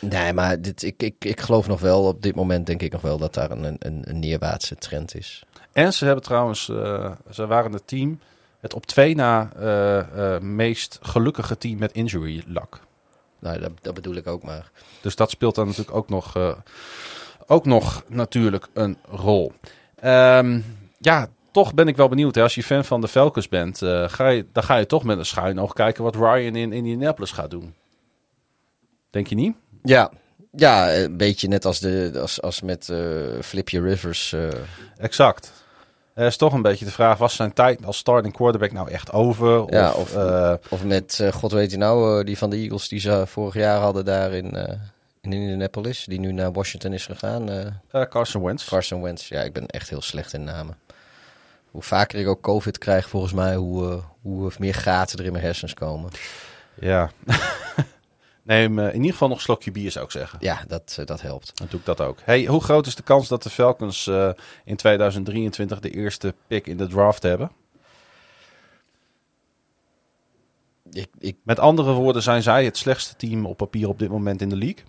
Nee, 0.00 0.32
maar 0.32 0.60
dit, 0.60 0.82
ik, 0.82 1.02
ik, 1.02 1.24
ik 1.24 1.40
geloof 1.40 1.68
nog 1.68 1.80
wel, 1.80 2.04
op 2.04 2.22
dit 2.22 2.34
moment 2.34 2.66
denk 2.66 2.82
ik 2.82 2.92
nog 2.92 3.00
wel 3.00 3.18
dat 3.18 3.34
daar 3.34 3.50
een, 3.50 3.76
een, 3.78 4.02
een 4.08 4.18
neerwaartse 4.18 4.74
trend 4.74 5.14
is. 5.14 5.44
En 5.72 5.92
ze 5.92 6.04
hebben 6.04 6.24
trouwens, 6.24 6.68
uh, 6.68 7.12
ze 7.30 7.46
waren 7.46 7.72
het 7.72 7.86
team 7.86 8.20
het 8.66 8.74
op 8.74 8.86
twee 8.86 9.14
na 9.14 9.50
eh, 9.56 10.34
eh, 10.34 10.40
meest 10.40 10.98
gelukkige 11.02 11.58
team 11.58 11.78
met 11.78 11.92
injury 11.92 12.42
luck. 12.46 12.80
Nou, 13.40 13.60
dat, 13.60 13.70
dat 13.82 13.94
bedoel 13.94 14.14
ik 14.14 14.26
ook 14.26 14.42
maar. 14.42 14.70
Dus 15.00 15.16
dat 15.16 15.30
speelt 15.30 15.54
dan 15.54 15.66
natuurlijk 15.66 15.96
ook 15.96 16.08
nog, 16.08 16.36
eh, 16.36 16.52
ook 17.46 17.64
nog 17.64 18.04
natuurlijk 18.08 18.68
een 18.72 18.96
rol. 19.08 19.52
Ehm, 19.96 20.60
ja, 20.98 21.28
toch 21.50 21.74
ben 21.74 21.88
ik 21.88 21.96
wel 21.96 22.08
benieuwd. 22.08 22.34
Hè? 22.34 22.42
Als 22.42 22.54
je 22.54 22.62
fan 22.62 22.84
van 22.84 23.00
de 23.00 23.08
Falcons 23.08 23.48
bent, 23.48 23.78
ga 24.06 24.28
je, 24.28 24.46
dan 24.52 24.62
ga 24.62 24.76
je 24.76 24.86
toch 24.86 25.04
met 25.04 25.18
een 25.18 25.26
schuin 25.26 25.60
oog 25.60 25.72
kijken 25.72 26.04
wat 26.04 26.14
Ryan 26.14 26.56
in 26.56 26.72
Indianapolis 26.72 27.30
gaat 27.30 27.50
doen. 27.50 27.74
Denk 29.10 29.26
je 29.26 29.34
niet? 29.34 29.56
Ja, 29.82 30.10
ja 30.52 30.94
een 30.94 31.16
beetje 31.16 31.48
net 31.48 31.64
als, 31.64 31.80
de, 31.80 32.18
als, 32.20 32.42
als 32.42 32.60
met 32.60 32.88
uh, 32.88 33.40
Flipje 33.42 33.80
Rivers. 33.80 34.32
Uh... 34.32 34.48
Exact. 34.96 35.52
Er 36.16 36.26
is 36.26 36.36
toch 36.36 36.52
een 36.52 36.62
beetje 36.62 36.84
de 36.84 36.90
vraag, 36.90 37.18
was 37.18 37.36
zijn 37.36 37.52
tijd 37.52 37.86
als 37.86 37.96
starting 37.96 38.34
quarterback 38.34 38.72
nou 38.72 38.90
echt 38.90 39.12
over? 39.12 39.72
Ja, 39.74 39.92
of, 39.92 39.98
of, 39.98 40.16
uh, 40.16 40.54
of 40.68 40.84
met, 40.84 41.22
god 41.32 41.52
weet 41.52 41.70
je 41.70 41.76
nou, 41.76 42.24
die 42.24 42.38
van 42.38 42.50
de 42.50 42.56
Eagles 42.56 42.88
die 42.88 43.00
ze 43.00 43.26
vorig 43.26 43.54
jaar 43.54 43.80
hadden 43.80 44.04
daar 44.04 44.32
in, 44.32 44.50
in 45.20 45.32
Indianapolis. 45.32 46.04
Die 46.04 46.20
nu 46.20 46.32
naar 46.32 46.52
Washington 46.52 46.92
is 46.92 47.06
gegaan. 47.06 47.48
Carson 47.90 48.42
Wentz. 48.42 48.68
Carson 48.68 49.02
Wentz, 49.02 49.28
ja, 49.28 49.42
ik 49.42 49.52
ben 49.52 49.66
echt 49.66 49.88
heel 49.88 50.02
slecht 50.02 50.32
in 50.32 50.44
namen. 50.44 50.78
Hoe 51.70 51.82
vaker 51.82 52.18
ik 52.18 52.28
ook 52.28 52.40
COVID 52.40 52.78
krijg, 52.78 53.08
volgens 53.08 53.32
mij, 53.32 53.54
hoe, 53.54 54.00
hoe 54.22 54.50
meer 54.58 54.74
gaten 54.74 55.18
er 55.18 55.24
in 55.24 55.32
mijn 55.32 55.44
hersens 55.44 55.74
komen. 55.74 56.10
Ja. 56.74 57.10
Neem 58.46 58.78
in 58.78 58.94
ieder 58.94 59.10
geval 59.10 59.28
nog 59.28 59.36
een 59.36 59.42
slokje 59.42 59.70
bier, 59.70 59.90
zou 59.90 60.04
ik 60.04 60.10
zeggen. 60.10 60.38
Ja, 60.42 60.64
dat, 60.66 60.98
dat 61.04 61.20
helpt. 61.20 61.58
Dan 61.58 61.66
doe 61.70 61.80
ik 61.80 61.86
dat 61.86 62.00
ook. 62.00 62.18
Hey, 62.24 62.44
hoe 62.44 62.62
groot 62.62 62.86
is 62.86 62.94
de 62.94 63.02
kans 63.02 63.28
dat 63.28 63.42
de 63.42 63.50
Falcons 63.50 64.06
uh, 64.06 64.30
in 64.64 64.76
2023 64.76 65.80
de 65.80 65.90
eerste 65.90 66.34
pick 66.46 66.66
in 66.66 66.76
de 66.76 66.86
draft 66.86 67.22
hebben? 67.22 67.50
Ik, 70.90 71.08
ik... 71.18 71.36
Met 71.42 71.58
andere 71.58 71.92
woorden, 71.92 72.22
zijn 72.22 72.42
zij 72.42 72.64
het 72.64 72.76
slechtste 72.76 73.16
team 73.16 73.46
op 73.46 73.56
papier 73.56 73.88
op 73.88 73.98
dit 73.98 74.08
moment 74.08 74.40
in 74.40 74.48
de 74.48 74.56
league? 74.56 74.84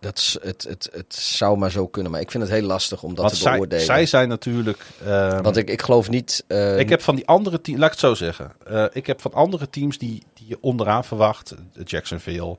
Dat 0.00 0.38
het, 0.42 0.62
het, 0.68 0.88
het 0.92 1.14
zou 1.14 1.58
maar 1.58 1.70
zo 1.70 1.86
kunnen, 1.86 2.12
maar 2.12 2.20
ik 2.20 2.30
vind 2.30 2.42
het 2.42 2.52
heel 2.52 2.62
lastig 2.62 3.02
om 3.02 3.14
dat 3.14 3.24
Want 3.24 3.30
te 3.30 3.40
zij, 3.40 3.52
beoordelen. 3.52 3.84
Zij 3.84 4.06
zijn 4.06 4.28
natuurlijk. 4.28 4.86
Uh, 5.04 5.40
Want 5.40 5.56
ik, 5.56 5.70
ik 5.70 5.82
geloof 5.82 6.08
niet. 6.08 6.44
Uh, 6.48 6.78
ik 6.78 6.88
heb 6.88 7.02
van 7.02 7.16
die 7.16 7.26
andere 7.26 7.60
teams, 7.60 7.80
laat 7.80 7.92
ik 7.92 8.00
het 8.00 8.06
zo 8.06 8.14
zeggen. 8.14 8.52
Uh, 8.70 8.84
ik 8.92 9.06
heb 9.06 9.20
van 9.20 9.32
andere 9.32 9.70
teams 9.70 9.98
die, 9.98 10.22
die 10.34 10.46
je 10.48 10.58
onderaan 10.60 11.04
verwacht, 11.04 11.54
Jacksonville, 11.84 12.56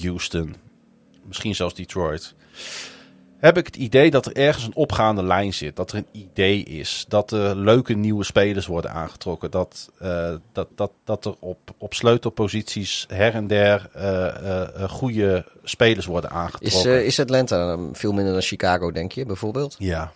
Houston, 0.00 0.56
misschien 1.24 1.54
zelfs 1.54 1.74
Detroit. 1.74 2.34
Heb 3.40 3.56
ik 3.56 3.66
het 3.66 3.76
idee 3.76 4.10
dat 4.10 4.26
er 4.26 4.36
ergens 4.36 4.64
een 4.64 4.74
opgaande 4.74 5.22
lijn 5.22 5.54
zit. 5.54 5.76
Dat 5.76 5.92
er 5.92 5.98
een 5.98 6.06
idee 6.12 6.62
is. 6.62 7.04
Dat 7.08 7.32
er 7.32 7.56
leuke 7.56 7.94
nieuwe 7.94 8.24
spelers 8.24 8.66
worden 8.66 8.90
aangetrokken. 8.90 9.50
Dat, 9.50 9.90
uh, 10.02 10.34
dat, 10.52 10.68
dat, 10.74 10.90
dat 11.04 11.24
er 11.24 11.34
op, 11.38 11.58
op 11.78 11.94
sleutelposities 11.94 13.06
her 13.08 13.34
en 13.34 13.46
der 13.46 13.90
uh, 13.96 14.90
goede 14.90 15.44
spelers 15.64 16.06
worden 16.06 16.30
aangetrokken. 16.30 17.04
Is, 17.04 17.06
is 17.06 17.20
Atlanta 17.20 17.78
veel 17.92 18.12
minder 18.12 18.32
dan 18.32 18.42
Chicago, 18.42 18.92
denk 18.92 19.12
je, 19.12 19.26
bijvoorbeeld? 19.26 19.76
Ja. 19.78 20.12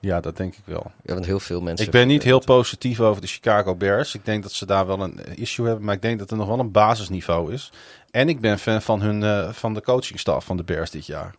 Ja, 0.00 0.20
dat 0.20 0.36
denk 0.36 0.54
ik 0.54 0.62
wel. 0.64 0.92
Ja, 1.02 1.14
want 1.14 1.26
heel 1.26 1.40
veel 1.40 1.60
mensen... 1.60 1.86
Ik 1.86 1.92
ben 1.92 2.06
niet 2.06 2.22
heel 2.22 2.44
positief 2.44 3.00
over 3.00 3.20
de 3.20 3.26
Chicago 3.26 3.74
Bears. 3.74 4.14
Ik 4.14 4.24
denk 4.24 4.42
dat 4.42 4.52
ze 4.52 4.66
daar 4.66 4.86
wel 4.86 5.00
een 5.00 5.20
issue 5.36 5.66
hebben. 5.66 5.84
Maar 5.84 5.94
ik 5.94 6.02
denk 6.02 6.18
dat 6.18 6.30
er 6.30 6.36
nog 6.36 6.48
wel 6.48 6.58
een 6.58 6.70
basisniveau 6.70 7.52
is. 7.52 7.72
En 8.10 8.28
ik 8.28 8.40
ben 8.40 8.58
fan 8.58 8.82
van, 8.82 9.00
hun, 9.00 9.54
van 9.54 9.74
de 9.74 9.82
coachingstaf 9.82 10.44
van 10.44 10.56
de 10.56 10.64
Bears 10.64 10.90
dit 10.90 11.06
jaar. 11.06 11.34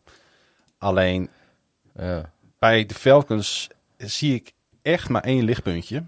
Alleen 0.77 1.29
ja. 1.95 2.31
bij 2.59 2.85
de 2.85 2.93
Falcons 2.93 3.67
zie 3.97 4.33
ik 4.33 4.53
echt 4.81 5.09
maar 5.09 5.23
één 5.23 5.43
lichtpuntje. 5.43 6.03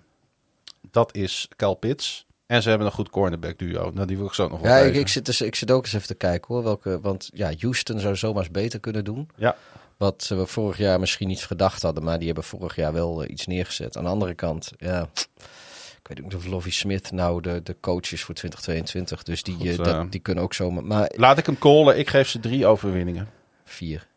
Dat 0.92 1.16
is 1.16 1.48
Cal 1.56 1.76
Pitts. 1.76 2.26
En 2.46 2.62
ze 2.62 2.70
hebben 2.70 2.88
een 2.88 2.94
goed 2.94 3.10
cornerback 3.10 3.58
duo. 3.58 3.92
Nou, 3.94 4.08
die 4.08 4.18
wil 4.18 4.26
ik 4.26 4.34
zo 4.34 4.48
nog 4.48 4.60
wel 4.60 4.72
Ja, 4.72 4.78
ik, 4.78 4.96
ik, 4.96 5.08
zit 5.08 5.26
dus, 5.26 5.42
ik 5.42 5.56
zit 5.56 5.72
ook 5.72 5.84
eens 5.84 5.94
even 5.94 6.08
te 6.08 6.16
kijken 6.16 6.54
hoor. 6.54 6.64
Welke, 6.64 7.00
want 7.02 7.30
ja, 7.34 7.52
Houston 7.60 8.00
zou 8.00 8.16
zomaar 8.16 8.44
eens 8.44 8.52
beter 8.52 8.80
kunnen 8.80 9.04
doen. 9.04 9.30
Ja. 9.36 9.56
Wat 9.98 10.28
we 10.28 10.46
vorig 10.46 10.78
jaar 10.78 11.00
misschien 11.00 11.28
niet 11.28 11.46
gedacht 11.46 11.82
hadden. 11.82 12.04
Maar 12.04 12.18
die 12.18 12.26
hebben 12.26 12.44
vorig 12.44 12.76
jaar 12.76 12.94
wel 12.94 13.24
uh, 13.24 13.30
iets 13.30 13.46
neergezet. 13.46 13.98
Aan 13.98 14.04
de 14.04 14.10
andere 14.10 14.34
kant, 14.34 14.72
ja... 14.78 15.10
Ik 16.02 16.16
weet 16.16 16.26
niet 16.26 16.36
of 16.36 16.46
Lovie 16.46 16.72
Smith 16.72 17.12
nou 17.12 17.42
de, 17.42 17.64
de 17.64 17.76
coach 17.80 18.12
is 18.12 18.24
voor 18.24 18.36
2022. 18.36 19.24
Dus 19.24 19.44
die, 19.44 19.56
Goed, 19.56 19.66
uh, 19.66 19.72
uh, 19.72 19.84
dat, 19.84 20.12
die 20.12 20.20
kunnen 20.20 20.44
ook 20.44 20.54
zomaar... 20.54 20.84
Maar 20.84 21.12
Laat 21.16 21.38
ik 21.38 21.46
hem 21.46 21.58
callen. 21.58 21.98
Ik 21.98 22.10
geef 22.10 22.28
ze 22.28 22.40
drie 22.40 22.66
overwinningen. 22.66 23.30
vier. 23.64 24.08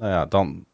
Nou 0.00 0.12
ja, 0.12 0.26
dan 0.26 0.64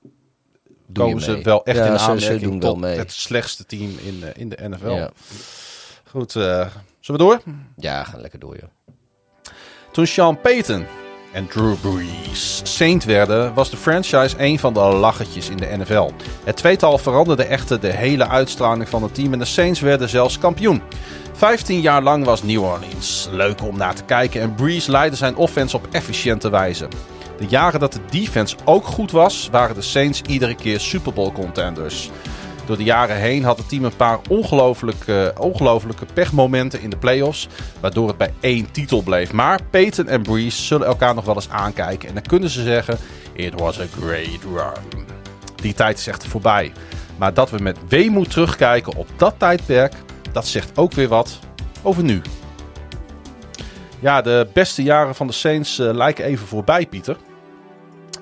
komen 0.92 1.20
ze 1.22 1.40
wel 1.42 1.64
echt 1.64 1.76
Ja, 1.78 1.84
in 1.84 1.98
ze- 1.98 2.04
ze 2.04 2.10
aanmerking 2.10 2.60
tot 2.60 2.78
mee. 2.80 2.98
het 2.98 3.12
slechtste 3.12 3.66
team 3.66 3.90
in, 4.02 4.20
de- 4.20 4.32
in 4.36 4.48
de 4.48 4.56
NFL. 4.68 4.90
Ja. 4.90 5.10
Goed, 6.10 6.36
eh, 6.36 6.66
zullen 7.00 7.20
we 7.26 7.26
door? 7.28 7.40
ja, 7.76 8.04
gaan 8.04 8.20
lekker 8.20 8.38
door 8.38 8.56
joh. 8.56 8.68
Toen 9.92 10.06
Sean 10.06 10.40
Payton 10.40 10.84
en 11.32 11.46
Drew 11.48 11.74
Brees 11.80 12.60
Saint 12.62 13.04
werden, 13.04 13.54
was 13.54 13.70
de 13.70 13.76
franchise 13.76 14.34
een 14.38 14.58
van 14.58 14.74
de 14.74 14.80
lachertjes 14.80 15.48
in 15.48 15.56
de 15.56 15.76
NFL. 15.76 16.10
Het 16.44 16.56
tweetal 16.56 16.98
veranderde 16.98 17.44
echter 17.44 17.80
de 17.80 17.92
hele 17.92 18.28
uitstraling 18.28 18.88
van 18.88 19.02
het 19.02 19.14
team 19.14 19.32
en 19.32 19.38
de 19.38 19.44
Saints 19.44 19.80
werden 19.80 20.08
zelfs 20.08 20.38
kampioen. 20.38 20.82
15 21.32 21.80
jaar 21.80 22.02
lang 22.02 22.24
was 22.24 22.42
New 22.42 22.62
Orleans 22.62 23.28
leuk 23.30 23.62
om 23.62 23.76
naar 23.76 23.94
te 23.94 24.04
kijken 24.04 24.40
en 24.40 24.54
Brees 24.54 24.86
leidde 24.86 25.16
zijn 25.16 25.36
offense 25.36 25.76
op 25.76 25.86
efficiënte 25.90 26.50
wijze. 26.50 26.88
De 27.38 27.46
jaren 27.48 27.80
dat 27.80 27.92
de 27.92 28.00
defense 28.10 28.56
ook 28.64 28.86
goed 28.86 29.10
was, 29.10 29.48
waren 29.50 29.74
de 29.74 29.82
Saints 29.82 30.22
iedere 30.22 30.54
keer 30.54 30.80
Super 30.80 31.12
Bowl 31.12 31.32
contenders. 31.32 32.10
Door 32.66 32.76
de 32.76 32.84
jaren 32.84 33.16
heen 33.16 33.44
had 33.44 33.58
het 33.58 33.68
team 33.68 33.84
een 33.84 33.96
paar 33.96 34.18
ongelooflijke, 34.28 35.34
ongelooflijke 35.38 36.06
pechmomenten 36.14 36.80
in 36.80 36.90
de 36.90 36.96
playoffs, 36.96 37.48
waardoor 37.80 38.08
het 38.08 38.16
bij 38.16 38.32
één 38.40 38.70
titel 38.70 39.02
bleef. 39.02 39.32
Maar 39.32 39.60
Peyton 39.70 40.08
en 40.08 40.22
Breeze 40.22 40.62
zullen 40.62 40.86
elkaar 40.86 41.14
nog 41.14 41.24
wel 41.24 41.34
eens 41.34 41.50
aankijken 41.50 42.08
en 42.08 42.14
dan 42.14 42.22
kunnen 42.22 42.50
ze 42.50 42.62
zeggen: 42.62 42.98
It 43.32 43.60
was 43.60 43.80
a 43.80 43.84
great 44.00 44.42
run. 44.54 45.04
Die 45.56 45.74
tijd 45.74 45.98
is 45.98 46.06
echt 46.06 46.26
voorbij. 46.26 46.72
Maar 47.16 47.34
dat 47.34 47.50
we 47.50 47.58
met 47.58 47.78
weemoed 47.88 48.30
terugkijken 48.30 48.96
op 48.96 49.08
dat 49.16 49.34
tijdperk, 49.38 49.92
dat 50.32 50.46
zegt 50.46 50.78
ook 50.78 50.92
weer 50.92 51.08
wat 51.08 51.38
over 51.82 52.02
nu. 52.02 52.22
Ja, 54.00 54.22
de 54.22 54.48
beste 54.52 54.82
jaren 54.82 55.14
van 55.14 55.26
de 55.26 55.32
Saints 55.32 55.78
eh, 55.78 55.94
lijken 55.94 56.24
even 56.24 56.46
voorbij, 56.46 56.86
Pieter. 56.86 57.16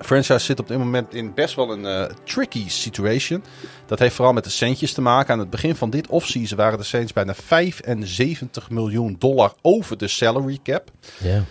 Franchise 0.01 0.45
zit 0.45 0.59
op 0.59 0.67
dit 0.67 0.77
moment 0.77 1.13
in 1.13 1.33
best 1.33 1.55
wel 1.55 1.71
een 1.71 1.85
eh, 1.85 2.15
tricky 2.23 2.69
situation. 2.69 3.43
Dat 3.85 3.99
heeft 3.99 4.15
vooral 4.15 4.33
met 4.33 4.43
de 4.43 4.49
centjes 4.49 4.93
te 4.93 5.01
maken. 5.01 5.33
Aan 5.33 5.39
het 5.39 5.49
begin 5.49 5.75
van 5.75 5.89
dit 5.89 6.07
offseason 6.07 6.57
waren 6.57 6.77
de 6.77 6.83
Saints 6.83 7.13
bijna 7.13 7.33
75 7.35 8.69
miljoen 8.69 9.15
dollar 9.19 9.53
over 9.61 9.97
de 9.97 10.07
salary 10.07 10.59
cap. 10.63 10.91
Ja. 11.17 11.43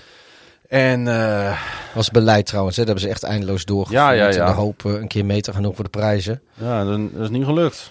En 0.69 1.09
eh, 1.09 1.59
Was 1.95 2.11
beleid 2.11 2.47
trouwens, 2.47 2.77
hè? 2.77 2.85
dat 2.85 2.93
hebben 2.93 3.11
ze 3.11 3.15
echt 3.15 3.33
eindeloos 3.33 3.65
doorgevoerd. 3.65 4.03
Ja, 4.03 4.11
ja, 4.11 4.29
ja. 4.29 4.47
En 4.47 4.47
de 4.47 4.61
hoop 4.61 4.85
een 4.85 5.09
keer 5.09 5.25
mee 5.25 5.41
te 5.41 5.53
gaan 5.53 5.63
doen 5.63 5.75
voor 5.75 5.85
de 5.85 5.91
prijzen. 5.91 6.43
ja, 6.55 6.85
dat 6.85 7.01
is 7.19 7.29
niet 7.29 7.45
gelukt. 7.45 7.91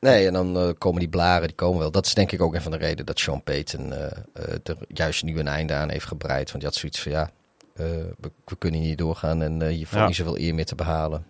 Nee, 0.00 0.26
en 0.26 0.32
dan 0.32 0.56
eh, 0.58 0.68
komen 0.78 1.00
die 1.00 1.08
blaren, 1.08 1.46
die 1.46 1.56
komen 1.56 1.78
wel. 1.78 1.90
Dat 1.90 2.06
is 2.06 2.14
denk 2.14 2.32
ik 2.32 2.42
ook 2.42 2.54
een 2.54 2.62
van 2.62 2.70
de 2.70 2.76
redenen 2.76 3.06
dat 3.06 3.18
Sean 3.18 3.42
Payton 3.42 3.92
eh, 3.92 4.04
eh, 4.32 4.54
er 4.64 4.76
juist 4.88 5.22
nu 5.22 5.38
een 5.38 5.48
einde 5.48 5.74
aan 5.74 5.90
heeft 5.90 6.06
gebreid. 6.06 6.50
Want 6.52 6.62
die 6.62 6.64
had 6.64 6.74
zoiets 6.74 7.00
van, 7.00 7.12
ja, 7.12 7.30
we, 7.74 8.12
we 8.44 8.56
kunnen 8.58 8.80
hier 8.80 8.88
niet 8.88 8.98
doorgaan 8.98 9.42
en 9.42 9.78
je 9.78 9.86
valt 9.86 10.00
Ja. 10.00 10.06
niet 10.06 10.16
zoveel 10.16 10.38
eer 10.38 10.54
meer 10.54 10.66
te 10.66 10.74
behalen. 10.74 11.26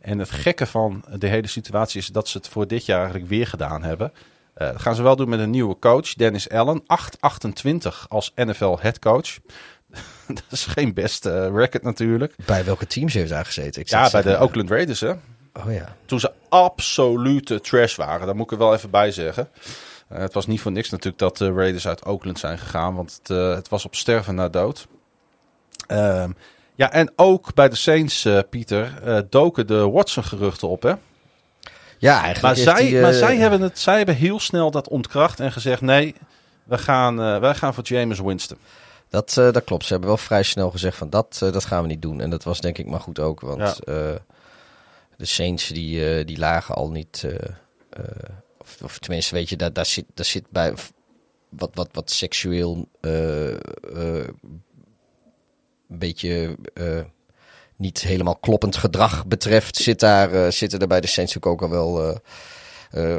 En 0.00 0.18
het 0.18 0.30
gekke 0.30 0.66
van 0.66 1.04
de 1.18 1.26
hele 1.26 1.46
situatie 1.46 2.00
is 2.00 2.06
dat 2.06 2.28
ze 2.28 2.36
het 2.38 2.48
voor 2.48 2.66
dit 2.66 2.86
jaar 2.86 3.00
eigenlijk 3.00 3.28
weer 3.28 3.46
gedaan 3.46 3.82
hebben. 3.82 4.12
Dat 4.54 4.80
gaan 4.80 4.94
ze 4.94 5.02
wel 5.02 5.16
doen 5.16 5.28
met 5.28 5.38
een 5.38 5.50
nieuwe 5.50 5.78
coach, 5.78 6.14
Dennis 6.14 6.50
Allen. 6.50 6.82
8-28 6.82 6.84
als 8.08 8.32
NFL 8.34 8.76
headcoach. 8.80 9.38
dat 10.26 10.42
is 10.50 10.66
geen 10.66 10.94
beste 10.94 11.50
record 11.50 11.82
natuurlijk. 11.82 12.34
Bij 12.46 12.64
welke 12.64 12.86
teams 12.86 13.14
heeft 13.14 13.30
hij 13.30 13.44
gezeten? 13.44 13.82
Ik 13.82 13.88
Ja, 13.88 14.10
bij 14.10 14.22
de 14.22 14.38
Oakland 14.40 14.70
Raiders 14.70 15.00
hè. 15.00 15.14
Oh 15.64 15.72
ja. 15.72 15.96
Toen 16.04 16.20
ze 16.20 16.32
absolute 16.48 17.60
trash 17.60 17.96
waren. 17.96 18.26
Daar 18.26 18.36
moet 18.36 18.44
ik 18.44 18.52
er 18.52 18.58
wel 18.58 18.74
even 18.74 18.90
bij 18.90 19.10
zeggen. 19.10 19.48
Eh, 20.08 20.18
het 20.18 20.34
was 20.34 20.46
niet 20.46 20.60
voor 20.60 20.72
niks 20.72 20.90
natuurlijk 20.90 21.18
dat 21.18 21.36
de 21.36 21.52
Raiders 21.52 21.86
uit 21.86 22.04
Oakland 22.04 22.38
zijn 22.38 22.58
gegaan. 22.58 22.94
Want 22.94 23.18
het, 23.18 23.30
eh, 23.30 23.54
het 23.54 23.68
was 23.68 23.84
op 23.84 23.94
sterven 23.94 24.34
na 24.34 24.48
dood. 24.48 24.86
Ehm, 25.86 26.30
ja, 26.74 26.92
en 26.92 27.12
ook 27.16 27.54
bij 27.54 27.68
de 27.68 27.76
Saints, 27.76 28.24
eh, 28.24 28.38
Pieter, 28.50 28.92
doken 29.30 29.66
de 29.66 29.88
Watson-geruchten 29.88 30.68
op. 30.68 30.82
Hè? 30.82 30.94
Ja, 31.98 32.22
eigenlijk 32.22 32.42
Maar, 32.42 32.76
zij, 32.76 33.00
maar 33.00 33.12
zij, 33.12 33.36
hebben 33.36 33.60
het, 33.60 33.78
zij 33.78 33.96
hebben 33.96 34.14
heel 34.14 34.40
snel 34.40 34.70
dat 34.70 34.88
ontkracht 34.88 35.40
en 35.40 35.52
gezegd: 35.52 35.80
nee, 35.80 36.14
we 36.64 36.78
gaan, 36.78 37.16
wij 37.40 37.54
gaan 37.54 37.74
voor 37.74 37.84
James 37.84 38.20
Winston. 38.20 38.58
Dat, 39.08 39.32
dat 39.34 39.64
klopt. 39.64 39.84
Ze 39.84 39.90
hebben 39.90 40.08
wel 40.08 40.18
vrij 40.18 40.42
snel 40.42 40.70
gezegd 40.70 40.96
van 40.96 41.10
dat, 41.10 41.38
dat 41.38 41.64
gaan 41.64 41.82
we 41.82 41.88
niet 41.88 42.02
doen. 42.02 42.20
En 42.20 42.30
dat 42.30 42.44
was 42.44 42.60
denk 42.60 42.78
ik 42.78 42.86
maar 42.86 43.00
goed 43.00 43.18
ook. 43.18 43.40
Want 43.40 43.80
Ja. 43.84 44.18
De 45.16 45.24
Saints 45.24 45.68
die, 45.68 46.08
eh, 46.08 46.26
die 46.26 46.38
lagen 46.38 46.74
al 46.74 46.90
niet... 46.90 47.24
eh, 47.24 47.34
eh, 47.90 48.36
of, 48.58 48.78
of 48.82 48.98
tenminste, 48.98 49.34
weet 49.34 49.48
je, 49.48 49.56
daar, 49.56 49.72
daar, 49.72 49.86
zit, 49.86 50.04
daar 50.14 50.24
zit 50.24 50.50
bij 50.50 50.74
wat, 51.48 51.70
wat, 51.74 51.88
wat 51.92 52.10
seksueel... 52.10 52.88
een 53.00 54.34
beetje... 55.88 56.56
niet 57.76 58.00
helemaal 58.00 58.36
kloppend 58.36 58.76
gedrag 58.76 59.26
betreft, 59.26 59.76
zit 59.76 60.00
daar, 60.00 60.52
zitten 60.52 60.78
er 60.78 60.86
bij 60.86 61.00
de 61.00 61.06
Saints 61.06 61.42
ook 61.42 61.62
al 61.62 61.70
wel... 61.70 62.20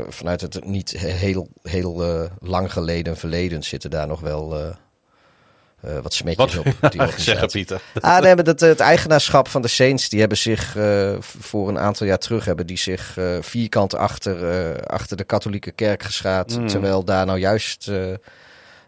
vanuit 0.09 0.41
het 0.41 0.65
niet 0.65 0.91
heel, 0.97 1.47
heel 1.61 2.29
lang 2.39 2.73
geleden 2.73 3.17
verleden 3.17 3.63
zitten 3.63 3.89
daar 3.89 4.07
nog 4.07 4.19
wel 4.19 4.75
eh, 5.88 5.95
eh, 5.95 6.03
wat 6.03 6.13
smetjes 6.13 6.55
Wat 6.55 6.65
op. 6.65 6.91
Die 6.91 7.01
organisatie. 7.07 7.47
Pieter? 7.47 7.81
Ah, 8.01 8.21
nee, 8.21 8.35
dat, 8.35 8.59
het 8.59 8.79
eigenaarschap 8.79 9.47
van 9.47 9.61
de 9.61 9.67
Saints, 9.67 10.09
die 10.09 10.19
hebben 10.19 10.38
zich 10.38 10.75
eh, 10.75 11.15
voor 11.19 11.69
een 11.69 11.79
aantal 11.79 12.07
jaar 12.07 12.17
terug 12.17 12.45
hebben 12.45 12.67
die 12.67 12.77
zich 12.77 13.17
eh, 13.17 13.38
vierkant 13.41 13.95
achter, 13.95 14.49
eh, 14.49 14.81
achter 14.83 15.17
de 15.17 15.23
katholieke 15.23 15.71
kerk 15.71 16.03
geschaard. 16.03 16.57
Mm. 16.57 16.67
Terwijl 16.67 17.03
daar 17.03 17.25
nou 17.25 17.39
juist, 17.39 17.88
eh, 17.88 18.11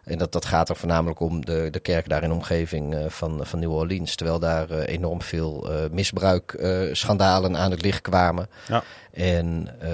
en 0.04 0.18
dat, 0.18 0.32
dat 0.32 0.44
gaat 0.44 0.68
er 0.68 0.76
voornamelijk 0.76 1.20
om 1.20 1.44
de, 1.44 1.68
de 1.70 1.80
kerk 1.80 2.08
daar 2.08 2.22
in 2.22 2.28
de 2.28 2.34
omgeving 2.34 2.94
eh, 2.94 3.04
van, 3.08 3.40
van 3.42 3.58
New 3.58 3.72
Orleans. 3.72 4.14
Terwijl 4.14 4.38
daar 4.38 4.70
eh, 4.70 4.94
enorm 4.94 5.22
veel 5.22 5.70
eh 5.70 5.90
misbruik, 5.90 6.52
eh, 6.52 6.80
schandalen 6.92 7.56
aan 7.56 7.70
het 7.70 7.82
licht 7.82 8.00
kwamen. 8.00 8.48
Ja. 8.68 8.82
En 9.12 9.68
eh, 9.80 9.90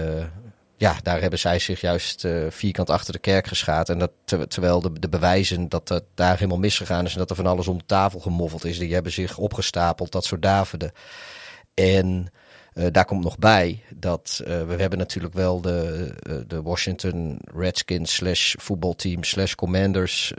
ja, 0.76 0.96
daar 1.02 1.20
hebben 1.20 1.38
zij 1.38 1.58
zich 1.58 1.80
juist 1.80 2.24
eh, 2.24 2.46
vierkant 2.48 2.90
achter 2.90 3.12
de 3.12 3.18
kerk 3.18 3.46
geschaard. 3.46 3.88
En 3.88 3.98
dat, 3.98 4.10
ter- 4.24 4.48
terwijl 4.48 4.80
de, 4.80 4.98
de 4.98 5.08
bewijzen 5.08 5.68
dat 5.68 5.88
het 5.88 6.04
daar 6.14 6.34
helemaal 6.34 6.58
misgegaan 6.58 7.04
is 7.04 7.12
en 7.12 7.18
dat 7.18 7.30
er 7.30 7.36
van 7.36 7.46
alles 7.46 7.68
om 7.68 7.78
de 7.78 7.86
tafel 7.86 8.20
gemoffeld 8.20 8.64
is, 8.64 8.78
die 8.78 8.94
hebben 8.94 9.12
zich 9.12 9.38
opgestapeld, 9.38 10.12
dat 10.12 10.24
soort 10.24 10.42
Daviden. 10.42 10.92
En 11.74 12.32
eh, 12.72 12.86
daar 12.90 13.04
komt 13.04 13.24
nog 13.24 13.38
bij 13.38 13.82
dat 13.94 14.40
eh, 14.44 14.66
we 14.66 14.74
hebben 14.74 14.98
natuurlijk 14.98 15.34
wel 15.34 15.60
de, 15.60 16.44
de 16.46 16.62
Washington 16.62 17.38
Redskins 17.54 18.14
slash 18.14 18.54
voetbalteam 18.58 19.24
slash 19.24 19.54
commanders 19.54 20.32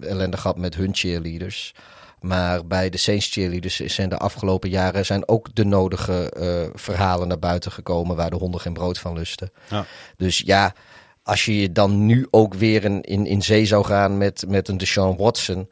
ellende 0.00 0.36
gehad 0.36 0.56
met 0.56 0.74
hun 0.74 0.94
cheerleaders. 0.94 1.74
Maar 2.22 2.66
bij 2.66 2.90
de 2.90 2.98
Saints 2.98 3.28
cheerleaders 3.28 3.76
zijn 3.76 4.08
de 4.08 4.18
afgelopen 4.18 4.70
jaren 4.70 5.06
zijn 5.06 5.28
ook 5.28 5.54
de 5.54 5.64
nodige 5.64 6.30
eh, 6.30 6.70
verhalen 6.80 7.28
naar 7.28 7.38
buiten 7.38 7.72
gekomen 7.72 8.16
waar 8.16 8.30
de 8.30 8.36
honden 8.36 8.60
geen 8.60 8.72
brood 8.72 8.98
van 8.98 9.14
lusten. 9.14 9.50
Ja. 9.68 9.84
Dus 10.16 10.38
ja, 10.38 10.74
als 11.22 11.44
je 11.44 11.60
je 11.60 11.72
dan 11.72 12.06
nu 12.06 12.26
ook 12.30 12.54
weer 12.54 12.84
in, 12.84 13.00
in, 13.00 13.26
in 13.26 13.42
zee 13.42 13.66
zou 13.66 13.84
gaan 13.84 14.18
met, 14.18 14.44
met 14.48 14.68
een 14.68 14.78
Deshaun 14.78 15.16
Watson. 15.16 15.70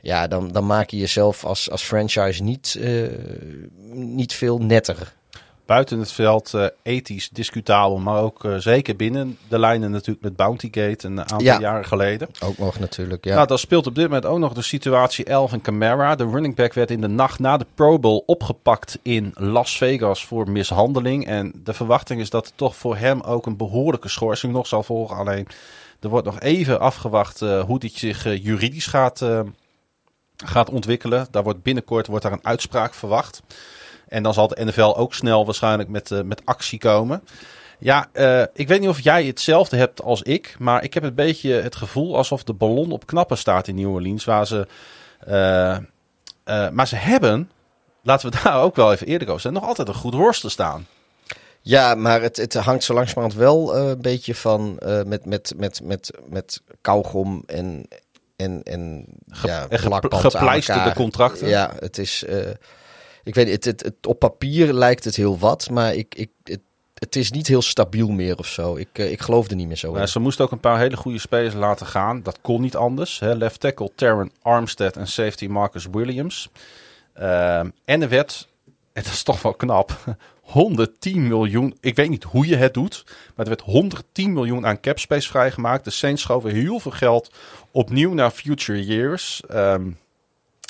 Ja, 0.00 0.26
dan, 0.26 0.52
dan 0.52 0.66
maak 0.66 0.90
je 0.90 0.96
jezelf 0.96 1.44
als, 1.44 1.70
als 1.70 1.82
franchise 1.82 2.42
niet, 2.42 2.76
eh, 2.80 3.02
niet 3.92 4.32
veel 4.32 4.58
netter. 4.58 5.16
Buiten 5.68 5.98
het 5.98 6.12
veld 6.12 6.54
eh, 6.54 6.66
ethisch 6.82 7.28
discutabel, 7.28 7.98
maar 7.98 8.22
ook 8.22 8.44
eh, 8.44 8.54
zeker 8.56 8.96
binnen 8.96 9.38
de 9.48 9.58
lijnen 9.58 9.90
natuurlijk 9.90 10.24
met 10.24 10.36
Bountygate 10.36 11.06
een 11.06 11.18
aantal 11.18 11.40
Ja. 11.40 11.60
jaren 11.60 11.84
geleden. 11.84 12.28
Ook 12.44 12.58
nog 12.58 12.78
natuurlijk, 12.78 13.24
ja. 13.24 13.34
Nou, 13.34 13.46
dan 13.46 13.58
speelt 13.58 13.86
op 13.86 13.94
dit 13.94 14.04
moment 14.04 14.26
ook 14.26 14.38
nog 14.38 14.52
de 14.52 14.62
situatie 14.62 15.34
Alvin 15.34 15.60
Kamara. 15.60 16.14
De 16.14 16.28
running 16.28 16.54
back 16.54 16.72
werd 16.72 16.90
in 16.90 17.00
de 17.00 17.08
nacht 17.08 17.38
na 17.38 17.56
de 17.56 17.66
Pro 17.74 17.98
Bowl 17.98 18.22
opgepakt 18.26 18.98
in 19.02 19.32
Las 19.34 19.76
Vegas 19.76 20.24
voor 20.26 20.50
mishandeling. 20.50 21.26
En 21.26 21.52
de 21.64 21.72
verwachting 21.72 22.20
is 22.20 22.30
dat 22.30 22.46
er 22.46 22.52
toch 22.54 22.76
voor 22.76 22.96
hem 22.96 23.20
ook 23.20 23.46
een 23.46 23.56
behoorlijke 23.56 24.08
schorsing 24.08 24.52
nog 24.52 24.66
zal 24.66 24.82
volgen. 24.82 25.16
Alleen 25.16 25.46
er 26.00 26.08
wordt 26.08 26.26
nog 26.26 26.40
even 26.40 26.80
afgewacht 26.80 27.42
eh, 27.42 27.60
hoe 27.60 27.78
dit 27.78 27.92
zich 27.92 28.24
juridisch 28.24 28.86
gaat, 28.86 29.24
gaat 30.36 30.70
ontwikkelen. 30.70 31.26
Daar 31.30 31.42
wordt 31.42 31.62
binnenkort 31.62 32.06
wordt 32.06 32.22
daar 32.22 32.32
een 32.32 32.46
uitspraak 32.46 32.94
verwacht. 32.94 33.42
En 34.08 34.22
dan 34.22 34.34
zal 34.34 34.48
de 34.48 34.64
NFL 34.64 34.94
ook 34.96 35.14
snel 35.14 35.44
waarschijnlijk 35.44 35.88
met, 35.88 36.10
eh, 36.10 36.20
met 36.20 36.42
actie 36.44 36.78
komen. 36.78 37.22
Ja, 37.78 38.08
eh, 38.12 38.42
ik 38.52 38.68
weet 38.68 38.80
niet 38.80 38.88
of 38.88 39.00
jij 39.00 39.24
hetzelfde 39.24 39.76
hebt 39.76 40.02
als 40.02 40.22
ik. 40.22 40.56
Maar 40.58 40.84
ik 40.84 40.94
heb 40.94 41.02
een 41.02 41.14
beetje 41.14 41.52
het 41.52 41.76
gevoel 41.76 42.16
alsof 42.16 42.44
de 42.44 42.52
ballon 42.52 42.92
op 42.92 43.06
knappen 43.06 43.38
staat 43.38 43.68
in 43.68 43.74
New 43.74 43.92
Orleans. 43.92 44.24
Waar 44.24 44.46
ze, 44.46 44.66
eh, 45.24 46.68
maar 46.70 46.88
ze 46.88 46.96
hebben, 46.96 47.50
laten 48.02 48.30
we 48.30 48.38
daar 48.42 48.62
ook 48.62 48.76
wel 48.76 48.92
even 48.92 49.06
eerlijk 49.06 49.28
over 49.28 49.42
zijn, 49.42 49.54
nog 49.54 49.64
altijd 49.64 49.88
een 49.88 49.94
goed 49.94 50.14
roster 50.14 50.50
staan. 50.50 50.86
Ja, 51.60 51.94
maar 51.94 52.22
het, 52.22 52.36
het 52.36 52.54
hangt 52.54 52.84
zo 52.84 52.94
langzamerhand 52.94 53.34
wel 53.34 53.76
een 53.76 54.00
beetje 54.00 54.34
van 54.34 54.78
met, 55.06 55.24
met, 55.24 55.52
met, 55.56 55.80
met, 55.84 56.10
met 56.28 56.62
kauwgom 56.80 57.42
en, 57.46 57.88
en, 58.36 58.62
en 58.62 59.04
ja, 59.42 59.66
en 59.68 59.78
gepleisterde 60.10 60.94
contracten. 60.94 61.48
Ja, 61.48 61.72
het 61.78 61.98
is. 61.98 62.24
Ik 63.28 63.34
weet 63.34 63.48
het, 63.48 63.64
het, 63.64 63.82
het, 63.82 64.06
op 64.06 64.18
papier 64.18 64.72
lijkt 64.72 65.04
het 65.04 65.16
heel 65.16 65.38
wat, 65.38 65.70
maar 65.70 65.94
ik, 65.94 66.14
ik, 66.14 66.30
het, 66.42 66.60
het 66.94 67.16
is 67.16 67.30
niet 67.30 67.46
heel 67.46 67.62
stabiel 67.62 68.08
meer 68.08 68.38
of 68.38 68.46
zo. 68.46 68.76
Ik, 68.76 68.88
eh, 68.92 69.10
ik 69.10 69.20
geloof 69.20 69.48
er 69.48 69.56
niet 69.56 69.66
meer 69.66 69.76
zo 69.76 69.94
in. 69.94 70.08
Ze 70.08 70.20
moesten 70.20 70.44
ook 70.44 70.50
een 70.52 70.60
paar 70.60 70.78
hele 70.78 70.96
goede 70.96 71.18
spelers 71.18 71.54
laten 71.54 71.86
gaan. 71.86 72.22
Dat 72.22 72.38
kon 72.40 72.60
niet 72.60 72.76
anders. 72.76 73.18
Hè. 73.18 73.34
Left 73.34 73.60
tackle 73.60 73.90
Terran 73.94 74.30
Armstead 74.42 74.96
en 74.96 75.06
safety 75.06 75.46
Marcus 75.46 75.86
Williams. 75.90 76.48
Ehm, 77.12 77.70
en 77.84 78.02
er 78.02 78.08
werd, 78.08 78.48
en 78.92 79.02
dat 79.02 79.12
is 79.12 79.22
toch 79.22 79.42
wel 79.42 79.54
knap, 79.54 79.98
110 80.40 81.28
miljoen. 81.28 81.76
Ik 81.80 81.96
weet 81.96 82.08
niet 82.08 82.24
hoe 82.24 82.46
je 82.46 82.56
het 82.56 82.74
doet, 82.74 83.04
maar 83.06 83.46
er 83.46 83.54
werd 83.56 83.60
110 83.60 84.32
miljoen 84.32 84.66
aan 84.66 84.80
cap 84.80 84.98
space 84.98 85.28
vrijgemaakt. 85.28 85.84
De 85.84 85.90
Saints 85.90 86.22
schoven 86.22 86.50
heel 86.50 86.80
veel 86.80 86.90
geld 86.90 87.32
opnieuw 87.70 88.14
naar 88.14 88.30
future 88.30 88.84
years. 88.84 89.42
Ehm, 89.48 89.90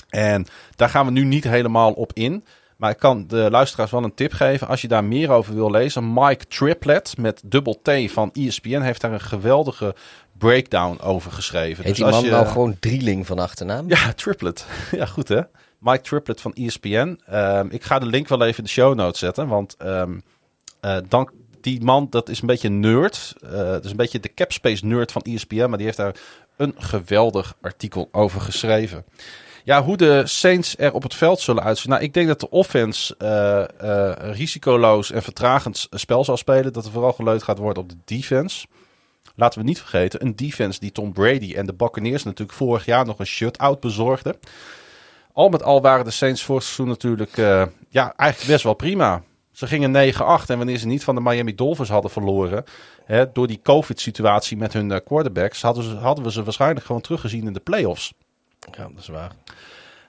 en 0.09 0.47
daar 0.77 0.89
gaan 0.89 1.07
we 1.07 1.13
nu 1.13 1.25
niet 1.25 1.45
helemaal 1.45 1.93
op 1.93 2.13
in. 2.13 2.45
Maar 2.79 2.91
ik 2.91 2.99
kan 2.99 3.27
de 3.27 3.49
luisteraars 3.51 3.91
wel 3.91 4.05
een 4.05 4.15
tip 4.15 4.33
geven. 4.33 4.69
Als 4.69 4.81
je 4.81 4.89
daar 4.89 5.05
meer 5.05 5.31
over 5.31 5.55
wil 5.55 5.71
lezen. 5.71 6.13
Mike 6.13 6.47
Triplett 6.47 7.17
met 7.17 7.43
dubbel 7.45 7.81
T 7.83 7.91
van 8.07 8.31
ESPN 8.33 8.81
heeft 8.81 9.01
daar 9.01 9.13
een 9.13 9.21
geweldige 9.21 9.95
breakdown 10.33 11.01
over 11.01 11.33
geschreven. 11.33 11.85
Heet 11.85 11.95
die 11.95 12.05
als 12.05 12.15
man 12.15 12.25
je... 12.25 12.31
nou 12.31 12.47
gewoon 12.47 12.77
drieling 12.81 13.27
van 13.27 13.39
achternaam? 13.39 13.89
Ja, 13.89 14.13
Triplet. 14.13 14.67
Ja, 14.91 15.07
goed 15.07 15.29
hè. 15.29 15.41
Mike 15.79 16.01
Triplett 16.01 16.41
van 16.41 16.53
ESPN. 16.53 17.21
Ehm, 17.27 17.67
ik 17.71 17.85
ga 17.85 17.99
de 17.99 18.07
link 18.07 18.29
wel 18.29 18.43
even 18.43 18.59
in 18.59 18.65
de 18.65 18.71
show 18.71 18.95
notes 18.95 19.19
zetten. 19.19 19.49
Want 19.49 19.77
dan, 21.09 21.31
die 21.61 21.83
man, 21.83 22.07
dat 22.11 22.29
is 22.29 22.41
een 22.41 22.47
beetje 22.47 22.69
een 22.69 22.81
nerd. 22.81 23.35
Eh 23.41 23.51
dat 23.51 23.85
is 23.85 23.91
een 23.91 23.97
beetje 23.97 24.21
de 24.21 24.35
capspace 24.35 24.87
nerd 24.87 25.13
van 25.13 25.23
ESPN. 25.23 25.69
Maar 25.69 25.77
die 25.77 25.87
heeft 25.87 25.97
daar 25.97 26.15
een 26.57 26.75
geweldig 26.77 27.57
artikel 27.61 28.09
over 28.13 28.41
geschreven. 28.41 29.05
Ja, 29.69 29.83
hoe 29.83 29.97
de 29.97 30.23
Saints 30.27 30.77
er 30.79 30.93
op 30.93 31.03
het 31.03 31.15
veld 31.15 31.41
zullen 31.41 31.63
uitzien. 31.63 31.91
Nou, 31.91 32.03
ik 32.03 32.15
denk 32.15 32.27
dat 32.27 32.41
de 32.41 32.51
offense 32.51 33.17
eh, 33.17 34.33
risicoloos 34.33 35.11
en 35.11 35.23
vertragend 35.23 35.87
spel 35.91 36.25
zal 36.25 36.37
spelen. 36.37 36.73
Dat 36.73 36.85
er 36.85 36.91
vooral 36.91 37.13
geleund 37.13 37.43
gaat 37.43 37.59
worden 37.59 37.83
op 37.83 37.89
de 37.89 37.97
defense. 38.05 38.67
Laten 39.35 39.61
we 39.61 39.67
niet 39.67 39.79
vergeten, 39.79 40.23
een 40.23 40.37
defense 40.37 40.81
die 40.81 40.93
Tom 40.93 41.13
Brady 41.13 41.55
en 41.55 41.67
de 41.67 41.75
Buccaneers 41.75 42.25
natuurlijk 42.25 42.59
vorig 42.59 42.85
jaar 42.85 43.07
nog 43.07 43.19
een 43.19 43.27
shutout 43.27 43.81
bezorgden. 43.81 44.37
Al 45.33 45.49
met 45.49 45.63
al 45.63 45.81
waren 45.81 46.05
de 46.05 46.11
Saints 46.11 46.45
vorig 46.45 46.63
seizoen 46.63 46.89
natuurlijk 46.89 47.37
eh, 47.37 47.63
ja, 47.89 48.13
eigenlijk 48.17 48.51
best 48.51 48.65
wel 48.65 48.75
prima. 48.75 49.23
Ze 49.53 49.67
gingen 49.67 50.13
9-8 50.13 50.17
en 50.47 50.57
wanneer 50.57 50.79
ze 50.79 50.87
niet 50.87 51.05
van 51.05 51.15
de 51.15 51.21
Miami 51.21 51.55
Dolphins 51.55 51.89
hadden 51.89 52.11
verloren, 52.11 52.65
hè, 53.05 53.33
door 53.33 53.47
die 53.47 53.61
COVID-situatie 53.63 54.57
met 54.57 54.73
hun 54.73 55.03
quarterbacks, 55.05 55.63
hadden, 55.63 55.85
ze, 55.85 55.95
hadden 55.95 56.25
we 56.25 56.33
ze 56.33 56.43
waarschijnlijk 56.43 56.87
gewoon 56.87 57.03
teruggezien 57.03 57.47
in 57.47 57.53
de 57.53 57.61
playoffs. 57.61 58.13
Ja, 58.77 58.89
dat 58.89 58.99
is 58.99 59.09
waar. 59.09 59.33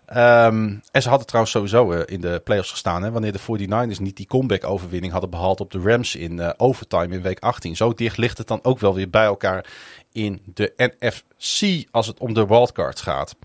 Ehm, 0.09 0.75
en 0.91 1.01
ze 1.01 1.09
hadden 1.09 1.27
trouwens 1.27 1.53
sowieso 1.53 1.91
eh, 1.91 2.01
in 2.05 2.21
de 2.21 2.41
playoffs 2.43 2.71
gestaan. 2.71 3.03
Hè, 3.03 3.11
wanneer 3.11 3.31
de 3.31 3.39
49ers 3.39 3.99
niet 3.99 4.17
die 4.17 4.27
comeback-overwinning 4.27 5.11
hadden 5.11 5.29
behaald 5.29 5.59
op 5.59 5.71
de 5.71 5.79
Rams 5.79 6.15
in 6.15 6.39
eh, 6.39 6.49
overtime 6.57 7.15
in 7.15 7.21
week 7.21 7.39
18. 7.39 7.75
Zo 7.75 7.93
dicht 7.93 8.17
ligt 8.17 8.37
het 8.37 8.47
dan 8.47 8.59
ook 8.63 8.79
wel 8.79 8.93
weer 8.93 9.09
bij 9.09 9.25
elkaar 9.25 9.65
in 10.11 10.41
de 10.53 10.73
NFC 10.77 11.85
als 11.91 12.07
het 12.07 12.19
om 12.19 12.33
de 12.33 12.47
wildcards 12.47 13.01
gaat. 13.01 13.35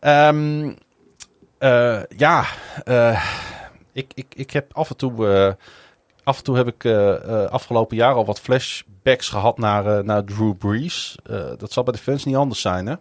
Ehm, 0.00 0.74
eh, 1.58 2.02
ja, 2.16 2.44
ik, 3.92 4.12
ik, 4.14 4.26
ik 4.34 4.50
heb 4.50 4.74
af 4.76 4.90
en 4.90 4.96
toe, 4.96 5.56
af 6.24 6.38
en 6.38 6.44
toe 6.44 6.56
heb 6.56 6.66
ik 6.68 6.86
afgelopen 7.50 7.96
jaar 7.96 8.14
al 8.14 8.24
wat 8.24 8.40
flashbacks 8.40 9.28
gehad 9.28 9.58
naar, 9.58 10.04
naar 10.04 10.24
Drew 10.24 10.56
Brees. 10.58 11.16
Dat 11.58 11.72
zal 11.72 11.82
bij 11.82 11.92
de 11.92 11.98
fans 11.98 12.24
niet 12.24 12.36
anders 12.36 12.60
zijn, 12.60 12.86
hè? 12.86 12.94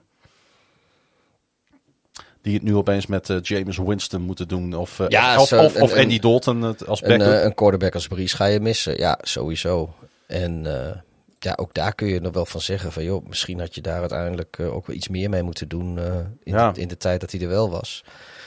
Die 2.43 2.53
het 2.53 2.63
nu 2.63 2.75
opeens 2.75 3.05
met 3.07 3.29
eh, 3.29 3.37
James 3.41 3.77
Winston 3.77 4.21
moeten 4.21 4.47
doen. 4.47 4.73
Of, 4.73 4.99
eh, 4.99 5.05
Ja, 5.09 5.39
of, 5.41 5.47
zo- 5.47 5.63
of, 5.63 5.75
of 5.81 5.91
een- 5.91 5.99
Andy 5.99 6.19
Dalton 6.19 6.61
het 6.61 6.87
als 6.87 7.01
Een, 7.03 7.07
backup. 7.17 7.27
eh, 7.33 7.43
een 7.43 7.53
quarterback 7.53 7.93
als 7.93 8.07
Brees 8.07 8.33
ga 8.33 8.45
je 8.45 8.59
missen. 8.59 8.97
Ja, 8.97 9.17
sowieso. 9.21 9.93
En 10.27 10.65
eh, 10.65 10.95
ja, 11.39 11.53
ook 11.55 11.73
daar 11.73 11.95
kun 11.95 12.07
je 12.07 12.19
nog 12.21 12.33
wel 12.33 12.45
van 12.45 12.61
zeggen 12.61 12.91
van... 12.91 13.03
joh, 13.03 13.27
misschien 13.27 13.59
had 13.59 13.75
je 13.75 13.81
daar 13.81 13.99
uiteindelijk 13.99 14.57
eh, 14.59 14.75
ook 14.75 14.87
wel 14.87 14.95
iets 14.95 15.07
meer 15.07 15.29
mee 15.29 15.43
moeten 15.43 15.67
doen... 15.67 15.97
eh, 15.99 16.05
in, 16.43 16.53
Ja. 16.53 16.71
de, 16.71 16.81
in 16.81 16.87
de 16.87 16.97
tijd 16.97 17.21
dat 17.21 17.31
hij 17.31 17.41
er 17.41 17.47
wel 17.47 17.69
was. 17.69 18.03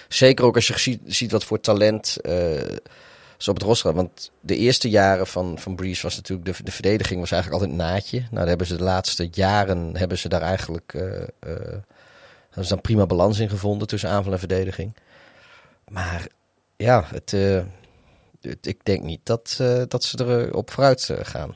Zeker 0.09 0.45
ook 0.45 0.55
als 0.55 0.67
je 0.67 0.79
ziet, 0.79 1.01
ziet 1.07 1.33
wat 1.33 1.45
voor 1.45 1.61
talent 1.61 2.17
eh 2.23 2.33
ze 3.39 3.51
op 3.51 3.57
het 3.57 3.65
roster. 3.65 3.93
Want 3.93 4.31
de 4.41 4.57
eerste 4.57 4.89
jaren 4.91 5.27
van, 5.27 5.59
van 5.59 5.77
Brees 5.77 6.01
was 6.01 6.17
natuurlijk... 6.17 6.57
De, 6.57 6.63
de 6.65 6.71
verdediging 6.71 7.21
was 7.21 7.31
eigenlijk 7.31 7.63
altijd 7.63 7.81
een 7.81 7.87
naadje. 7.87 8.19
Nou, 8.19 8.35
daar 8.35 8.47
hebben 8.47 8.67
ze 8.67 8.77
de 8.77 8.83
laatste 8.83 9.29
jaren... 9.31 9.97
hebben 9.97 10.19
ze 10.19 10.29
daar 10.29 10.43
eigenlijk... 10.43 10.95
eh 10.95 11.23
eh, 11.23 11.29
hebben 12.57 12.65
ze 12.67 12.73
dan 12.75 12.81
prima 12.81 13.07
balans 13.07 13.39
in 13.39 13.49
gevonden 13.49 13.89
tussen 13.89 14.11
aanval 14.11 14.33
en 14.33 14.39
verdediging. 14.39 14.97
Maar 15.89 16.27
ja, 16.77 17.05
het... 17.07 17.33
eh, 17.33 17.63
het- 18.41 18.67
ik 18.67 18.85
denk 18.85 19.03
niet 19.03 19.21
dat, 19.23 19.57
eh, 19.61 19.83
dat 19.89 20.05
ze 20.05 20.25
erop 20.47 20.71
vooruit 20.71 21.11
eh, 21.11 21.17
gaan. 21.23 21.55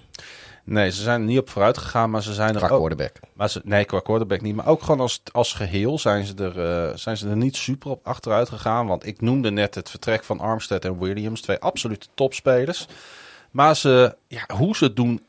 Nee, 0.65 0.91
ze 0.91 1.03
zijn 1.03 1.21
er 1.21 1.27
niet 1.27 1.39
op 1.39 1.51
vooruit 1.51 1.79
gegaan, 1.79 2.11
maar 2.11 2.23
ze 2.23 2.35
zijn 2.35 2.51
er 2.55 2.57
Qua 2.57 2.69
ook... 2.69 2.77
quarterback. 2.79 3.17
Maar 3.35 3.51
ze, 3.51 3.61
nee, 3.65 3.85
qua 3.85 4.01
quarterback 4.01 4.41
niet. 4.41 4.55
Maar 4.55 4.67
ook 4.67 4.83
gewoon 4.83 5.01
als, 5.01 5.21
als 5.33 5.53
geheel 5.53 5.99
zijn 5.99 6.25
ze, 6.25 6.35
er, 6.35 6.99
zijn 6.99 7.17
ze 7.17 7.29
er 7.29 7.37
niet 7.37 7.57
super 7.57 7.91
op 7.91 8.07
achteruit 8.07 8.49
gegaan. 8.49 8.87
Want 8.87 9.07
ik 9.07 9.21
noemde 9.21 9.51
net 9.51 9.75
het 9.75 9.91
vertrek 9.91 10.25
van 10.25 10.41
Armstead 10.41 10.85
en 10.85 10.99
Williams. 10.99 11.41
Twee 11.41 11.59
absolute 11.59 12.07
topspelers. 12.15 12.87
Maar 13.51 13.77
ze, 13.77 14.17
ja, 14.27 14.45
hoe 14.55 14.77
ze 14.77 14.85
het 14.85 14.97
doen 14.97 15.23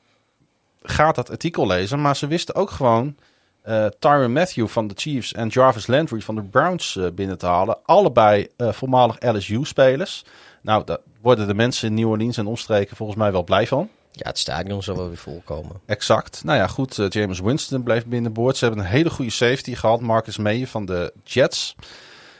ga 0.81 1.11
dat 1.11 1.29
artikel 1.29 1.67
lezen. 1.67 2.01
Maar 2.01 2.15
ze 2.15 2.27
wisten 2.27 2.55
ook 2.55 2.69
gewoon 2.69 3.15
eh 3.61 3.85
Tyron 3.99 4.31
Matthew 4.31 4.67
van 4.67 4.87
de 4.87 4.93
Chiefs 4.97 5.33
en 5.33 5.47
Jarvis 5.47 5.87
Landry 5.87 6.21
van 6.21 6.35
de 6.35 6.43
Browns 6.43 6.95
eh, 6.95 7.05
binnen 7.13 7.37
te 7.37 7.45
halen. 7.45 7.77
Allebei 7.85 8.47
eh, 8.57 8.71
voormalig 8.71 9.15
LSU-spelers. 9.19 10.25
Nou, 10.61 10.85
daar 10.85 10.97
worden 11.21 11.47
de 11.47 11.53
mensen 11.53 11.87
in 11.87 11.93
New 11.93 12.09
Orleans 12.09 12.37
en 12.37 12.47
omstreken 12.47 12.95
volgens 12.95 13.17
mij 13.17 13.31
wel 13.31 13.43
blij 13.43 13.67
van. 13.67 13.89
Ja, 14.11 14.27
het 14.27 14.37
stadion 14.37 14.83
zal 14.83 14.95
wel 14.95 15.07
weer 15.07 15.17
volkomen. 15.17 15.81
Exact. 15.85 16.43
Nou 16.43 16.57
ja, 16.57 16.67
goed. 16.67 16.95
James 17.09 17.39
Winston 17.39 17.83
bleef 17.83 18.05
binnenboord. 18.05 18.57
Ze 18.57 18.65
hebben 18.65 18.83
een 18.83 18.91
hele 18.91 19.09
goede 19.09 19.31
safety 19.31 19.75
gehad. 19.75 20.01
Marcus 20.01 20.37
May 20.37 20.67
van 20.67 20.85
de 20.85 21.13
Jets. 21.23 21.75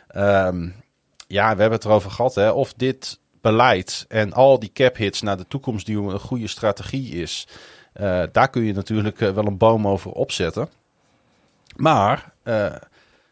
Ehm, 0.07 0.69
ja, 1.28 1.55
we 1.55 1.61
hebben 1.61 1.72
het 1.72 1.86
erover 1.86 2.11
gehad. 2.11 2.36
Hè, 2.36 2.49
of 2.49 2.74
dit 2.74 3.19
beleid 3.41 4.05
en 4.07 4.34
al 4.34 4.59
die 4.59 4.72
cap 4.74 4.95
hits 4.95 5.22
naar 5.22 5.38
de 5.38 5.47
toekomst 5.47 5.86
duwen 5.86 6.13
een 6.13 6.19
goede 6.19 6.47
strategie 6.47 7.22
is. 7.22 7.47
Daar 8.32 8.49
kun 8.49 8.63
je 8.63 8.74
natuurlijk 8.74 9.17
wel 9.17 9.45
een 9.45 9.57
boom 9.57 9.88
over 9.88 10.11
opzetten. 10.11 10.69
Maar 11.76 12.34
eh, 12.43 12.76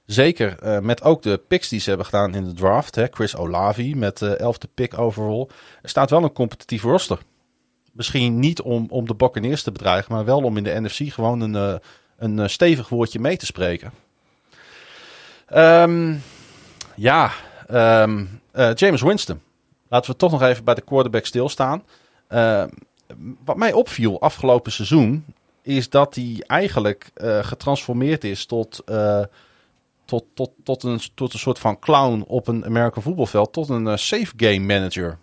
zeker 0.05 0.59
eh, 0.59 0.79
met 0.79 1.03
ook 1.03 1.21
de 1.21 1.41
picks 1.47 1.69
die 1.69 1.79
ze 1.79 1.89
hebben 1.89 2.07
gedaan 2.07 2.35
in 2.35 2.45
de 2.45 2.53
draft. 2.53 2.95
Hè, 2.95 3.05
Chris 3.11 3.35
Olavi 3.35 3.95
met 3.95 4.17
de 4.17 4.53
11e 4.53 4.73
pick 4.73 4.97
overall. 4.97 5.47
Er 5.81 5.89
staat 5.89 6.09
wel 6.09 6.23
een 6.23 6.33
competitief 6.33 6.83
roster. 6.83 7.19
Misschien 7.99 8.39
niet 8.39 8.61
om, 8.61 8.85
om 8.89 9.07
de 9.07 9.15
Buccaneers 9.15 9.63
te 9.63 9.71
bedreigen, 9.71 10.13
maar 10.13 10.25
wel 10.25 10.43
om 10.43 10.57
in 10.57 10.63
de 10.63 10.81
NFC 10.81 11.13
gewoon 11.13 11.41
een, 11.41 11.55
eh, 11.55 11.75
een 12.17 12.39
eh, 12.39 12.47
stevig 12.47 12.89
woordje 12.89 13.19
mee 13.19 13.37
te 13.37 13.45
spreken. 13.45 13.91
Ehm, 15.45 16.15
ja, 16.95 17.31
ehm, 17.67 18.25
eh, 18.51 18.73
James 18.73 19.01
Winston. 19.01 19.41
Laten 19.89 20.11
we 20.11 20.17
toch 20.17 20.31
nog 20.31 20.41
even 20.41 20.63
bij 20.63 20.73
de 20.73 20.81
quarterback 20.81 21.25
stilstaan. 21.25 21.83
Ehm, 22.27 22.69
wat 23.45 23.57
mij 23.57 23.73
opviel 23.73 24.21
afgelopen 24.21 24.71
seizoen 24.71 25.25
is 25.69 25.89
dat 25.89 26.15
hij 26.15 26.43
eigenlijk 26.47 27.11
eh, 27.13 27.43
getransformeerd 27.43 28.23
is 28.23 28.45
tot, 28.45 28.81
eh, 28.85 29.21
tot, 30.05 30.25
tot, 30.33 30.51
tot, 30.63 30.83
een, 30.83 30.99
tot 31.15 31.33
een 31.33 31.39
soort 31.39 31.59
van 31.59 31.79
clown 31.79 32.23
op 32.27 32.47
een 32.47 32.65
American 32.65 33.03
voetbalveld, 33.03 33.53
tot 33.53 33.69
een 33.69 33.87
eh, 33.87 33.95
safe 33.97 34.33
game 34.37 34.59
manager. 34.59 35.17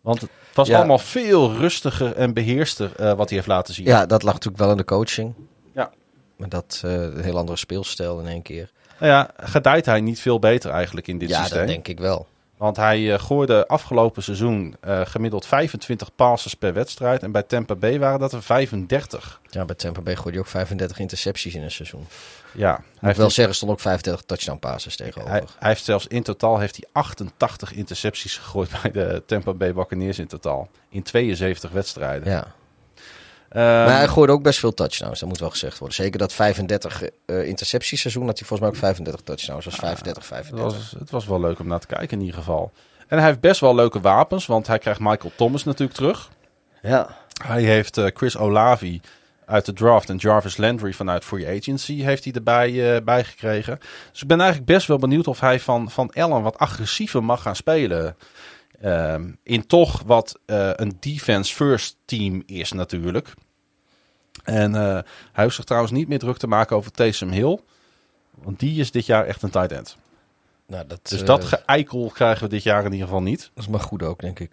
Want 0.00 0.20
het 0.20 0.30
was 0.54 0.68
Ja. 0.68 0.76
allemaal 0.78 0.98
veel 0.98 1.52
rustiger 1.52 2.16
en 2.16 2.32
beheerster 2.34 2.92
eh, 2.96 3.06
wat 3.12 3.28
hij 3.28 3.36
heeft 3.36 3.46
laten 3.46 3.74
zien. 3.74 3.86
Ja, 3.86 4.06
dat 4.06 4.22
lag 4.22 4.32
natuurlijk 4.32 4.62
wel 4.62 4.70
in 4.70 4.76
de 4.76 4.84
coaching. 4.84 5.34
Ja. 5.74 5.90
Maar 6.36 6.48
dat 6.48 6.80
een 6.84 7.22
heel 7.22 7.36
andere 7.38 7.58
speelstijl 7.58 8.20
in 8.20 8.26
één 8.26 8.42
keer. 8.42 8.70
Nou 8.98 9.12
ja, 9.12 9.30
gedijt 9.36 9.86
hij 9.86 10.00
niet 10.00 10.20
veel 10.20 10.38
beter 10.38 10.70
eigenlijk 10.70 11.06
in 11.08 11.18
dit 11.18 11.28
ja, 11.28 11.40
systeem. 11.40 11.58
dat 11.58 11.68
denk 11.68 11.88
ik 11.88 12.00
wel. 12.00 12.26
Want 12.60 12.76
hij 12.76 13.12
eh, 13.12 13.18
gooide 13.18 13.66
afgelopen 13.66 14.22
seizoen 14.22 14.76
eh, 14.80 15.00
gemiddeld 15.04 15.46
25 15.46 16.14
passes 16.14 16.54
per 16.54 16.72
wedstrijd. 16.72 17.22
En 17.22 17.32
bij 17.32 17.42
Tampa 17.42 17.74
Bay 17.74 17.98
waren 17.98 18.18
dat 18.18 18.32
er 18.32 18.42
35. 18.42 19.40
Ja, 19.50 19.64
bij 19.64 19.74
Tampa 19.74 20.00
Bay 20.00 20.14
gooide 20.14 20.32
hij 20.32 20.40
ook 20.40 20.46
35 20.46 20.98
intercepties 20.98 21.54
in 21.54 21.62
een 21.62 21.70
seizoen. 21.70 22.06
Ja, 22.52 22.72
hij 22.72 22.82
Moet 22.92 23.00
heeft, 23.00 23.16
wel 23.16 23.30
zeggen, 23.30 23.54
stonden 23.54 23.76
ook 23.76 23.82
35 23.82 24.24
touchdown 24.26 24.58
passes 24.58 24.96
tegenover. 24.96 25.32
hij, 25.32 25.42
hij 25.58 25.68
heeft 25.68 25.84
zelfs 25.84 26.06
in 26.06 26.22
totaal 26.22 26.58
heeft 26.58 26.76
hij 26.76 26.88
88 26.92 27.72
intercepties 27.72 28.36
gegooid 28.36 28.70
bij 28.82 28.90
de 28.90 29.22
Tampa 29.26 29.52
Bay 29.52 29.74
Buccaneers 29.74 30.18
in 30.18 30.26
totaal. 30.26 30.68
In 30.88 31.02
72 31.02 31.70
wedstrijden. 31.70 32.30
ja. 32.30 32.54
Ehm, 33.50 33.64
maar 33.64 33.96
hij 33.96 34.08
gooide 34.08 34.32
ook 34.32 34.42
best 34.42 34.58
veel 34.58 34.74
touchdowns, 34.74 35.20
dat 35.20 35.28
moet 35.28 35.38
wel 35.38 35.50
gezegd 35.50 35.78
worden. 35.78 35.96
Zeker 35.96 36.18
dat 36.18 36.32
35 36.32 37.02
eh 37.26 37.48
intercepties 37.48 38.00
seizoen 38.00 38.26
had 38.26 38.38
hij 38.38 38.46
volgens 38.48 38.68
mij 38.68 38.78
ook 38.78 38.84
35 38.84 39.20
touchdowns. 39.24 39.64
Dat 39.64 39.72
was 39.72 39.82
35, 39.82 40.22
het, 40.22 40.32
35. 40.32 40.72
was, 40.74 40.94
het 40.98 41.10
was 41.10 41.26
wel 41.26 41.40
leuk 41.40 41.58
om 41.58 41.66
naar 41.66 41.80
te 41.80 41.86
kijken 41.86 42.18
in 42.18 42.24
ieder 42.24 42.38
geval. 42.38 42.72
En 43.08 43.18
hij 43.18 43.26
heeft 43.26 43.40
best 43.40 43.60
wel 43.60 43.74
leuke 43.74 44.00
wapens, 44.00 44.46
want 44.46 44.66
hij 44.66 44.78
krijgt 44.78 45.00
Michael 45.00 45.32
Thomas 45.36 45.64
natuurlijk 45.64 45.98
terug. 45.98 46.30
Ja. 46.82 47.16
Hij 47.44 47.62
heeft 47.62 47.96
eh, 47.96 48.06
Chris 48.14 48.36
Olavi 48.36 49.00
uit 49.50 49.64
de 49.64 49.72
draft 49.72 50.08
en 50.08 50.16
Jarvis 50.16 50.56
Landry 50.56 50.92
vanuit 50.92 51.24
Free 51.24 51.58
Agency 51.58 52.02
heeft 52.02 52.24
hij 52.24 52.32
erbij 52.32 52.94
eh, 52.94 53.02
bij 53.02 53.24
gekregen. 53.24 53.78
Dus 54.10 54.22
ik 54.22 54.28
ben 54.28 54.40
eigenlijk 54.40 54.70
best 54.70 54.86
wel 54.86 54.98
benieuwd 54.98 55.26
of 55.26 55.40
hij 55.40 55.60
van, 55.60 55.90
van 55.90 56.10
Allen 56.12 56.42
wat 56.42 56.58
agressiever 56.58 57.24
mag 57.24 57.42
gaan 57.42 57.56
spelen. 57.56 58.16
Ehm, 58.80 59.30
in 59.42 59.66
toch 59.66 60.02
wat 60.06 60.38
eh, 60.46 60.70
een 60.74 60.96
defense 61.00 61.54
first 61.54 61.96
team 62.04 62.42
is 62.46 62.72
natuurlijk. 62.72 63.34
En 64.44 64.74
eh, 64.74 64.98
hij 65.32 65.44
hoeft 65.44 65.56
zich 65.56 65.64
trouwens 65.64 65.92
niet 65.92 66.08
meer 66.08 66.18
druk 66.18 66.36
te 66.36 66.46
maken 66.46 66.76
over 66.76 66.90
Taysom 66.90 67.30
Hill. 67.30 67.58
Want 68.34 68.58
die 68.58 68.80
is 68.80 68.90
dit 68.90 69.06
jaar 69.06 69.26
echt 69.26 69.42
een 69.42 69.50
tight 69.50 69.72
end. 69.72 69.96
Nou, 70.66 70.86
dat, 70.86 71.00
Dus 71.08 71.20
eh, 71.20 71.26
dat 71.26 71.44
geëikel 71.44 72.10
krijgen 72.14 72.42
we 72.44 72.48
dit 72.48 72.62
jaar 72.62 72.84
in 72.84 72.92
ieder 72.92 73.06
geval 73.06 73.22
niet. 73.22 73.50
dat 73.54 73.64
is 73.64 73.70
maar 73.70 73.80
goed 73.80 74.02
ook, 74.02 74.20
denk 74.20 74.38
ik. 74.38 74.52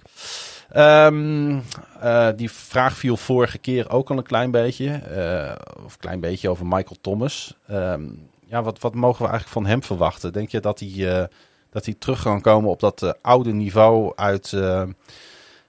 Ehm, 0.70 1.60
eh, 2.02 2.28
die 2.36 2.52
vraag 2.52 2.98
viel 2.98 3.18
vorige 3.18 3.58
keer 3.58 3.90
ook 3.90 4.10
al 4.10 4.18
een 4.18 4.24
klein 4.24 4.52
beetje. 4.52 4.90
eh, 4.92 5.84
of 5.86 5.94
een 5.94 6.00
klein 6.00 6.20
beetje 6.20 6.50
over 6.50 6.66
Michael 6.66 6.98
Thomas. 7.02 7.56
Ehm, 7.68 8.04
ja, 8.46 8.64
wat, 8.64 8.80
wat 8.80 8.94
mogen 8.96 9.22
we 9.24 9.30
eigenlijk 9.30 9.54
van 9.60 9.66
hem 9.66 9.84
verwachten? 9.84 10.34
Denk 10.34 10.50
je 10.50 10.60
dat 10.60 10.80
hij, 10.80 11.20
eh, 11.20 11.26
dat 11.78 11.86
hij 11.86 11.96
terug 12.00 12.22
kan 12.22 12.42
komen 12.42 12.70
op 12.70 12.80
dat 12.80 13.02
eh, 13.02 13.12
oude 13.22 13.54
niveau 13.54 14.12
uit, 14.16 14.54
eh, 14.54 14.82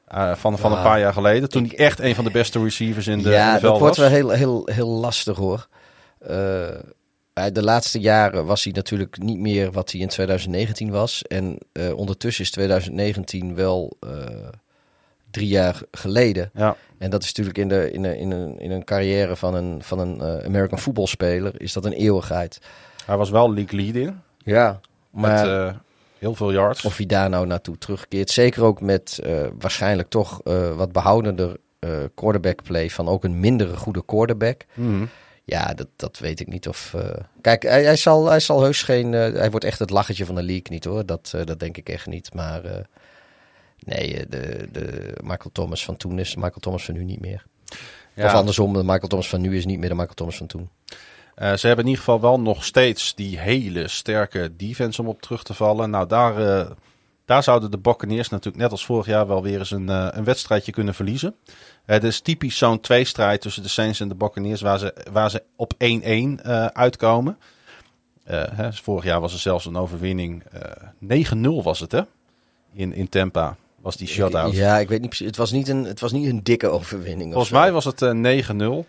eh, 0.05 0.35
van, 0.35 0.59
van 0.59 0.73
een 0.73 0.83
paar 0.83 1.01
jaar 1.01 1.13
geleden? 1.13 1.49
Toen 1.49 1.65
hij 1.65 1.79
echt 1.79 2.01
een 2.01 2.15
van 2.15 2.25
de 2.25 2.31
beste 2.31 2.63
receivers 2.63 3.07
in 3.07 3.23
de 3.23 3.31
ja, 3.31 3.55
NFL 3.55 3.63
dat 3.63 3.79
wordt 3.79 3.97
wel 3.97 4.09
heel, 4.09 4.31
heel, 4.31 4.69
heel 4.73 4.89
lastig 4.89 5.37
hoor. 5.37 5.69
De 7.53 7.63
laatste 7.63 8.01
jaren 8.01 8.47
was 8.47 8.65
hij 8.65 8.73
natuurlijk 8.73 9.23
niet 9.23 9.39
meer 9.39 9.73
wat 9.73 9.91
hij 9.91 10.01
in 10.01 10.09
2019 10.09 10.91
was. 10.91 11.23
En 11.23 11.59
ondertussen 11.95 12.45
is 12.45 12.51
2019 12.51 13.55
wel 13.55 13.97
drie 15.31 15.49
jaar 15.49 15.81
geleden. 15.91 16.51
Ja, 16.55 16.77
En 16.99 17.11
dat 17.11 17.23
is 17.23 17.29
natuurlijk 17.29 17.59
in, 17.59 17.69
de, 17.69 17.91
in, 17.91 18.05
een, 18.05 18.19
in, 18.19 18.31
een, 18.31 18.59
in 18.59 18.71
een 18.71 18.85
carrière 18.85 19.37
van 19.37 19.55
een, 19.55 19.83
van 19.83 19.99
een 19.99 20.23
American 20.45 20.79
voetbalspeler 20.79 21.61
is 21.61 21.73
dat 21.73 21.85
een 21.85 21.93
eeuwigheid. 21.93 22.61
hij 23.07 23.17
was 23.17 23.31
wel 23.31 23.55
league 23.55 23.81
leading. 23.81 24.15
Ja, 24.39 24.81
maar 25.11 25.47
met 25.47 25.75
heel 26.19 26.35
veel 26.35 26.53
yards. 26.53 26.85
of 26.85 26.97
hij 26.97 27.07
daar 27.07 27.29
nou 27.29 27.47
naartoe 27.47 27.79
terugkeert. 27.79 28.31
Zeker 28.31 28.63
ook 28.63 28.81
met 28.81 29.19
eh, 29.23 29.47
waarschijnlijk 29.59 30.09
toch 30.09 30.41
eh, 30.45 30.77
wat 30.77 30.93
behoudender 30.93 31.57
eh 31.79 31.91
quarterback 32.15 32.63
play 32.63 32.91
van 32.91 33.09
ook 33.09 33.25
een 33.25 33.41
mindere 33.41 33.77
goede 33.77 34.05
quarterback. 34.05 34.65
Mhm. 34.75 35.05
Ja, 35.45 35.75
dat, 35.75 35.89
dat 35.97 36.19
weet 36.19 36.41
ik 36.41 36.47
niet 36.47 36.69
of... 36.69 36.95
Kijk, 37.41 37.63
hij, 37.63 37.85
hij, 37.85 37.97
zal, 37.97 38.27
hij 38.27 38.41
zal 38.41 38.63
heus 38.63 38.83
geen... 38.83 39.13
hij 39.13 39.51
wordt 39.51 39.67
echt 39.67 39.79
het 39.79 39.91
lachertje 39.91 40.25
van 40.25 40.35
de 40.35 40.43
league 40.43 40.67
niet 40.69 40.85
hoor. 40.85 41.07
Dat, 41.07 41.35
dat 41.45 41.61
denk 41.61 41.77
ik 41.77 41.89
echt 41.89 42.07
niet. 42.07 42.35
Maar 42.35 42.87
nee, 43.79 44.27
de, 44.29 44.69
de 44.73 45.15
Michael 45.23 45.51
Thomas 45.53 45.85
van 45.85 45.97
toen 45.97 46.19
is 46.19 46.35
Michael 46.35 46.61
Thomas 46.61 46.85
van 46.85 46.95
nu 46.95 47.05
niet 47.05 47.21
meer. 47.21 47.45
Ja. 48.15 48.25
Of 48.25 48.33
andersom, 48.33 48.73
de 48.73 48.85
Michael 48.85 49.09
Thomas 49.09 49.29
van 49.29 49.41
nu 49.41 49.57
is 49.57 49.67
niet 49.67 49.79
meer 49.79 49.89
de 49.89 49.95
Michael 49.95 50.15
Thomas 50.15 50.37
van 50.37 50.47
toen. 50.47 50.69
Eh, 51.39 51.55
ze 51.55 51.67
hebben 51.67 51.85
in 51.85 51.91
ieder 51.91 52.05
geval 52.05 52.21
wel 52.21 52.41
nog 52.41 52.65
steeds 52.65 53.15
die 53.15 53.39
hele 53.39 53.89
sterke 53.89 54.57
defense 54.57 55.01
om 55.01 55.09
op 55.09 55.23
terug 55.23 55.43
te 55.43 55.55
vallen. 55.55 55.91
Nou, 55.91 56.07
daar, 56.07 56.37
eh, 56.47 56.71
daar 57.25 57.43
zouden 57.43 57.71
de 57.71 57.79
Buccaneers 57.79 58.29
natuurlijk 58.29 58.63
net 58.63 58.71
als 58.71 58.85
vorig 58.85 59.07
jaar 59.07 59.27
wel 59.27 59.43
weer 59.43 59.59
eens 59.59 59.71
een, 59.71 59.89
eh, 59.89 60.09
een 60.11 60.25
wedstrijdje 60.25 60.73
kunnen 60.73 60.95
verliezen. 60.95 61.35
Het 61.85 62.05
is 62.05 62.21
typisch 62.21 62.59
zo'n 62.59 62.81
tweestrijd 62.81 63.41
tussen 63.41 63.63
de 63.63 63.69
Saints 63.69 64.01
en 64.01 64.09
de 64.09 64.15
Buccaneers 64.15 64.61
waar 64.61 64.79
ze, 64.79 64.95
waar 65.13 65.31
ze 65.31 65.43
op 65.57 65.75
1-1 65.79 66.43
eh, 66.43 66.67
uitkomen. 66.67 67.39
Hè, 68.25 68.73
vorig 68.73 69.05
jaar 69.05 69.21
was 69.21 69.33
er 69.33 69.39
zelfs 69.39 69.65
een 69.65 69.77
overwinning. 69.77 70.43
eh 70.43 70.61
9-0 70.99 71.63
was 71.63 71.81
het 71.81 71.93
hè? 71.93 72.03
In, 72.73 72.93
in 72.93 73.09
Tampa 73.09 73.57
was 73.89 73.97
die 73.97 74.09
shutout. 74.09 74.55
Ja, 74.55 74.79
ik 74.79 74.89
weet 74.89 75.01
niet 75.01 75.09
precies. 75.09 75.27
Het 75.27 75.37
was 75.37 75.51
niet 75.51 75.69
een, 75.69 75.85
het 75.85 76.01
was 76.01 76.13
niet 76.13 76.29
een 76.29 76.43
dikke 76.43 76.69
overwinning. 76.69 77.33
Volgens 77.33 77.53
mij 77.53 77.73
was 77.73 77.85
het 77.85 78.03
eh, 78.03 78.43
9-0. 78.83 78.87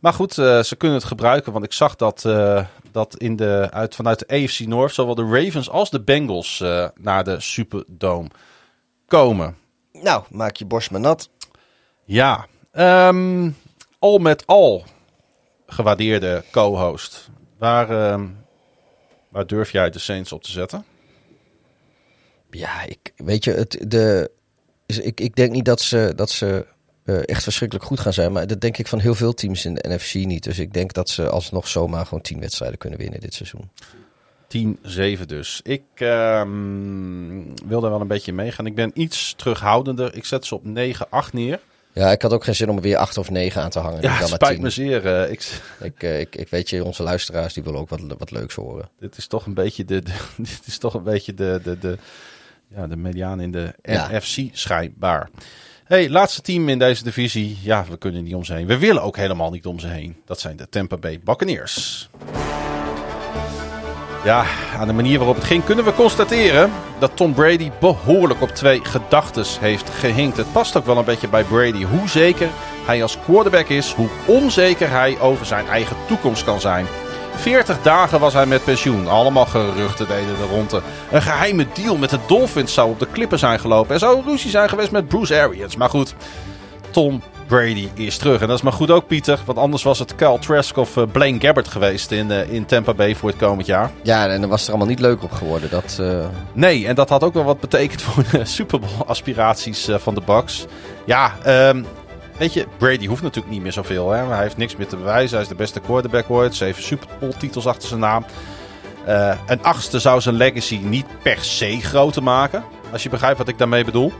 Maar 0.00 0.12
goed, 0.12 0.38
eh, 0.38 0.62
ze 0.62 0.76
kunnen 0.76 0.96
het 0.96 1.06
gebruiken. 1.06 1.52
Want 1.52 1.64
ik 1.64 1.72
zag 1.72 1.96
dat, 1.96 2.24
eh, 2.24 2.64
dat 2.90 3.16
in 3.16 3.36
de, 3.36 3.68
uit, 3.70 3.94
vanuit 3.94 4.18
de 4.18 4.34
AFC 4.34 4.60
North 4.60 4.94
zowel 4.94 5.14
de 5.14 5.28
Ravens 5.30 5.70
als 5.70 5.90
de 5.90 6.00
Bengals 6.00 6.64
naar 7.00 7.24
de 7.24 7.40
Superdome 7.40 8.28
komen. 9.06 9.56
Nou, 9.92 10.24
maak 10.30 10.56
je 10.56 10.64
borst 10.64 10.90
maar 10.90 11.00
nat. 11.00 11.28
Ja, 12.04 12.46
ehm, 12.72 13.50
al 13.98 14.18
met 14.18 14.46
al, 14.46 14.84
gewaardeerde 15.66 16.44
co-host. 16.50 17.28
Waar, 17.58 17.90
ehm, 17.90 18.26
waar 19.28 19.46
durf 19.46 19.70
jij 19.70 19.90
de 19.90 19.98
Saints 19.98 20.32
op 20.32 20.42
te 20.42 20.50
zetten? 20.50 20.84
Ja, 22.50 22.82
ik, 22.84 23.12
weet 23.16 23.44
je, 23.44 23.52
het, 23.52 23.84
de, 23.88 24.30
is- 24.86 24.98
ik, 24.98 25.20
ik 25.20 25.36
denk 25.36 25.52
niet 25.52 25.64
dat 25.64 25.80
ze, 25.80 26.12
dat 26.16 26.30
ze 26.30 26.66
eh, 27.04 27.28
echt 27.28 27.42
verschrikkelijk 27.42 27.86
goed 27.86 28.00
gaan 28.00 28.12
zijn. 28.12 28.32
Maar 28.32 28.46
dat 28.46 28.60
denk 28.60 28.78
ik 28.78 28.86
van 28.86 28.98
heel 28.98 29.14
veel 29.14 29.34
teams 29.34 29.64
in 29.64 29.74
de 29.74 29.84
NFC 29.88 30.14
niet. 30.14 30.42
Dus 30.44 30.58
ik 30.58 30.72
denk 30.72 30.92
dat 30.92 31.08
ze 31.08 31.28
alsnog 31.28 31.68
zomaar 31.68 32.04
gewoon 32.06 32.22
tien 32.22 32.40
wedstrijden 32.40 32.78
kunnen 32.78 32.98
winnen 32.98 33.20
dit 33.20 33.34
seizoen. 33.34 33.70
10-7 35.20 35.26
dus. 35.26 35.60
Ik 35.62 35.82
ehm, 35.94 37.42
wil 37.66 37.80
daar 37.80 37.90
wel 37.90 38.00
een 38.00 38.06
beetje 38.06 38.32
meegaan. 38.32 38.66
Ik 38.66 38.74
ben 38.74 38.90
iets 38.94 39.34
terughoudender. 39.36 40.14
Ik 40.14 40.24
zet 40.24 40.46
ze 40.46 40.54
op 40.54 40.62
9-8 40.64 41.32
neer. 41.32 41.60
Ja, 41.92 42.10
ik 42.10 42.22
had 42.22 42.32
ook 42.32 42.44
geen 42.44 42.54
zin 42.54 42.68
om 42.70 42.76
er 42.76 42.82
weer 42.82 42.96
acht 42.96 43.18
of 43.18 43.30
negen 43.30 43.62
aan 43.62 43.70
te 43.70 43.78
hangen. 43.78 44.02
Ja, 44.02 44.18
dan 44.18 44.28
spijt 44.28 44.60
me 44.60 44.70
zeer. 44.70 45.06
eh, 45.06 45.30
ik, 45.30 45.60
Ik, 45.80 46.02
eh, 46.02 46.20
ik, 46.20 46.36
ik 46.36 46.48
weet 46.48 46.70
je, 46.70 46.84
onze 46.84 47.02
luisteraars 47.02 47.54
die 47.54 47.62
willen 47.62 47.80
ook 47.80 47.88
wat, 47.88 48.00
wat 48.18 48.30
leuks 48.30 48.54
horen. 48.54 48.88
dit 49.00 49.16
is 49.16 49.26
toch 49.26 49.46
een 49.46 49.54
beetje 49.54 49.84
de, 49.84 50.02
de- 50.02 50.12
dit 50.36 50.60
is 50.66 50.78
toch 50.78 50.94
een 50.94 51.02
beetje 51.02 51.34
de, 51.34 51.60
de, 51.64 51.78
de, 51.78 51.98
ja, 52.76 52.86
de 52.86 52.96
mediaan 52.96 53.40
in 53.40 53.50
de 53.50 53.74
Ja. 53.82 54.08
NFC 54.12 54.38
schijnbaar. 54.52 55.28
Hey, 55.84 56.10
laatste 56.10 56.40
team 56.42 56.68
in 56.68 56.78
deze 56.78 57.04
divisie. 57.04 57.58
Ja, 57.62 57.84
we 57.88 57.96
kunnen 57.96 58.22
niet 58.24 58.34
om 58.34 58.44
ze 58.44 58.52
heen. 58.52 58.66
We 58.66 58.78
willen 58.78 59.02
ook 59.02 59.16
helemaal 59.16 59.50
niet 59.50 59.66
om 59.66 59.78
ze 59.80 59.86
heen. 59.86 60.16
Dat 60.24 60.40
zijn 60.40 60.56
de 60.56 60.68
Tampa 60.68 60.96
Bay 60.96 61.20
Buccaneers. 61.24 62.08
Ja, 64.24 64.44
aan 64.78 64.86
de 64.86 64.92
manier 64.92 65.16
waarop 65.18 65.36
het 65.36 65.44
ging 65.44 65.64
kunnen 65.64 65.84
we 65.84 65.92
constateren 65.94 66.70
dat 66.98 67.16
Tom 67.16 67.34
Brady 67.34 67.70
behoorlijk 67.80 68.42
op 68.42 68.48
twee 68.48 68.84
gedachtes 68.84 69.58
heeft 69.58 69.90
gehinkt. 69.90 70.36
Het 70.36 70.52
past 70.52 70.76
ook 70.76 70.86
wel 70.86 70.98
een 70.98 71.04
beetje 71.04 71.28
bij 71.28 71.44
Brady. 71.44 71.84
Hoe 71.84 72.08
zeker 72.08 72.48
hij 72.86 73.02
als 73.02 73.18
quarterback 73.24 73.68
is, 73.68 73.92
hoe 73.92 74.08
onzeker 74.26 74.90
hij 74.90 75.20
over 75.20 75.46
zijn 75.46 75.66
eigen 75.66 75.96
toekomst 76.06 76.44
kan 76.44 76.60
zijn. 76.60 76.86
40 77.36 77.82
dagen 77.82 78.20
was 78.20 78.32
hij 78.32 78.46
met 78.46 78.64
pensioen. 78.64 79.08
Allemaal 79.08 79.46
geruchten 79.46 80.06
deden 80.06 80.36
de 80.36 80.46
ronde. 80.50 80.82
Een 81.10 81.22
geheime 81.22 81.66
deal 81.74 81.96
met 81.96 82.10
de 82.10 82.18
Dolphins 82.26 82.74
zou 82.74 82.90
op 82.90 82.98
de 82.98 83.06
klippen 83.12 83.38
zijn 83.38 83.60
gelopen. 83.60 83.94
Er 83.94 84.00
zou 84.00 84.22
ruzie 84.26 84.50
zijn 84.50 84.68
geweest 84.68 84.90
met 84.90 85.08
Bruce 85.08 85.40
Arians. 85.40 85.76
Maar 85.76 85.90
goed, 85.90 86.14
Tom 86.90 87.22
Brady 87.46 87.88
is 87.94 88.16
terug. 88.16 88.40
En 88.40 88.46
dat 88.46 88.56
is 88.56 88.62
maar 88.62 88.72
goed 88.72 88.90
ook, 88.90 89.06
Pieter. 89.06 89.38
Want 89.44 89.58
anders 89.58 89.82
was 89.82 89.98
het 89.98 90.14
Kyle 90.14 90.38
Trask 90.38 90.76
of 90.76 90.96
uh, 90.96 91.04
Blaine 91.12 91.40
Gabbert 91.40 91.68
geweest 91.68 92.10
in, 92.10 92.30
uh, 92.30 92.52
in 92.52 92.66
Tampa 92.66 92.94
Bay 92.94 93.14
voor 93.14 93.28
het 93.28 93.38
komend 93.38 93.66
jaar. 93.66 93.90
Ja, 94.02 94.28
en 94.28 94.40
dan 94.40 94.50
was 94.50 94.62
er 94.62 94.68
allemaal 94.68 94.88
niet 94.88 95.00
leuk 95.00 95.22
op 95.22 95.32
geworden. 95.32 95.70
Dat, 95.70 95.98
uh... 96.00 96.24
Nee, 96.52 96.86
en 96.86 96.94
dat 96.94 97.08
had 97.08 97.24
ook 97.24 97.34
wel 97.34 97.44
wat 97.44 97.60
betekend 97.60 98.02
voor 98.02 98.24
de 98.30 98.44
Super 98.56 98.80
Bowl 98.80 99.06
aspiraties 99.06 99.88
van 99.90 100.14
de 100.14 100.22
Bucks. 100.26 100.66
Ja, 101.04 101.32
um, 101.46 101.86
weet 102.38 102.52
je, 102.52 102.66
Brady 102.78 103.06
hoeft 103.06 103.22
natuurlijk 103.22 103.54
niet 103.54 103.62
meer 103.62 103.72
zoveel. 103.72 104.10
Hè? 104.10 104.26
Hij 104.26 104.42
heeft 104.42 104.56
niks 104.56 104.76
meer 104.76 104.86
te 104.86 104.96
bewijzen. 104.96 105.32
Hij 105.32 105.42
is 105.42 105.48
de 105.48 105.54
beste 105.54 105.80
quarterback 105.80 106.30
ooit. 106.30 106.54
Zeven 106.54 106.82
Super 106.82 107.08
Bowl 107.20 107.32
titels 107.38 107.66
achter 107.66 107.88
zijn 107.88 108.00
naam. 108.00 108.24
een 109.46 109.62
achtste 109.62 109.98
zou 109.98 110.20
zijn 110.20 110.34
legacy 110.34 110.76
niet 110.76 111.06
per 111.22 111.38
se 111.40 111.80
groter 111.80 112.22
maken. 112.22 112.64
Als 112.92 113.02
je 113.02 113.08
begrijpt 113.08 113.38
wat 113.38 113.48
ik 113.48 113.58
daarmee 113.58 113.84
bedoel. 113.84 114.12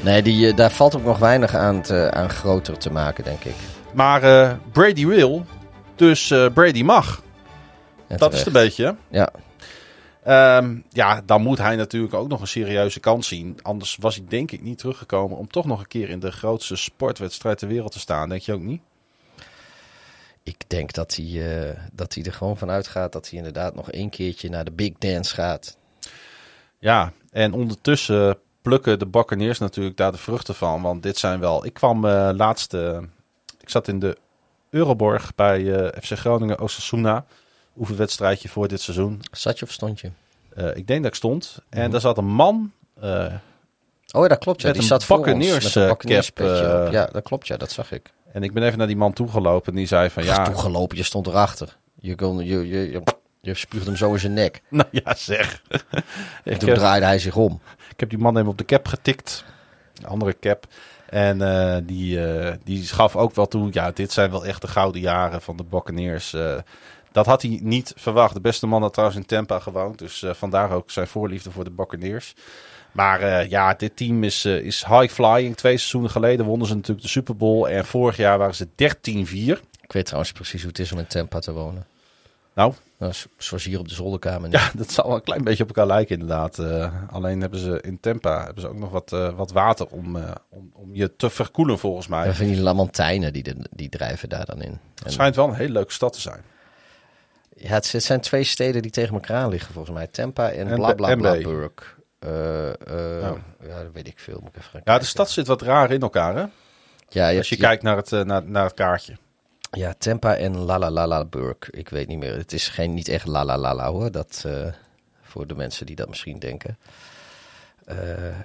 Nee, 0.00 0.22
die, 0.22 0.54
daar 0.54 0.70
valt 0.70 0.96
ook 0.96 1.04
nog 1.04 1.18
weinig 1.18 1.54
aan, 1.54 1.82
te, 1.82 2.10
aan 2.12 2.30
groter 2.30 2.78
te 2.78 2.92
maken, 2.92 3.24
denk 3.24 3.44
ik. 3.44 3.54
Maar 3.92 4.24
uh, 4.24 4.50
Brady 4.72 5.06
wil, 5.06 5.46
dus 5.94 6.30
uh, 6.30 6.46
Brady 6.54 6.82
mag. 6.82 7.22
En 8.06 8.16
dat 8.16 8.18
terecht. 8.18 8.32
is 8.32 8.38
het 8.38 8.46
een 8.46 8.62
beetje. 8.62 8.96
Ja. 9.08 9.30
Um, 10.28 10.84
ja, 10.88 11.22
dan 11.26 11.42
moet 11.42 11.58
hij 11.58 11.76
natuurlijk 11.76 12.14
ook 12.14 12.28
nog 12.28 12.40
een 12.40 12.46
serieuze 12.46 13.00
kans 13.00 13.28
zien. 13.28 13.58
Anders 13.62 13.96
was 14.00 14.16
hij 14.16 14.24
denk 14.28 14.50
ik 14.50 14.62
niet 14.62 14.78
teruggekomen 14.78 15.38
om 15.38 15.48
toch 15.48 15.64
nog 15.64 15.80
een 15.80 15.86
keer 15.86 16.08
in 16.08 16.20
de 16.20 16.32
grootste 16.32 16.76
sportwedstrijd 16.76 17.58
ter 17.58 17.68
wereld 17.68 17.92
te 17.92 17.98
staan. 17.98 18.28
Denk 18.28 18.42
je 18.42 18.52
ook 18.52 18.60
niet? 18.60 18.82
Ik 20.42 20.64
denk 20.66 20.92
dat 20.92 21.16
hij, 21.16 21.26
uh, 21.26 21.76
dat 21.92 22.14
hij 22.14 22.24
er 22.24 22.32
gewoon 22.32 22.56
vanuit 22.56 22.88
gaat 22.88 23.12
dat 23.12 23.28
hij 23.28 23.38
inderdaad 23.38 23.74
nog 23.74 23.90
één 23.90 24.10
keertje 24.10 24.48
naar 24.48 24.64
de 24.64 24.70
Big 24.70 24.92
Dance 24.98 25.34
gaat. 25.34 25.76
Ja, 26.78 27.12
en 27.30 27.52
ondertussen 27.52 28.38
plukken 28.62 28.98
de 28.98 29.06
Buccaneers 29.06 29.58
natuurlijk 29.58 29.96
daar 29.96 30.12
de 30.12 30.18
vruchten 30.18 30.54
van. 30.54 30.82
Want 30.82 31.02
dit 31.02 31.18
zijn 31.18 31.40
wel... 31.40 31.64
Ik 31.64 31.74
kwam 31.74 32.04
uh, 32.04 32.30
laatst... 32.32 32.74
Uh, 32.74 32.98
ik 33.60 33.68
zat 33.68 33.88
in 33.88 33.98
de 33.98 34.16
Euroborg 34.70 35.34
bij 35.34 35.60
uh, 35.60 35.86
FC 36.02 36.18
Groningen 36.18 36.60
Osasuna. 36.60 37.24
Oefenwedstrijdje 37.80 38.48
voor 38.48 38.68
dit 38.68 38.80
seizoen. 38.80 39.22
Zat 39.32 39.58
je 39.58 39.64
of 39.64 39.72
stond 39.72 40.00
je? 40.00 40.10
ik 40.74 40.86
denk 40.86 41.02
dat 41.02 41.10
ik 41.10 41.14
stond. 41.14 41.54
Mm 41.56 41.64
-hmm. 41.70 41.82
En 41.82 41.90
daar 41.90 42.00
zat 42.00 42.18
een 42.18 42.32
man... 42.32 42.72
oh 42.96 43.02
ja, 44.12 44.28
dat 44.28 44.38
klopt. 44.38 44.60
Ja. 44.60 44.66
Met 44.66 44.74
Die 44.74 44.82
een 44.82 44.88
zat 44.88 45.04
voor 45.04 45.16
ons, 45.16 45.26
met 45.26 45.74
een 45.74 45.96
cap, 45.96 45.98
petje 46.34 46.84
op. 46.86 46.92
Ja, 46.92 47.06
dat 47.06 47.22
klopt. 47.22 47.46
Ja, 47.46 47.56
dat 47.56 47.70
zag 47.70 47.92
ik. 47.92 48.12
En 48.32 48.42
ik 48.42 48.52
ben 48.52 48.62
even 48.62 48.78
naar 48.78 48.86
die 48.86 48.96
man 48.96 49.12
toegelopen. 49.12 49.72
En 49.72 49.78
die 49.78 49.86
zei 49.86 50.10
van 50.10 50.24
ja... 50.24 50.44
Toegelopen, 50.44 50.96
je 50.96 51.02
stond 51.02 51.26
erachter. 51.26 51.76
Je, 52.00 52.14
kon, 52.14 52.44
je, 52.44 52.68
je, 52.68 52.90
je, 52.90 53.02
je 53.40 53.54
spuugt 53.54 53.86
hem 53.86 53.96
zo 53.96 54.12
in 54.12 54.18
zijn 54.18 54.32
nek. 54.32 54.62
Nou 54.68 54.88
ja, 54.90 55.14
zeg. 55.14 55.62
En 56.44 56.58
toen 56.58 56.74
draaide 56.74 57.06
hij 57.06 57.18
zich 57.18 57.36
om. 57.36 57.60
Ik 57.90 58.00
heb 58.00 58.10
die 58.10 58.18
man 58.18 58.36
even 58.36 58.48
op 58.48 58.58
de 58.58 58.64
cap 58.64 58.88
getikt. 58.88 59.44
Een 59.94 60.06
andere 60.06 60.38
cap. 60.40 60.66
En 61.06 61.40
uh, 61.40 61.76
die, 61.82 62.18
uh, 62.18 62.52
die 62.64 62.84
gaf 62.84 63.16
ook 63.16 63.34
wel 63.34 63.48
toe, 63.48 63.68
ja, 63.70 63.90
dit 63.90 64.12
zijn 64.12 64.30
wel 64.30 64.46
echt 64.46 64.60
de 64.60 64.68
gouden 64.68 65.00
jaren 65.00 65.42
van 65.42 65.56
de 65.56 65.64
Buccaneers. 65.64 66.32
Uh, 66.32 66.54
dat 67.12 67.26
had 67.26 67.42
hij 67.42 67.58
niet 67.62 67.92
verwacht. 67.96 68.34
De 68.34 68.40
beste 68.40 68.66
man 68.66 68.82
had 68.82 68.92
trouwens 68.92 69.20
in 69.20 69.26
Tampa 69.26 69.58
gewoond. 69.58 69.98
Dus 69.98 70.24
vandaar 70.26 70.70
ook 70.70 70.90
zijn 70.90 71.06
voorliefde 71.06 71.50
voor 71.50 71.64
de 71.64 71.70
Buccaneers. 71.70 72.34
Maar 72.92 73.48
ja, 73.48 73.74
dit 73.74 73.96
team 73.96 74.24
is, 74.24 74.44
is 74.44 74.84
high 74.84 75.12
flying. 75.12 75.56
Twee 75.56 75.76
seizoenen 75.76 76.10
geleden 76.10 76.46
wonnen 76.46 76.66
ze 76.66 76.74
natuurlijk 76.74 77.02
de 77.02 77.08
Super 77.08 77.36
Bowl. 77.36 77.66
En 77.66 77.84
vorig 77.84 78.16
jaar 78.16 78.38
waren 78.38 78.54
ze 78.54 78.66
13-4. 78.66 79.60
Ik 79.80 79.92
weet 79.92 80.04
trouwens 80.04 80.32
precies 80.32 80.60
hoe 80.60 80.70
het 80.70 80.78
is 80.78 80.92
om 80.92 80.98
in 80.98 81.06
Tampa 81.06 81.38
te 81.38 81.52
wonen. 81.52 81.86
Nou, 82.54 82.72
nou, 82.98 83.12
zoals 83.36 83.64
hier 83.64 83.78
op 83.78 83.88
de 83.88 83.94
zolderkamer. 83.94 84.48
Nu. 84.48 84.56
Ja, 84.56 84.70
dat 84.76 84.92
zal 84.92 85.06
wel 85.06 85.16
een 85.16 85.22
klein 85.22 85.44
beetje 85.44 85.62
op 85.62 85.68
elkaar 85.68 85.86
lijken 85.86 86.20
inderdaad. 86.20 86.58
Uh, 86.58 86.94
alleen 87.10 87.40
hebben 87.40 87.58
ze 87.58 87.80
in 87.80 88.00
Tampa 88.00 88.44
hebben 88.44 88.62
ze 88.62 88.68
ook 88.68 88.78
nog 88.78 88.90
wat, 88.90 89.12
uh, 89.12 89.32
wat 89.32 89.52
water 89.52 89.86
om, 89.86 90.16
uh, 90.16 90.30
om, 90.48 90.70
om 90.74 90.94
je 90.94 91.16
te 91.16 91.30
verkoelen 91.30 91.78
volgens 91.78 92.06
mij. 92.06 92.26
Ja, 92.26 92.32
van 92.32 92.46
die 92.46 92.60
lamantijnen 92.60 93.32
die, 93.32 93.42
de, 93.42 93.56
die 93.70 93.88
drijven 93.88 94.28
daar 94.28 94.44
dan 94.44 94.62
in. 94.62 94.78
Het 95.02 95.12
schijnt 95.12 95.36
wel 95.36 95.48
een 95.48 95.54
hele 95.54 95.72
leuke 95.72 95.92
stad 95.92 96.12
te 96.12 96.20
zijn. 96.20 96.42
Ja, 97.62 97.68
het, 97.68 97.92
het, 97.92 98.02
zijn 98.02 98.20
twee 98.20 98.44
steden 98.44 98.82
die 98.82 98.90
tegen 98.90 99.14
elkaar 99.14 99.48
liggen 99.48 99.72
volgens 99.72 99.94
mij. 99.94 100.06
Tampa 100.06 100.50
en, 100.50 100.68
en 100.68 100.74
Blablablaburg. 100.74 101.98
oh. 102.20 102.30
Ja, 103.62 103.82
dat 103.82 103.92
weet 103.92 104.06
ik 104.06 104.18
veel. 104.18 104.40
Moet 104.40 104.56
ik 104.56 104.62
even 104.62 104.80
ja, 104.84 104.98
de 104.98 105.04
stad 105.04 105.30
zit 105.30 105.46
wat 105.46 105.62
raar 105.62 105.90
in 105.90 106.00
elkaar 106.00 106.36
hè? 106.36 106.44
Ja, 107.08 107.28
je 107.28 107.38
Als 107.38 107.48
je 107.48 107.56
kijkt 107.56 107.82
naar 107.82 107.96
het, 107.96 108.10
naar, 108.10 108.44
naar 108.44 108.64
het 108.64 108.74
kaartje. 108.74 109.16
Ja, 109.70 109.94
Tampa 109.98 110.36
en 110.36 110.56
Lalalalaburg. 110.56 111.70
Ik 111.70 111.88
weet 111.88 112.08
niet 112.08 112.18
meer. 112.18 112.36
Het 112.36 112.52
is 112.52 112.68
geen, 112.68 112.94
niet 112.94 113.08
echt 113.08 113.26
Lalalala 113.26 113.90
hoor. 113.90 114.10
Dat, 114.10 114.44
uh, 114.46 114.66
voor 115.22 115.46
de 115.46 115.54
mensen 115.54 115.86
die 115.86 115.96
dat 115.96 116.08
misschien 116.08 116.38
denken. 116.38 116.78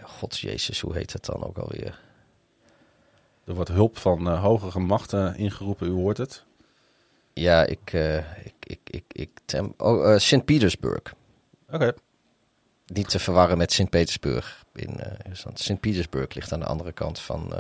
God 0.04 0.40
Jezus, 0.40 0.80
hoe 0.80 0.94
heet 0.94 1.14
het 1.14 1.26
dan 1.26 1.44
ook 1.44 1.58
alweer? 1.58 2.00
Er 3.46 3.54
wordt 3.54 3.70
hulp 3.70 3.98
van 3.98 4.28
hogere 4.28 4.80
machten 4.80 5.36
ingeroepen, 5.36 5.88
u 5.88 5.92
hoort 5.92 6.18
het. 6.18 6.44
Ja, 7.36 7.66
ik... 7.66 7.94
ik, 8.44 8.54
ik, 8.60 8.80
ik, 8.84 9.04
ik 9.08 9.30
tem 9.46 9.74
oh, 9.78 10.18
Sint 10.18 10.46
Petersburg. 10.46 11.14
Oké. 11.66 11.76
Okay. 11.76 11.94
Niet 12.86 13.10
te 13.10 13.20
verwarren 13.20 13.58
met 13.58 13.72
Sint-Petersburg. 13.72 14.64
In 14.74 15.00
Sint 15.54 15.80
Petersburg 15.80 16.34
ligt 16.34 16.54
aan 16.54 16.60
de 16.60 16.66
andere 16.66 16.92
kant 16.92 17.20
van, 17.20 17.54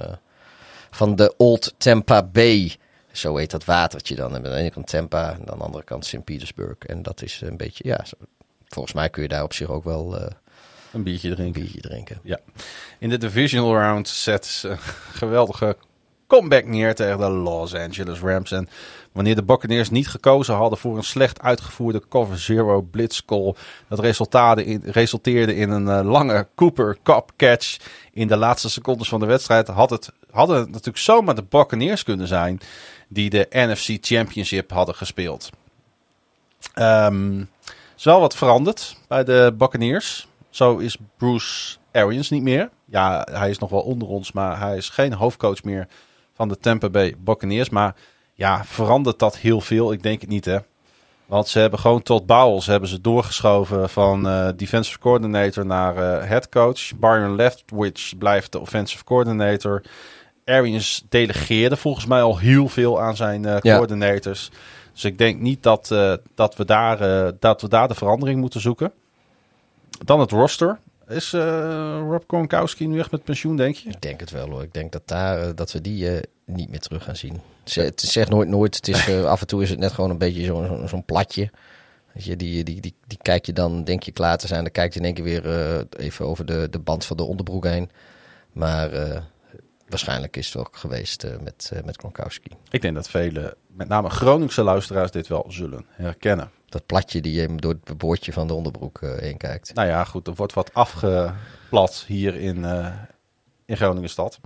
van 0.91 1.15
de 1.15 1.33
Old 1.37 1.73
Tampa 1.77 2.23
Bay... 2.23 2.75
Zo 3.11 3.37
heet 3.37 3.51
dat 3.51 3.65
watertje 3.65 4.15
dan. 4.15 4.29
En 4.29 4.35
aan 4.35 4.51
de 4.51 4.57
ene 4.57 4.71
kant 4.71 4.87
Tampa 4.87 5.31
en 5.31 5.49
aan 5.49 5.57
de 5.57 5.63
andere 5.63 5.83
kant 5.83 6.05
Sint 6.05 6.23
Petersburg. 6.23 6.77
En 6.77 7.01
dat 7.01 7.21
is 7.21 7.41
een 7.41 7.57
beetje, 7.57 7.87
ja, 7.87 8.05
volgens 8.67 8.95
mij 8.95 9.09
kun 9.09 9.21
je 9.21 9.27
daar 9.27 9.43
op 9.43 9.53
zich 9.53 9.69
ook 9.69 9.83
wel 9.83 10.21
uh, 10.21 10.27
een 10.91 11.03
biertje 11.03 11.35
drinken. 11.35 11.61
Een 11.61 11.67
biertje 11.67 11.89
drinken. 11.89 12.19
Ja. 12.23 12.39
In 12.99 13.09
de 13.09 13.17
divisional 13.17 13.73
round 13.73 14.07
zet 14.07 14.45
ze 14.45 14.75
geweldige 15.21 15.77
comeback 16.35 16.65
neer 16.65 16.95
tegen 16.95 17.17
de 17.17 17.29
Los 17.29 17.75
Angeles 17.75 18.19
Rams. 18.19 18.51
En 18.51 18.69
wanneer 19.11 19.35
de 19.35 19.43
Buccaneers 19.43 19.89
niet 19.89 20.07
gekozen 20.07 20.55
hadden 20.55 20.79
voor 20.79 20.97
een 20.97 21.03
slecht 21.03 21.41
uitgevoerde 21.41 22.01
cover 22.09 22.39
zero 22.39 22.81
blitz 22.81 23.21
call, 23.25 23.53
dat 23.87 23.99
resulteerde 23.99 24.65
in, 24.65 24.81
resulteerde 24.85 25.55
in 25.55 25.69
een 25.69 25.87
uh, 25.87 26.11
lange 26.11 26.47
Cooper 26.55 26.97
Cup 27.03 27.31
catch 27.37 27.77
in 28.13 28.27
de 28.27 28.37
laatste 28.37 28.69
secondes 28.69 29.09
van 29.09 29.19
de 29.19 29.25
wedstrijd, 29.25 29.67
had 29.67 29.89
het, 29.89 30.11
hadden 30.31 30.57
het 30.57 30.67
natuurlijk 30.67 30.97
zomaar 30.97 31.35
de 31.35 31.43
Buccaneers 31.49 32.03
kunnen 32.03 32.27
zijn 32.27 32.59
die 33.07 33.29
de 33.29 33.47
NFC 33.49 34.05
Championship 34.05 34.71
hadden 34.71 34.95
gespeeld. 34.95 35.49
Um, 36.75 37.49
is 37.97 38.03
wel 38.03 38.19
wat 38.19 38.35
veranderd 38.35 38.97
bij 39.07 39.23
de 39.23 39.53
Buccaneers. 39.57 40.27
Zo 40.49 40.77
is 40.77 40.97
Bruce 41.17 41.77
Arians 41.91 42.29
niet 42.29 42.43
meer. 42.43 42.69
Ja, 42.85 43.27
hij 43.31 43.49
is 43.49 43.57
nog 43.57 43.69
wel 43.69 43.81
onder 43.81 44.07
ons, 44.07 44.31
maar 44.31 44.59
hij 44.59 44.77
is 44.77 44.89
geen 44.89 45.13
hoofdcoach 45.13 45.63
meer 45.63 45.87
van 46.35 46.47
de 46.47 46.57
Tampa 46.57 46.89
Bay 46.89 47.15
Buccaneers. 47.17 47.69
Maar 47.69 47.95
ja, 48.33 48.65
verandert 48.65 49.19
dat 49.19 49.37
heel 49.37 49.61
veel? 49.61 49.91
Ik 49.91 50.03
denk 50.03 50.21
het 50.21 50.29
niet, 50.29 50.45
hè. 50.45 50.57
Want 51.25 51.47
ze 51.47 51.59
hebben 51.59 51.79
gewoon 51.79 52.01
tot 52.01 52.25
Bowles 52.25 52.65
hebben 52.65 52.89
ze 52.89 53.01
doorgeschoven 53.01 53.89
van 53.89 54.27
uh, 54.27 54.49
defensive 54.55 54.99
coordinator 54.99 55.65
naar 55.65 55.95
uh, 55.97 56.27
head 56.27 56.49
coach. 56.49 56.95
Byron 56.95 57.35
Leftwich 57.35 58.17
blijft 58.17 58.51
de 58.51 58.59
offensive 58.59 59.03
coordinator. 59.03 59.83
Arians 60.45 61.05
delegeerde 61.09 61.77
volgens 61.77 62.05
mij 62.05 62.21
al 62.21 62.37
heel 62.37 62.67
veel 62.67 63.01
aan 63.01 63.15
zijn 63.15 63.43
uh, 63.43 63.57
ja. 63.61 63.77
coordinators. 63.77 64.51
Dus 64.93 65.03
ik 65.03 65.17
denk 65.17 65.39
niet 65.39 65.63
dat, 65.63 65.87
dat, 66.35 66.55
we 66.55 66.65
daar, 66.65 66.97
dat 67.39 67.61
we 67.61 67.67
daar 67.67 67.87
de 67.87 67.95
verandering 67.95 68.39
moeten 68.39 68.61
zoeken. 68.61 68.91
Dan 70.03 70.19
het 70.19 70.31
roster. 70.31 70.79
Is 71.07 71.31
Rob 71.31 72.23
Gronkowski 72.27 72.87
nu 72.87 72.99
echt 72.99 73.11
met 73.11 73.23
pensioen, 73.23 73.55
denk 73.55 73.75
je? 73.75 73.89
Ik 73.89 74.01
denk 74.01 74.19
het 74.19 74.31
wel 74.31 74.49
hoor. 74.49 74.63
Ik 74.63 74.73
denk 74.73 74.91
dat, 74.91 75.07
daar, 75.07 75.55
dat 75.55 75.71
we 75.71 75.81
die 75.81 76.19
niet 76.45 76.69
meer 76.69 76.79
terug 76.79 77.03
gaan 77.03 77.15
zien. 77.15 77.41
Het 77.63 78.01
zegt 78.01 78.29
nooit 78.29 78.49
nooit. 78.49 78.75
Het 78.75 78.87
is, 78.87 79.09
af 79.25 79.41
en 79.41 79.47
toe 79.47 79.61
is 79.61 79.69
het 79.69 79.79
net 79.79 79.91
gewoon 79.91 80.09
een 80.09 80.17
beetje 80.17 80.45
zo'n 80.45 80.67
zo, 80.67 80.87
zo 80.87 81.03
platje. 81.05 81.51
Je, 82.13 82.35
die, 82.35 82.63
die, 82.63 82.81
die, 82.81 82.95
die 83.07 83.17
kijk 83.21 83.45
je 83.45 83.53
dan, 83.53 83.83
denk 83.83 84.03
je 84.03 84.11
klaar 84.11 84.37
te 84.37 84.47
zijn. 84.47 84.63
Dan 84.63 84.71
kijk 84.71 84.93
je 84.93 84.99
in 84.99 85.05
één 85.05 85.13
keer 85.13 85.23
weer 85.23 85.45
even 85.97 86.25
over 86.25 86.45
de, 86.45 86.67
de 86.69 86.79
band 86.79 87.05
van 87.05 87.17
de 87.17 87.23
onderbroek 87.23 87.65
heen. 87.65 87.89
Maar 88.51 88.89
waarschijnlijk 89.89 90.37
is 90.37 90.47
het 90.47 90.57
ook 90.57 90.77
geweest 90.77 91.27
met, 91.43 91.71
met 91.85 91.97
Gronkowski. 91.97 92.49
Ik 92.69 92.81
denk 92.81 92.95
dat 92.95 93.09
vele, 93.09 93.57
met 93.67 93.87
name 93.87 94.09
Groningse 94.09 94.63
luisteraars, 94.63 95.11
dit 95.11 95.27
wel 95.27 95.45
zullen 95.47 95.85
herkennen. 95.89 96.51
Dat 96.75 96.85
platje 96.85 97.21
die 97.21 97.41
je 97.41 97.55
door 97.55 97.75
het 97.83 97.97
boordje 97.97 98.33
van 98.33 98.47
de 98.47 98.53
onderbroek 98.53 99.01
uh, 99.01 99.17
heen 99.17 99.37
kijkt. 99.37 99.73
Nou 99.73 99.87
ja, 99.87 100.03
goed, 100.03 100.27
er 100.27 100.33
wordt 100.33 100.53
wat 100.53 100.73
afgeplat 100.73 102.03
hier 102.07 102.35
in, 102.35 102.65
in 103.65 103.77
Groningen 103.77 104.09
stad. 104.09 104.39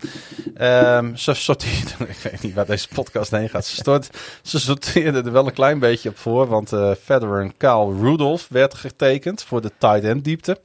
Ehm, 0.56 1.16
ze 1.16 1.34
sorteerden, 1.34 2.10
ik 2.16 2.18
weet 2.18 2.42
niet 2.42 2.54
waar 2.54 2.66
deze 2.66 2.88
podcast 2.88 3.32
heen 3.32 3.50
gaat. 3.50 3.66
Ze, 3.66 3.76
stort, 3.76 4.10
ze 4.42 4.60
sorteerden 4.60 5.26
er 5.26 5.32
wel 5.32 5.46
een 5.46 5.54
klein 5.54 5.80
beetje 5.80 6.10
op 6.10 6.18
voor, 6.18 6.48
want 6.48 6.72
uh, 6.72 6.92
veteran 7.04 7.58
Kyle 7.58 7.96
Rudolph 8.02 8.48
werd 8.50 8.74
getekend 8.74 9.44
voor 9.44 9.62
de 9.62 9.72
tight 9.78 10.04
end 10.04 10.24
diepte. 10.24 10.60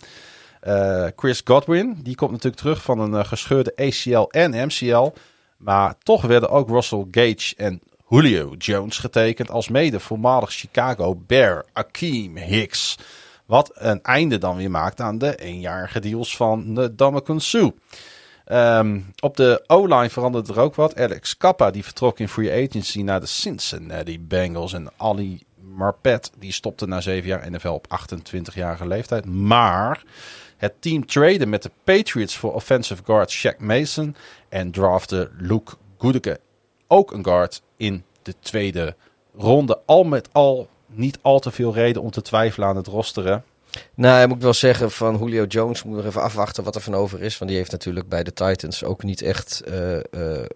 Chris 1.16 1.40
Godwin, 1.44 2.00
die 2.02 2.14
komt 2.14 2.30
natuurlijk 2.30 2.62
terug 2.62 2.82
van 2.82 2.98
een 2.98 3.26
gescheurde 3.26 3.76
ACL 3.76 4.28
en 4.30 4.66
MCL. 4.66 5.12
Maar 5.56 5.94
toch 6.02 6.22
werden 6.22 6.48
ook 6.48 6.68
Russell 6.68 7.06
Gage 7.10 7.54
en 7.56 7.80
Julio 8.14 8.54
Jones 8.58 8.98
getekend 8.98 9.50
als 9.50 9.68
mede 9.68 10.00
voormalig 10.00 10.50
Chicago 10.50 11.14
Bear 11.26 11.64
Akeem 11.72 12.36
Hicks. 12.36 12.98
Wat 13.46 13.70
een 13.74 14.02
einde 14.02 14.38
dan 14.38 14.56
weer 14.56 14.70
maakt 14.70 15.00
aan 15.00 15.18
de 15.18 15.36
eenjarige 15.36 16.00
deals 16.00 16.36
van 16.36 16.74
de 16.74 17.34
Sue. 17.36 17.74
Um, 18.52 19.12
op 19.20 19.36
de 19.36 19.64
O-line 19.66 20.10
veranderde 20.10 20.52
er 20.52 20.60
ook 20.60 20.74
wat. 20.74 20.96
Alex 20.96 21.36
Kappa 21.36 21.70
die 21.70 21.84
vertrok 21.84 22.18
in 22.18 22.28
free 22.28 22.66
agency 22.66 23.02
naar 23.02 23.20
de 23.20 23.26
Cincinnati 23.26 24.20
Bengals. 24.20 24.72
En 24.72 24.90
Ali 24.96 25.42
Marpet 25.60 26.30
die 26.38 26.52
stopte 26.52 26.86
na 26.86 27.00
zeven 27.00 27.28
jaar 27.28 27.50
NFL 27.50 27.68
op 27.68 28.00
28-jarige 28.00 28.86
leeftijd. 28.86 29.24
Maar 29.26 30.02
het 30.56 30.74
team 30.80 31.06
trade 31.06 31.46
met 31.46 31.62
de 31.62 31.70
Patriots 31.84 32.36
voor 32.36 32.54
offensive 32.54 33.02
guard 33.04 33.34
Shaq 33.34 33.58
Mason. 33.58 34.16
En 34.48 34.70
drafte 34.70 35.30
Luke 35.38 35.74
Goedeke, 35.96 36.40
ook 36.94 37.12
een 37.12 37.24
guard, 37.24 37.62
in 37.76 38.04
de 38.22 38.34
tweede 38.40 38.94
ronde. 39.36 39.78
Al 39.84 40.04
met 40.04 40.28
al 40.32 40.68
niet 40.86 41.18
al 41.22 41.38
te 41.38 41.50
veel 41.50 41.74
reden 41.74 42.02
om 42.02 42.10
te 42.10 42.22
twijfelen 42.22 42.68
aan 42.68 42.76
het 42.76 42.86
rosteren. 42.86 43.44
Nou, 43.94 44.22
ik 44.22 44.28
moet 44.28 44.42
wel 44.42 44.52
zeggen 44.52 44.90
van 44.90 45.18
Julio 45.18 45.44
Jones 45.44 45.82
moet 45.82 45.96
nog 45.96 46.04
even 46.04 46.22
afwachten 46.22 46.64
wat 46.64 46.74
er 46.74 46.80
van 46.80 46.94
over 46.94 47.22
is. 47.22 47.38
Want 47.38 47.50
die 47.50 47.58
heeft 47.58 47.72
natuurlijk 47.72 48.08
bij 48.08 48.22
de 48.22 48.32
Titans 48.32 48.84
ook 48.84 49.02
niet 49.02 49.22
echt 49.22 49.62
uh, 49.68 49.92
uh, 49.92 50.00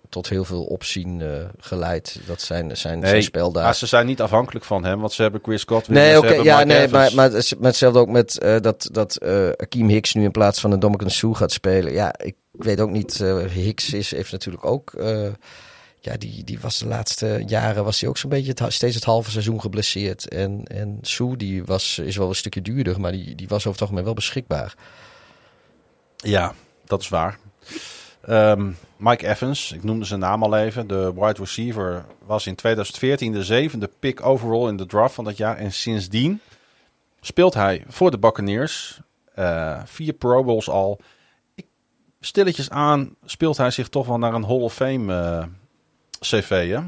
tot 0.09 0.29
heel 0.29 0.45
veel 0.45 0.65
opzien 0.65 1.21
uh, 1.21 1.29
geleid. 1.59 2.21
Dat 2.27 2.41
zijn, 2.41 2.77
zijn, 2.77 2.99
nee, 2.99 3.11
zijn 3.11 3.23
speldagen. 3.23 3.69
Maar 3.69 3.75
ze 3.75 3.87
zijn 3.87 4.07
niet 4.07 4.21
afhankelijk 4.21 4.65
van 4.65 4.85
hem, 4.85 5.01
want 5.01 5.13
ze 5.13 5.23
hebben 5.23 5.41
Chris 5.43 5.65
Godwin. 5.65 5.97
Nee, 5.97 6.19
oké, 6.19 6.27
okay, 6.27 6.43
ja, 6.43 6.65
nee, 6.65 6.89
maar, 6.89 7.15
maar, 7.15 7.31
maar 7.59 7.69
hetzelfde 7.69 7.99
ook 7.99 8.09
met 8.09 8.39
dat, 8.61 8.89
dat 8.93 9.23
Akeem 9.57 9.89
Hicks 9.89 10.15
nu 10.15 10.25
in 10.25 10.31
plaats 10.31 10.61
van 10.61 10.73
een 10.73 10.81
Dominican 10.81 11.11
Sue 11.11 11.35
gaat 11.35 11.53
spelen. 11.53 11.93
Ja, 11.93 12.15
ik 12.19 12.37
weet 12.51 12.81
ook 12.81 12.91
niet. 12.91 13.25
Hicks 13.51 13.93
is, 13.93 14.11
heeft 14.11 14.33
natuurlijk 14.33 14.65
ook 14.65 14.93
ja, 16.09 16.17
die, 16.17 16.45
die 16.45 16.61
was 16.61 16.79
de 16.79 16.87
laatste 16.87 17.43
jaren 17.47 17.85
was 17.85 18.01
hij 18.01 18.09
ook 18.09 18.19
zo'n 18.19 18.31
beetje 18.31 18.55
het, 18.55 18.73
steeds 18.73 18.95
het 18.95 19.05
halve 19.05 19.31
seizoen 19.31 19.61
geblesseerd. 19.61 20.29
En, 20.29 20.65
en 20.65 20.99
Sue, 21.03 21.37
die 21.37 21.65
was, 21.65 21.99
is 21.99 22.17
wel 22.17 22.29
een 22.29 22.35
stukje 22.35 22.63
duurder, 22.63 23.01
maar 23.01 23.13
die, 23.13 23.35
die 23.35 23.49
was 23.49 23.59
over 23.59 23.73
het 23.73 23.81
algemeen 23.81 24.05
wel 24.05 24.15
beschikbaar. 24.15 24.75
Ja, 26.17 26.55
dat 26.85 27.01
is 27.01 27.09
waar. 27.09 27.39
Um, 28.29 28.77
Mike 28.97 29.29
Evans, 29.29 29.73
ik 29.73 29.85
noemde 29.85 30.05
zijn 30.05 30.21
naam 30.21 30.43
al 30.43 30.57
even. 30.57 30.87
De 30.87 31.13
wide 31.15 31.41
receiver 31.41 32.05
was 32.27 32.47
in 32.47 32.55
2014 32.55 33.33
de 33.33 33.45
zevende 33.45 33.91
pick 33.99 34.27
overall 34.27 34.69
in 34.69 34.77
de 34.77 34.87
draft 34.87 35.15
van 35.15 35.25
dat 35.25 35.37
jaar. 35.37 35.57
En 35.57 35.73
sindsdien 35.73 36.41
speelt 37.21 37.55
hij 37.55 37.85
voor 37.89 38.11
de 38.11 38.19
Buccaneers. 38.19 39.01
Uh, 39.39 39.81
vier 39.85 40.13
Pro 40.13 40.45
Bowls 40.45 40.69
al. 40.69 41.01
Stilletjes 42.21 42.71
aan 42.71 43.15
speelt 43.25 43.57
hij 43.57 43.71
zich 43.71 43.89
toch 43.89 44.07
wel 44.07 44.19
naar 44.19 44.35
een 44.35 44.45
Hall 44.45 44.61
of 44.61 44.75
Fame 44.75 45.15
uh, 45.15 45.45
CV, 46.21 46.71
hè? 46.71 46.81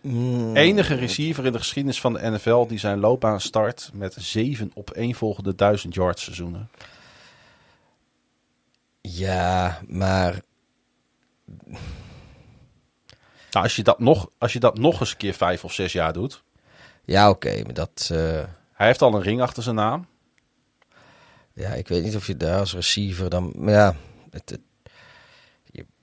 Mm. 0.00 0.56
Enige 0.56 0.94
receiver 0.94 1.46
in 1.46 1.52
de 1.52 1.58
geschiedenis 1.58 2.00
van 2.00 2.12
de 2.12 2.30
NFL 2.30 2.66
die 2.66 2.78
zijn 2.78 2.98
loopbaan 2.98 3.40
start 3.40 3.90
met 3.92 4.16
zeven 4.18 4.70
op 4.74 4.90
één 4.90 5.14
volgende 5.14 5.54
duizend 5.54 5.94
yards 5.94 6.22
seizoenen. 6.24 6.70
Ja, 9.00 9.80
maar. 9.86 10.40
Nou, 13.50 13.64
als, 13.64 13.76
je 13.76 13.82
dat 13.82 13.98
nog, 13.98 14.30
als 14.38 14.52
je 14.52 14.60
dat 14.60 14.78
nog 14.78 15.00
eens 15.00 15.10
een 15.10 15.16
keer 15.16 15.34
vijf 15.34 15.64
of 15.64 15.72
zes 15.72 15.92
jaar 15.92 16.12
doet. 16.12 16.42
Ja, 17.04 17.28
oké, 17.30 17.48
okay, 17.48 17.62
maar 17.62 17.74
dat. 17.74 18.08
Uh... 18.12 18.42
Hij 18.72 18.86
heeft 18.86 19.02
al 19.02 19.14
een 19.14 19.22
ring 19.22 19.40
achter 19.40 19.62
zijn 19.62 19.74
naam. 19.74 20.06
Ja, 21.52 21.70
ik 21.70 21.88
weet 21.88 22.04
niet 22.04 22.16
of 22.16 22.26
je 22.26 22.36
daar 22.36 22.58
als 22.58 22.74
receiver 22.74 23.30
dan. 23.30 23.52
Maar 23.56 23.74
ja, 23.74 23.94
het, 24.30 24.50
het, 24.50 24.60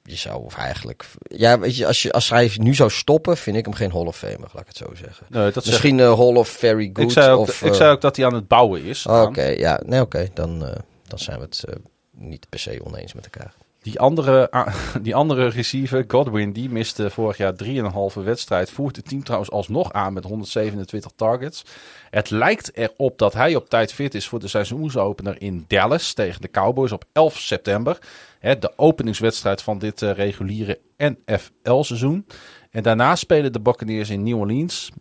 je 0.07 0.15
zou 0.15 0.43
of 0.43 0.55
eigenlijk. 0.57 1.05
Ja, 1.21 1.59
weet 1.59 1.77
je, 1.77 1.87
als, 1.87 2.01
je, 2.01 2.11
als 2.11 2.29
hij 2.29 2.51
nu 2.55 2.73
zou 2.73 2.89
stoppen, 2.89 3.37
vind 3.37 3.57
ik 3.57 3.65
hem 3.65 3.73
geen 3.73 3.91
Hall 3.91 4.05
of 4.05 4.17
Famer, 4.17 4.49
laat 4.53 4.61
ik 4.61 4.67
het 4.67 4.77
zo 4.77 4.95
zeggen. 4.95 5.25
Nee, 5.29 5.51
dat 5.51 5.65
Misschien 5.65 5.97
zeg... 5.97 6.07
uh, 6.07 6.17
Hall 6.17 6.35
of 6.35 6.49
Very 6.49 6.89
Good. 6.93 7.05
Ik 7.05 7.11
zei 7.11 7.31
ook, 7.31 7.39
of, 7.39 7.61
ik 7.61 7.73
zei 7.73 7.91
ook 7.91 8.01
dat 8.01 8.15
hij 8.15 8.25
aan 8.25 8.33
het 8.33 8.47
bouwen 8.47 8.83
is. 8.83 9.05
Oké, 9.05 9.21
okay, 9.21 9.57
ja, 9.57 9.81
nee, 9.85 10.01
oké. 10.01 10.17
Okay. 10.17 10.31
Dan, 10.33 10.63
uh, 10.63 10.75
dan 11.07 11.19
zijn 11.19 11.37
we 11.39 11.43
het 11.43 11.63
niet 12.11 12.49
per 12.49 12.59
se 12.59 12.81
oneens 12.83 13.13
met 13.13 13.23
elkaar. 13.31 13.53
Die 13.85 13.99
andere, 13.99 14.49
die 15.01 15.15
andere 15.15 15.47
receiver, 15.47 16.03
Godwin, 16.07 16.51
die 16.51 16.69
miste 16.69 17.09
vorig 17.09 17.37
jaar 17.37 17.53
3,5 17.63 18.23
wedstrijd. 18.23 18.69
Voert 18.69 18.95
het 18.95 19.07
team 19.07 19.23
trouwens 19.23 19.51
alsnog 19.51 19.93
aan 19.93 20.13
met 20.13 20.23
127 20.23 21.11
targets. 21.15 21.65
Het 22.09 22.29
lijkt 22.29 22.77
erop 22.77 23.17
dat 23.17 23.33
hij 23.33 23.55
op 23.55 23.69
tijd 23.69 23.93
fit 23.93 24.15
is 24.15 24.27
voor 24.27 24.39
de 24.39 24.47
seizoensopener 24.47 25.41
in 25.41 25.65
Dallas 25.67 26.13
tegen 26.13 26.41
de 26.41 26.51
Cowboys 26.51 26.91
op 26.91 27.05
11 27.11 27.37
september. 27.37 27.97
de 28.39 28.71
openingswedstrijd 28.75 29.61
van 29.61 29.79
dit 29.79 30.01
uh, 30.01 30.11
reguliere 30.11 30.79
NFL-seizoen. 30.97 32.25
En 32.71 32.83
daarna 32.83 33.15
spelen 33.15 33.53
de 33.53 33.61
Buccaneers 33.61 34.09
in 34.09 34.23
New 34.23 34.39
Orleans. 34.39 34.91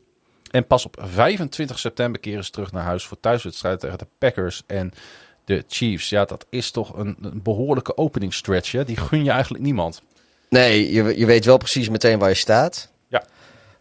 En 0.50 0.66
pas 0.66 0.86
op 0.86 0.96
25 1.00 1.78
september 1.78 2.20
keren 2.20 2.44
ze 2.44 2.50
terug 2.50 2.72
naar 2.72 2.84
huis 2.84 3.06
voor 3.06 3.20
thuiswedstrijd 3.20 3.80
tegen 3.80 3.98
de 3.98 4.06
Packers 4.18 4.62
en 4.66 4.92
de 5.44 5.64
Chiefs. 5.68 6.08
Ja, 6.08 6.24
dat 6.24 6.46
is 6.48 6.70
toch 6.70 6.96
een, 6.96 7.16
een 7.22 7.42
behoorlijke 7.42 7.96
openingsstretch. 7.96 8.72
Hè? 8.72 8.84
Die 8.84 8.96
gun 8.96 9.24
je 9.24 9.30
eigenlijk 9.30 9.64
niemand. 9.64 10.02
Nee, 10.48 10.92
je, 10.92 11.18
je 11.18 11.26
weet 11.26 11.44
wel 11.44 11.56
precies 11.56 11.88
meteen 11.88 12.18
waar 12.18 12.28
je 12.28 12.34
staat. 12.34 12.90
Ja. 13.08 13.24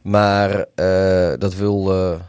Maar 0.01 0.65
uh, 0.75 1.33
dat 1.39 1.55
wil... 1.55 1.95
Uh, 1.95 2.19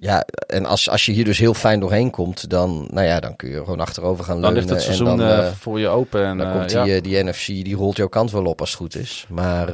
ja, 0.00 0.24
en 0.46 0.66
als, 0.66 0.90
als 0.90 1.06
je 1.06 1.12
hier 1.12 1.24
dus 1.24 1.38
heel 1.38 1.54
fijn 1.54 1.80
doorheen 1.80 2.10
komt, 2.10 2.50
dan, 2.50 2.88
nou 2.90 3.06
ja, 3.06 3.20
dan 3.20 3.36
kun 3.36 3.48
je 3.48 3.58
gewoon 3.58 3.80
achterover 3.80 4.24
gaan 4.24 4.40
leunen. 4.40 4.54
Dan 4.54 4.62
ligt 4.62 4.74
het 4.74 4.82
seizoen 4.82 5.08
en 5.08 5.16
dan, 5.16 5.28
uh, 5.28 5.52
voor 5.52 5.80
je 5.80 5.88
open. 5.88 6.24
En, 6.24 6.38
dan 6.38 6.52
komt 6.52 6.68
die, 6.68 6.84
ja. 6.84 7.00
die 7.00 7.24
NFC, 7.24 7.46
die 7.46 7.76
rolt 7.76 7.96
jouw 7.96 8.08
kant 8.08 8.30
wel 8.30 8.44
op 8.44 8.60
als 8.60 8.70
het 8.70 8.78
goed 8.78 8.94
is. 8.94 9.26
Maar 9.28 9.72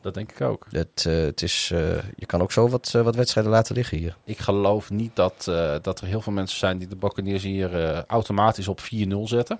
dat 0.00 0.14
denk 0.14 0.30
ik 0.30 0.40
ook. 0.40 0.66
Het, 0.70 1.04
het 1.04 1.42
is, 1.42 1.68
je 2.16 2.26
kan 2.26 2.42
ook 2.42 2.52
zo 2.52 2.68
wat, 2.68 2.90
wat 2.90 3.16
wedstrijden 3.16 3.52
laten 3.52 3.74
liggen 3.74 3.98
hier. 3.98 4.16
Ik 4.24 4.38
geloof 4.38 4.90
niet 4.90 5.16
dat, 5.16 5.50
dat 5.82 6.00
er 6.00 6.06
heel 6.06 6.20
veel 6.20 6.32
mensen 6.32 6.58
zijn 6.58 6.78
die 6.78 6.88
de 6.88 6.96
Buccaneers 6.96 7.42
hier 7.42 8.04
automatisch 8.06 8.68
op 8.68 8.80
4-0 8.80 8.84
zetten. 9.22 9.58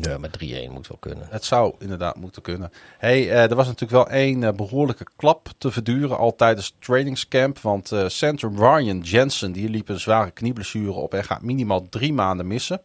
Ja, 0.00 0.18
maar 0.18 0.30
3-1 0.44 0.70
moet 0.70 0.88
wel 0.88 0.98
kunnen. 1.00 1.26
Het 1.30 1.44
zou 1.44 1.74
inderdaad 1.78 2.16
moeten 2.16 2.42
kunnen. 2.42 2.72
Hey, 2.98 3.30
er 3.30 3.54
was 3.54 3.66
natuurlijk 3.66 3.92
wel 3.92 4.08
één 4.08 4.56
behoorlijke 4.56 5.06
klap 5.16 5.48
te 5.58 5.70
verduren 5.70 6.18
al 6.18 6.34
tijdens 6.34 6.76
trainingscamp. 6.78 7.58
Want 7.58 7.92
center 8.06 8.50
Ryan 8.54 9.00
Jensen 9.00 9.52
die 9.52 9.70
liep 9.70 9.88
een 9.88 10.00
zware 10.00 10.30
knieblessure 10.30 10.92
op 10.92 11.14
en 11.14 11.24
gaat 11.24 11.42
minimaal 11.42 11.88
drie 11.88 12.12
maanden 12.12 12.46
missen. 12.46 12.80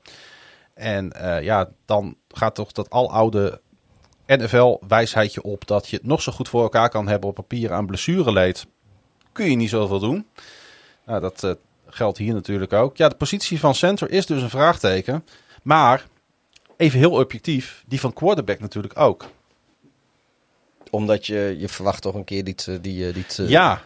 En 0.73 1.13
ja, 1.41 1.69
dan 1.85 2.15
gaat 2.27 2.55
toch 2.55 2.71
dat 2.71 2.89
aloude 2.89 3.61
NFL-wijsheidje 4.25 5.43
op 5.43 5.67
dat 5.67 5.87
je 5.87 5.95
het 5.95 6.05
nog 6.05 6.21
zo 6.21 6.31
goed 6.31 6.49
voor 6.49 6.61
elkaar 6.61 6.89
kan 6.89 7.07
hebben 7.07 7.29
op 7.29 7.35
papier 7.35 7.73
aan 7.73 7.85
blessureleed. 7.85 8.65
Kun 9.31 9.49
je 9.49 9.55
niet 9.55 9.69
zoveel 9.69 9.99
doen. 9.99 10.25
Nou, 11.05 11.21
dat 11.21 11.57
geldt 11.87 12.17
hier 12.17 12.33
natuurlijk 12.33 12.73
ook. 12.73 12.97
Ja, 12.97 13.09
de 13.09 13.15
positie 13.15 13.59
van 13.59 13.75
center 13.75 14.11
is 14.11 14.25
dus 14.25 14.41
een 14.41 14.49
vraagteken. 14.49 15.25
Maar, 15.63 16.07
even 16.81 16.99
heel 16.99 17.11
objectief, 17.11 17.83
die 17.87 17.99
van 17.99 18.13
quarterback 18.13 18.59
natuurlijk 18.59 18.99
ook. 18.99 19.25
Omdat 20.89 21.25
je, 21.25 21.55
je 21.59 21.67
verwacht 21.67 22.01
toch 22.01 22.15
een 22.15 22.23
keer 22.23 22.43
die... 22.43 22.55
die, 22.81 23.13
die 23.13 23.47
ja. 23.47 23.81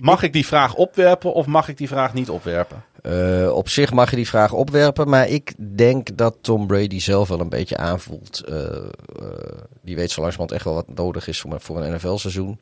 Mag 0.00 0.22
ik 0.22 0.32
die 0.32 0.46
vraag 0.46 0.74
opwerpen 0.74 1.32
of 1.32 1.46
mag 1.46 1.68
ik 1.68 1.76
die 1.76 1.88
vraag 1.88 2.14
niet 2.14 2.30
opwerpen? 2.30 2.84
Uh, 3.02 3.52
op 3.52 3.68
zich 3.68 3.92
mag 3.92 4.10
je 4.10 4.16
die 4.16 4.28
vraag 4.28 4.52
opwerpen, 4.52 5.08
maar 5.08 5.28
ik 5.28 5.52
denk 5.76 6.16
dat 6.16 6.36
Tom 6.40 6.66
Brady 6.66 7.00
zelf 7.00 7.28
wel 7.28 7.40
een 7.40 7.48
beetje 7.48 7.76
aanvoelt. 7.76 8.42
Uh, 8.48 8.56
uh, 8.56 8.68
die 9.82 9.96
weet 9.96 10.10
zo 10.10 10.20
langzamerhand 10.20 10.52
echt 10.52 10.64
wel 10.64 10.74
wat 10.74 10.94
nodig 10.94 11.28
is 11.28 11.40
voor, 11.40 11.60
voor 11.60 11.82
een 11.82 11.94
NFL-seizoen. 11.94 12.60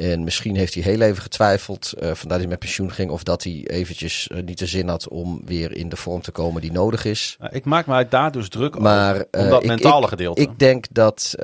En 0.00 0.24
misschien 0.24 0.56
heeft 0.56 0.74
hij 0.74 0.82
heel 0.82 1.00
even 1.00 1.22
getwijfeld, 1.22 1.92
vandaar 1.96 2.16
dat 2.26 2.38
hij 2.38 2.46
met 2.46 2.58
pensioen 2.58 2.92
ging, 2.92 3.10
of 3.10 3.22
dat 3.22 3.42
hij 3.42 3.64
eventjes 3.66 4.30
niet 4.44 4.58
de 4.58 4.66
zin 4.66 4.88
had 4.88 5.08
om 5.08 5.42
weer 5.44 5.76
in 5.76 5.88
de 5.88 5.96
vorm 5.96 6.22
te 6.22 6.30
komen 6.30 6.60
die 6.60 6.72
nodig 6.72 7.04
is. 7.04 7.36
Ik 7.50 7.64
maak 7.64 7.86
mij 7.86 8.08
daar 8.08 8.32
dus 8.32 8.48
druk 8.48 8.78
maar, 8.78 9.14
over, 9.14 9.26
om 9.30 9.48
dat 9.48 9.64
mentale 9.64 10.02
ik, 10.02 10.08
gedeelte. 10.08 10.40
Ik 10.40 10.58
denk 10.58 10.84
dat, 10.90 11.34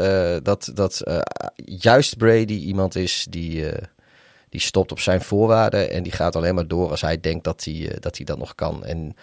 dat, 0.42 0.70
dat 0.74 1.02
juist 1.64 2.16
Brady 2.16 2.54
iemand 2.54 2.94
is 2.94 3.26
die 3.30 3.64
die 4.48 4.60
stopt 4.60 4.92
op 4.92 5.00
zijn 5.00 5.20
voorwaarden 5.20 5.90
en 5.90 6.02
die 6.02 6.12
gaat 6.12 6.36
alleen 6.36 6.54
maar 6.54 6.66
door 6.66 6.90
als 6.90 7.00
hij 7.00 7.20
denkt 7.20 7.44
dat 7.44 7.64
hij, 7.64 7.74
uh, 7.74 7.90
dat, 8.00 8.16
hij 8.16 8.26
dat 8.26 8.38
nog 8.38 8.54
kan. 8.54 8.84
En 8.84 9.16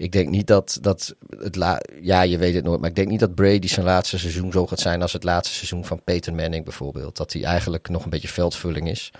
ik 0.00 0.12
denk 0.12 0.28
niet 0.28 0.46
dat, 0.46 0.78
dat 0.80 1.14
het 1.38 1.56
la 1.56 1.80
ja, 2.00 2.22
je 2.22 2.38
weet 2.38 2.54
het 2.54 2.64
nooit, 2.64 2.80
maar 2.80 2.88
ik 2.88 2.96
denk 2.96 3.08
niet 3.08 3.20
dat 3.20 3.34
Brady 3.34 3.68
zijn 3.68 3.86
laatste 3.86 4.18
seizoen 4.18 4.52
zo 4.52 4.66
gaat 4.66 4.80
zijn 4.80 5.02
als 5.02 5.12
het 5.12 5.24
laatste 5.24 5.54
seizoen 5.54 5.84
van 5.84 6.02
Peyton 6.02 6.34
Manning 6.34 6.64
bijvoorbeeld. 6.64 7.16
Dat 7.16 7.32
hij 7.32 7.44
eigenlijk 7.44 7.88
nog 7.88 8.04
een 8.04 8.10
beetje 8.10 8.28
veldvulling 8.28 8.88
is. 8.88 9.12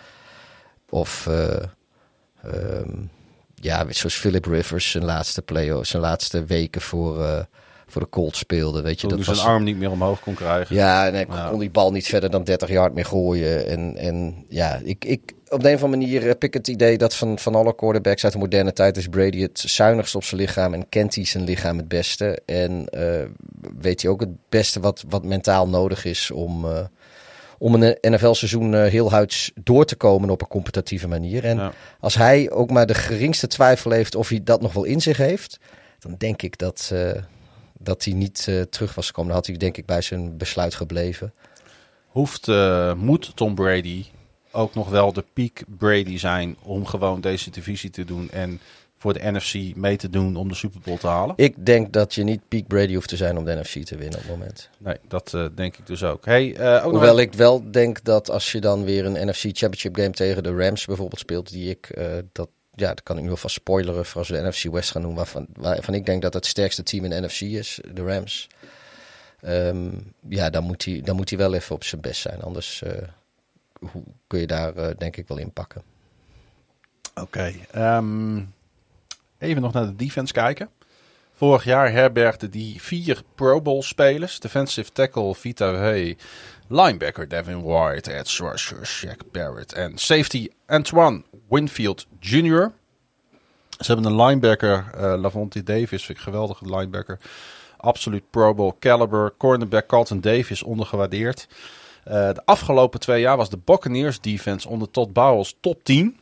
Of 0.89 1.27
uh, 1.29 1.57
um, 2.45 3.11
ja, 3.55 3.87
zoals 3.89 4.15
Philip 4.15 4.45
Rivers 4.45 4.91
zijn 4.91 5.05
laatste 5.05 5.43
play 5.43 5.85
zijn 5.85 6.03
laatste 6.03 6.45
weken 6.45 6.81
voor, 6.81 7.21
uh, 7.21 7.41
voor 7.91 8.01
de 8.03 8.09
Colts 8.09 8.39
speelde. 8.39 8.83
Weet 8.83 9.01
je, 9.01 9.07
Toen 9.07 9.17
dat 9.17 9.19
hij 9.19 9.29
was 9.35 9.39
zijn 9.43 9.55
arm 9.55 9.65
niet 9.65 9.77
meer 9.77 9.91
omhoog 9.91 10.21
kon 10.21 10.35
krijgen. 10.35 10.77
Ja, 10.77 11.07
en 11.07 11.15
hij 11.15 11.27
Ja. 11.31 11.49
kon 11.49 11.59
die 11.59 11.71
bal 11.71 11.93
niet 11.93 12.07
verder 12.07 12.31
dan 12.31 12.45
30 12.45 12.69
yard 12.69 12.95
meer 12.95 13.05
gooien. 13.05 13.67
En, 13.67 13.97
en 13.97 14.45
ja, 14.49 14.81
ik, 14.85 15.05
ik, 15.05 15.21
op 15.49 15.63
de 15.63 15.69
een 15.69 15.75
of 15.75 15.83
andere 15.83 16.03
manier 16.03 16.23
heb 16.23 16.45
ik 16.45 16.55
het 16.55 16.69
idee 16.69 16.99
dat 16.99 17.15
van, 17.17 17.39
van 17.39 17.55
alle 17.55 17.75
quarterbacks 17.75 18.25
uit 18.25 18.33
de 18.33 18.39
moderne 18.39 18.73
tijd 18.73 18.97
is 18.97 19.07
Brady 19.09 19.41
het 19.41 19.59
zuinigst 19.59 20.15
op 20.15 20.25
zijn 20.25 20.41
lichaam. 20.41 20.75
En 20.75 20.89
kent 20.89 21.15
hij 21.15 21.25
zijn 21.25 21.45
lichaam 21.45 21.77
het 21.77 21.89
beste. 21.89 22.39
En 22.47 22.89
eh, 22.89 23.05
weet 23.81 24.03
hij 24.03 24.11
ook 24.11 24.21
het 24.21 24.49
beste 24.49 24.81
wat, 24.81 25.05
wat 25.09 25.25
mentaal 25.25 25.69
nodig 25.69 26.05
is 26.05 26.31
om, 26.31 26.65
eh, 26.65 26.79
om 27.59 27.75
een 27.75 27.97
NFL-seizoen 28.01 28.75
eh, 28.75 28.85
heel 28.91 29.11
huids 29.11 29.51
door 29.63 29.85
te 29.85 29.97
komen 29.97 30.31
op 30.31 30.41
een 30.41 30.49
competitieve 30.49 31.09
manier. 31.09 31.45
En 31.45 31.57
Ja. 31.57 31.73
als 32.01 32.15
hij 32.15 32.51
ook 32.51 32.71
maar 32.71 32.87
de 32.87 32.95
geringste 32.95 33.47
twijfel 33.47 33.91
heeft 33.91 34.15
of 34.15 34.29
hij 34.29 34.41
dat 34.45 34.61
nog 34.61 34.73
wel 34.73 34.85
in 34.85 35.01
zich 35.01 35.17
heeft, 35.17 35.59
dan 35.99 36.15
denk 36.19 36.43
ik 36.43 36.59
dat, 36.59 36.93
dat 37.83 38.05
hij 38.05 38.15
niet 38.15 38.47
eh, 38.49 38.61
terug 38.61 38.95
was 38.95 39.07
gekomen. 39.07 39.31
Dan 39.31 39.39
had 39.41 39.49
hij 39.49 39.57
denk 39.57 39.77
ik 39.77 39.87
bij 39.87 40.01
zijn 40.01 40.37
besluit 40.37 40.75
gebleven. 40.75 41.35
Hoeft, 42.07 42.49
eh, 42.49 42.95
moet 42.95 43.37
Tom 43.37 43.55
Brady 43.55 44.05
ook 44.51 44.75
nog 44.75 44.89
wel 44.89 45.13
de 45.13 45.25
peak 45.33 45.63
Brady 45.79 46.19
zijn 46.19 46.57
om 46.63 46.87
gewoon 46.87 47.21
deze 47.21 47.51
divisie 47.51 47.91
te 47.91 48.05
doen 48.05 48.31
en 48.31 48.61
voor 48.97 49.13
de 49.13 49.31
NFC 49.31 49.77
mee 49.77 49.97
te 49.97 50.11
doen 50.11 50.37
om 50.37 50.49
de 50.49 50.55
Super 50.55 50.81
Bowl 50.81 50.99
te 50.99 51.07
halen? 51.07 51.35
Ik 51.37 51.67
denk 51.67 51.93
dat 51.93 52.15
je 52.15 52.23
niet 52.23 52.49
peak 52.49 52.67
Brady 52.67 52.95
hoeft 52.95 53.09
te 53.09 53.17
zijn 53.17 53.37
om 53.39 53.45
de 53.45 53.55
NFC 53.55 53.85
te 53.85 53.97
winnen 53.97 54.19
op 54.19 54.25
het 54.25 54.31
moment. 54.31 54.71
Nee, 54.79 54.97
dat 55.09 55.35
eh, 55.35 55.47
denk 55.55 55.77
ik 55.77 55.87
dus 55.87 56.05
ook. 56.05 56.25
Hey, 56.25 56.81
ook 56.83 56.91
Hoewel 56.91 57.19
ik 57.21 57.33
wel 57.33 57.71
denk 57.71 58.05
dat 58.05 58.31
als 58.31 58.53
je 58.53 58.61
dan 58.61 58.85
weer 58.85 59.05
een 59.05 59.29
NFC 59.29 59.43
Championship 59.43 59.97
game 59.97 60.11
tegen 60.11 60.43
de 60.43 60.55
Rams 60.55 60.85
bijvoorbeeld 60.85 61.21
speelt, 61.21 61.51
die 61.51 61.71
ik, 61.71 61.99
dat, 62.33 62.49
ja, 62.81 62.89
dat 62.89 63.03
kan 63.03 63.19
ik 63.19 63.25
nu 63.25 63.31
alvast 63.31 63.55
spoileren 63.55 64.07
voor 64.07 64.19
als 64.19 64.29
we 64.29 64.43
de 64.43 64.49
NFC 64.49 64.63
West 64.63 64.91
gaan 64.91 65.03
doen, 65.03 65.15
waarvan, 65.15 65.47
waarvan 65.53 65.95
ik 65.95 66.07
denk 66.07 66.23
dat 66.23 66.35
het 66.35 66.47
sterkste 66.47 66.83
team 66.83 67.05
in 67.05 67.11
de 67.11 67.21
NFC 67.21 67.41
is, 67.41 67.81
de 67.93 68.03
Rams. 68.03 68.49
Ehm, 69.41 69.91
ja, 70.29 70.51
dan 70.51 70.65
moet, 70.65 70.85
hij, 70.85 71.03
moet 71.13 71.31
hij 71.31 71.39
wel 71.39 71.55
even 71.55 71.75
op 71.75 71.85
zijn 71.85 72.01
best 72.01 72.21
zijn, 72.21 72.41
anders 72.41 72.83
eh, 72.83 73.09
hoe 73.91 74.03
kun 74.27 74.41
je 74.41 74.47
daar 74.47 74.77
eh, 74.77 74.97
denk 74.99 75.17
ik 75.17 75.29
wel 75.29 75.39
in 75.39 75.53
pakken. 75.53 75.83
Oké. 77.15 77.55
ehm, 77.71 78.43
even 79.39 79.63
nog 79.63 79.73
naar 79.73 79.87
de 79.87 79.97
defense 79.97 80.33
kijken. 80.33 80.71
Vorig 81.33 81.65
jaar 81.65 81.93
herbergde 81.93 82.49
die 82.49 82.83
vier 82.83 83.23
Pro 83.35 83.61
Bowl 83.61 83.83
spelers. 83.83 84.41
Defensive 84.41 84.93
tackle 84.93 85.35
Vita 85.35 85.75
Hey, 85.75 86.17
linebacker 86.69 87.29
Devin 87.29 87.63
White, 87.63 88.13
edge 88.13 88.43
rusher 88.43 88.87
Shaq 88.87 89.31
Barrett 89.33 89.73
en 89.73 89.99
safety 89.99 90.49
Antoine 90.67 91.23
Winfield 91.51 92.07
Jr. 92.21 92.73
Ze 93.79 93.93
hebben 93.93 94.13
een 94.13 94.23
linebacker, 94.25 94.85
eh 94.95 95.15
Lavonte 95.21 95.63
Davis, 95.63 95.89
vind 95.89 96.09
ik 96.09 96.17
een 96.17 96.23
geweldige 96.33 96.77
linebacker. 96.77 97.19
Absoluut 97.77 98.23
Pro 98.31 98.55
Bowl 98.55 98.73
caliber. 98.79 99.33
Cornerback 99.39 99.87
Carlton 99.87 100.21
Davis 100.21 100.63
ondergewaardeerd. 100.63 101.49
Eh, 102.05 102.13
de 102.15 102.43
afgelopen 102.45 103.01
twee 103.01 103.21
jaar 103.21 103.37
was 103.37 103.51
de 103.51 103.59
Buccaneers 103.65 104.21
defense 104.21 104.69
onder 104.69 104.91
Todd 104.91 105.13
Bowles 105.13 105.57
top 105.61 105.85
10. 105.85 106.17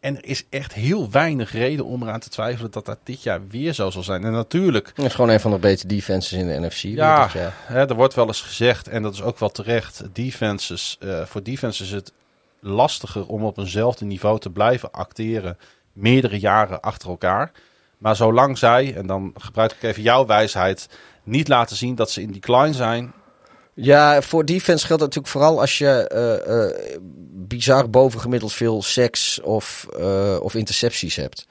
En 0.00 0.16
er 0.16 0.24
is 0.24 0.44
echt 0.50 0.72
heel 0.74 1.10
weinig 1.10 1.52
reden 1.52 1.84
om 1.84 2.02
eraan 2.02 2.20
te 2.20 2.28
twijfelen 2.28 2.70
dat 2.70 2.86
dat 2.86 2.98
dit 3.04 3.22
jaar 3.22 3.40
weer 3.48 3.72
zo 3.72 3.90
zal 3.90 4.02
zijn. 4.02 4.24
En 4.24 4.32
natuurlijk, 4.32 4.92
Dat 4.94 5.04
is 5.04 5.14
gewoon 5.14 5.30
een 5.30 5.40
van 5.40 5.50
de 5.50 5.58
betere 5.58 5.88
defenses 5.88 6.32
in 6.38 6.46
de 6.46 6.66
NFC. 6.66 6.82
ja, 6.82 7.28
hè, 7.66 7.88
er 7.88 7.94
wordt 7.94 8.14
wel 8.14 8.26
eens 8.26 8.40
gezegd, 8.40 8.88
en 8.88 9.02
dat 9.02 9.14
is 9.14 9.22
ook 9.22 9.38
wel 9.38 9.50
terecht, 9.50 10.02
defenses, 10.12 10.96
eh, 11.00 11.24
voor 11.24 11.42
defenses 11.42 11.86
is 11.86 11.92
het 11.92 12.12
lastiger 12.60 13.26
om 13.26 13.44
op 13.44 13.58
eenzelfde 13.58 14.04
niveau 14.04 14.38
te 14.38 14.50
blijven 14.50 14.90
acteren 14.90 15.58
meerdere 15.92 16.38
jaren 16.38 16.80
achter 16.80 17.08
elkaar. 17.08 17.52
Maar 17.98 18.16
zolang 18.16 18.58
zij, 18.58 18.94
en 18.96 19.06
dan 19.06 19.34
gebruik 19.38 19.72
ik 19.72 19.82
even 19.82 20.02
jouw 20.02 20.26
wijsheid, 20.26 20.88
niet 21.22 21.48
laten 21.48 21.76
zien 21.76 21.94
dat 21.94 22.10
ze 22.10 22.22
in 22.22 22.32
decline 22.32 22.72
zijn, 22.72 23.12
Ja, 23.74 24.22
voor 24.22 24.44
defense 24.44 24.86
geldt 24.86 25.02
dat 25.02 25.14
natuurlijk 25.14 25.26
vooral 25.26 25.60
als 25.60 25.78
je 25.78 26.08
eh, 26.08 26.64
eh, 26.64 27.00
bizar 27.32 27.90
bovengemiddeld 27.90 28.52
veel 28.52 28.82
seks 28.82 29.40
of, 29.40 29.86
eh, 29.98 30.36
of 30.40 30.54
intercepties 30.54 31.16
hebt. 31.16 31.46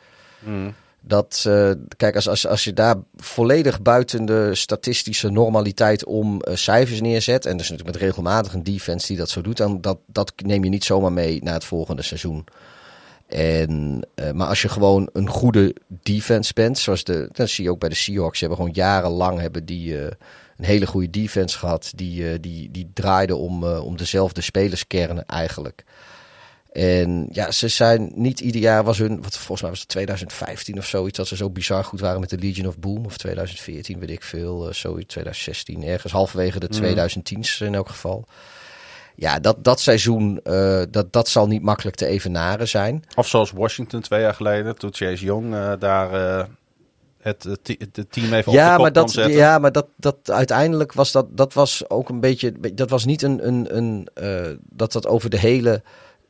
Dat, 1.01 1.43
eh, 1.47 1.71
kijk, 1.97 2.15
als, 2.15 2.27
als, 2.27 2.47
als 2.47 2.63
je 2.63 2.73
daar 2.73 2.95
volledig 3.15 3.81
buiten 3.81 4.25
de 4.25 4.55
statistische 4.55 5.29
normaliteit 5.29 6.05
om 6.05 6.41
eh, 6.41 6.55
cijfers 6.55 7.01
neerzet, 7.01 7.45
en 7.45 7.57
dus 7.57 7.69
natuurlijk 7.69 7.97
met 7.97 8.05
regelmatig 8.05 8.53
een 8.53 8.63
defense 8.63 9.07
die 9.07 9.17
dat 9.17 9.29
zo 9.29 9.41
doet, 9.41 9.57
dan 9.57 9.81
dat, 9.81 9.97
dat 10.05 10.33
neem 10.45 10.63
je 10.63 10.69
niet 10.69 10.83
zomaar 10.83 11.13
mee 11.13 11.43
naar 11.43 11.53
het 11.53 11.63
volgende 11.63 12.01
seizoen. 12.01 12.45
En, 13.27 14.01
eh, 14.15 14.31
maar 14.31 14.47
als 14.47 14.61
je 14.61 14.69
gewoon 14.69 15.09
een 15.13 15.29
goede 15.29 15.75
defense 15.87 16.53
bent, 16.53 16.77
zoals 16.77 17.03
de, 17.03 17.29
dat 17.31 17.49
zie 17.49 17.63
je 17.63 17.71
ook 17.71 17.79
bij 17.79 17.89
de 17.89 17.95
Seahawks, 17.95 18.39
die 18.39 18.47
hebben 18.47 18.65
gewoon 18.65 18.83
jarenlang 18.85 19.39
hebben 19.39 19.65
die, 19.65 19.97
een 19.97 20.65
hele 20.65 20.87
goede 20.87 21.09
defense 21.09 21.57
gehad. 21.57 21.91
Die, 21.95 22.39
die, 22.39 22.71
die 22.71 22.91
draaide 22.93 23.35
om, 23.35 23.63
om 23.63 23.97
dezelfde 23.97 24.41
spelerskernen 24.41 25.25
eigenlijk. 25.25 25.83
En 26.71 27.27
ja, 27.31 27.51
ze 27.51 27.67
zijn 27.67 28.11
niet 28.15 28.39
ieder 28.39 28.61
jaar 28.61 28.83
was 28.83 28.97
hun, 28.97 29.21
wat 29.21 29.37
volgens 29.37 29.61
mij 29.61 29.69
was 29.69 29.79
het 29.79 29.89
2015 29.89 30.77
of 30.77 30.85
zoiets, 30.85 31.17
dat 31.17 31.27
ze 31.27 31.35
zo 31.35 31.49
bizar 31.49 31.83
goed 31.83 31.99
waren 31.99 32.19
met 32.19 32.29
de 32.29 32.37
Legion 32.37 32.67
of 32.67 32.77
Boom. 32.79 33.05
Of 33.05 33.17
2014, 33.17 33.99
weet 33.99 34.09
ik 34.09 34.23
veel, 34.23 34.67
eh, 34.67 34.73
zoiets, 34.73 35.07
2016, 35.07 35.83
ergens 35.83 36.13
halverwege 36.13 36.59
de 36.59 36.67
2010's 36.69 37.61
in 37.61 37.75
elk 37.75 37.89
geval. 37.89 38.25
Ja, 39.15 39.39
dat, 39.39 39.63
dat 39.63 39.79
seizoen, 39.79 40.39
eh, 40.43 40.81
dat, 40.89 41.13
dat 41.13 41.27
zal 41.27 41.47
niet 41.47 41.61
makkelijk 41.61 41.95
te 41.95 42.05
evenaren 42.05 42.67
zijn. 42.67 43.03
of 43.15 43.27
zoals 43.27 43.51
Washington 43.51 44.01
twee 44.01 44.21
jaar 44.21 44.33
geleden, 44.33 44.75
toen 44.75 44.93
Chase 44.93 45.25
Young 45.25 45.53
eh, 45.53 45.71
daar 45.79 46.11
het, 47.21 47.43
het, 47.43 47.63
te- 47.63 47.77
het 47.91 48.11
team 48.11 48.25
even 48.33 48.37
op 48.37 48.43
de 48.45 48.51
Ja, 48.51 48.77
maar 48.77 48.93
dat, 48.93 49.13
ja, 49.13 49.59
maar 49.59 49.71
dat, 49.71 49.87
dat 49.95 50.17
uiteindelijk 50.31 50.93
was 50.93 51.11
dat, 51.11 51.25
dat 51.37 51.53
was 51.53 51.89
ook 51.89 52.09
een 52.09 52.19
beetje, 52.19 52.73
dat 52.73 52.89
was 52.89 53.05
niet 53.05 53.21
een, 53.21 53.47
een, 53.47 53.77
een 53.77 54.07
dat 54.69 54.91
dat 54.91 55.07
over 55.07 55.29
de 55.29 55.39
hele, 55.39 55.81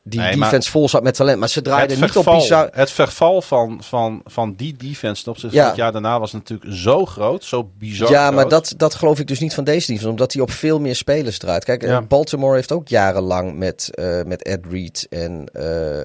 die 0.10 0.20
Nee, 0.20 0.36
defense 0.36 0.72
vol 0.72 0.90
zat 0.90 1.04
met 1.04 1.16
talent. 1.16 1.40
Maar 1.40 1.50
ze 1.50 1.62
draaiden 1.62 2.02
niet 2.02 2.16
op 2.16 2.26
bizar, 2.26 2.70
het 2.72 2.92
verval 2.92 3.42
van, 3.42 3.78
van, 3.84 4.22
van 4.26 4.54
die 4.58 4.76
defense 4.78 5.24
ten 5.24 5.32
opzichte 5.32 5.56
Ja. 5.56 5.62
van 5.62 5.72
het 5.72 5.80
jaar 5.80 5.92
daarna 5.92 6.20
was 6.20 6.32
natuurlijk 6.32 6.74
zo 6.74 7.06
groot, 7.06 7.44
zo 7.44 7.70
bizar 7.78 8.10
Ja, 8.12 8.32
maar 8.32 8.48
dat, 8.50 8.74
dat 8.78 8.96
geloof 8.96 9.20
ik 9.20 9.28
dus 9.28 9.40
niet 9.40 9.54
van 9.54 9.64
deze 9.64 9.86
defense, 9.88 10.10
omdat 10.10 10.34
hij 10.34 10.42
op 10.42 10.52
veel 10.52 10.80
meer 10.80 10.96
spelers 10.96 11.38
draait. 11.38 11.64
Kijk, 11.64 11.82
Ja. 11.82 12.02
Baltimore 12.02 12.56
heeft 12.56 12.72
ook 12.72 12.88
jarenlang 12.88 13.58
met, 13.58 13.90
eh, 13.94 14.22
met 14.24 14.44
Ed 14.44 14.60
Reed 14.70 15.08
en, 15.10 15.46
eh, 15.54 16.00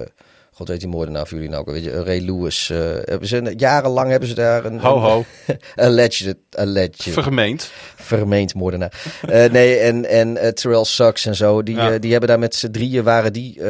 eh, 0.00 0.06
god 0.54 0.68
weet 0.68 0.80
die 0.80 0.88
moordenaar 0.88 1.26
voor 1.26 1.36
jullie 1.36 1.50
nou, 1.52 1.62
ook, 1.66 1.70
weet 1.74 1.84
je, 1.84 2.02
Ray 2.02 2.20
Lewis. 2.20 2.70
eh, 2.70 2.78
hebben 3.04 3.28
ze, 3.28 3.54
jarenlang 3.56 4.10
hebben 4.10 4.28
ze 4.28 4.34
daar 4.34 4.64
een, 4.64 4.80
Ho 4.80 4.98
ho, 4.98 5.24
een 5.46 5.58
alleged, 5.86 6.36
alleged 6.50 7.02
vergemeend. 7.02 7.70
vermeend 7.96 8.54
moordenaar. 8.54 8.92
Eh, 9.28 9.50
nee, 9.50 9.76
en, 9.78 10.04
en 10.08 10.36
eh, 10.36 10.48
Terrell 10.48 10.84
Suggs 10.84 11.26
en 11.26 11.34
zo, 11.34 11.62
die, 11.62 11.76
Ja. 11.76 11.98
die 11.98 12.10
hebben 12.10 12.28
daar 12.28 12.38
met 12.38 12.54
z'n 12.54 12.70
drieën, 12.70 13.02
waren 13.04 13.32
die, 13.32 13.60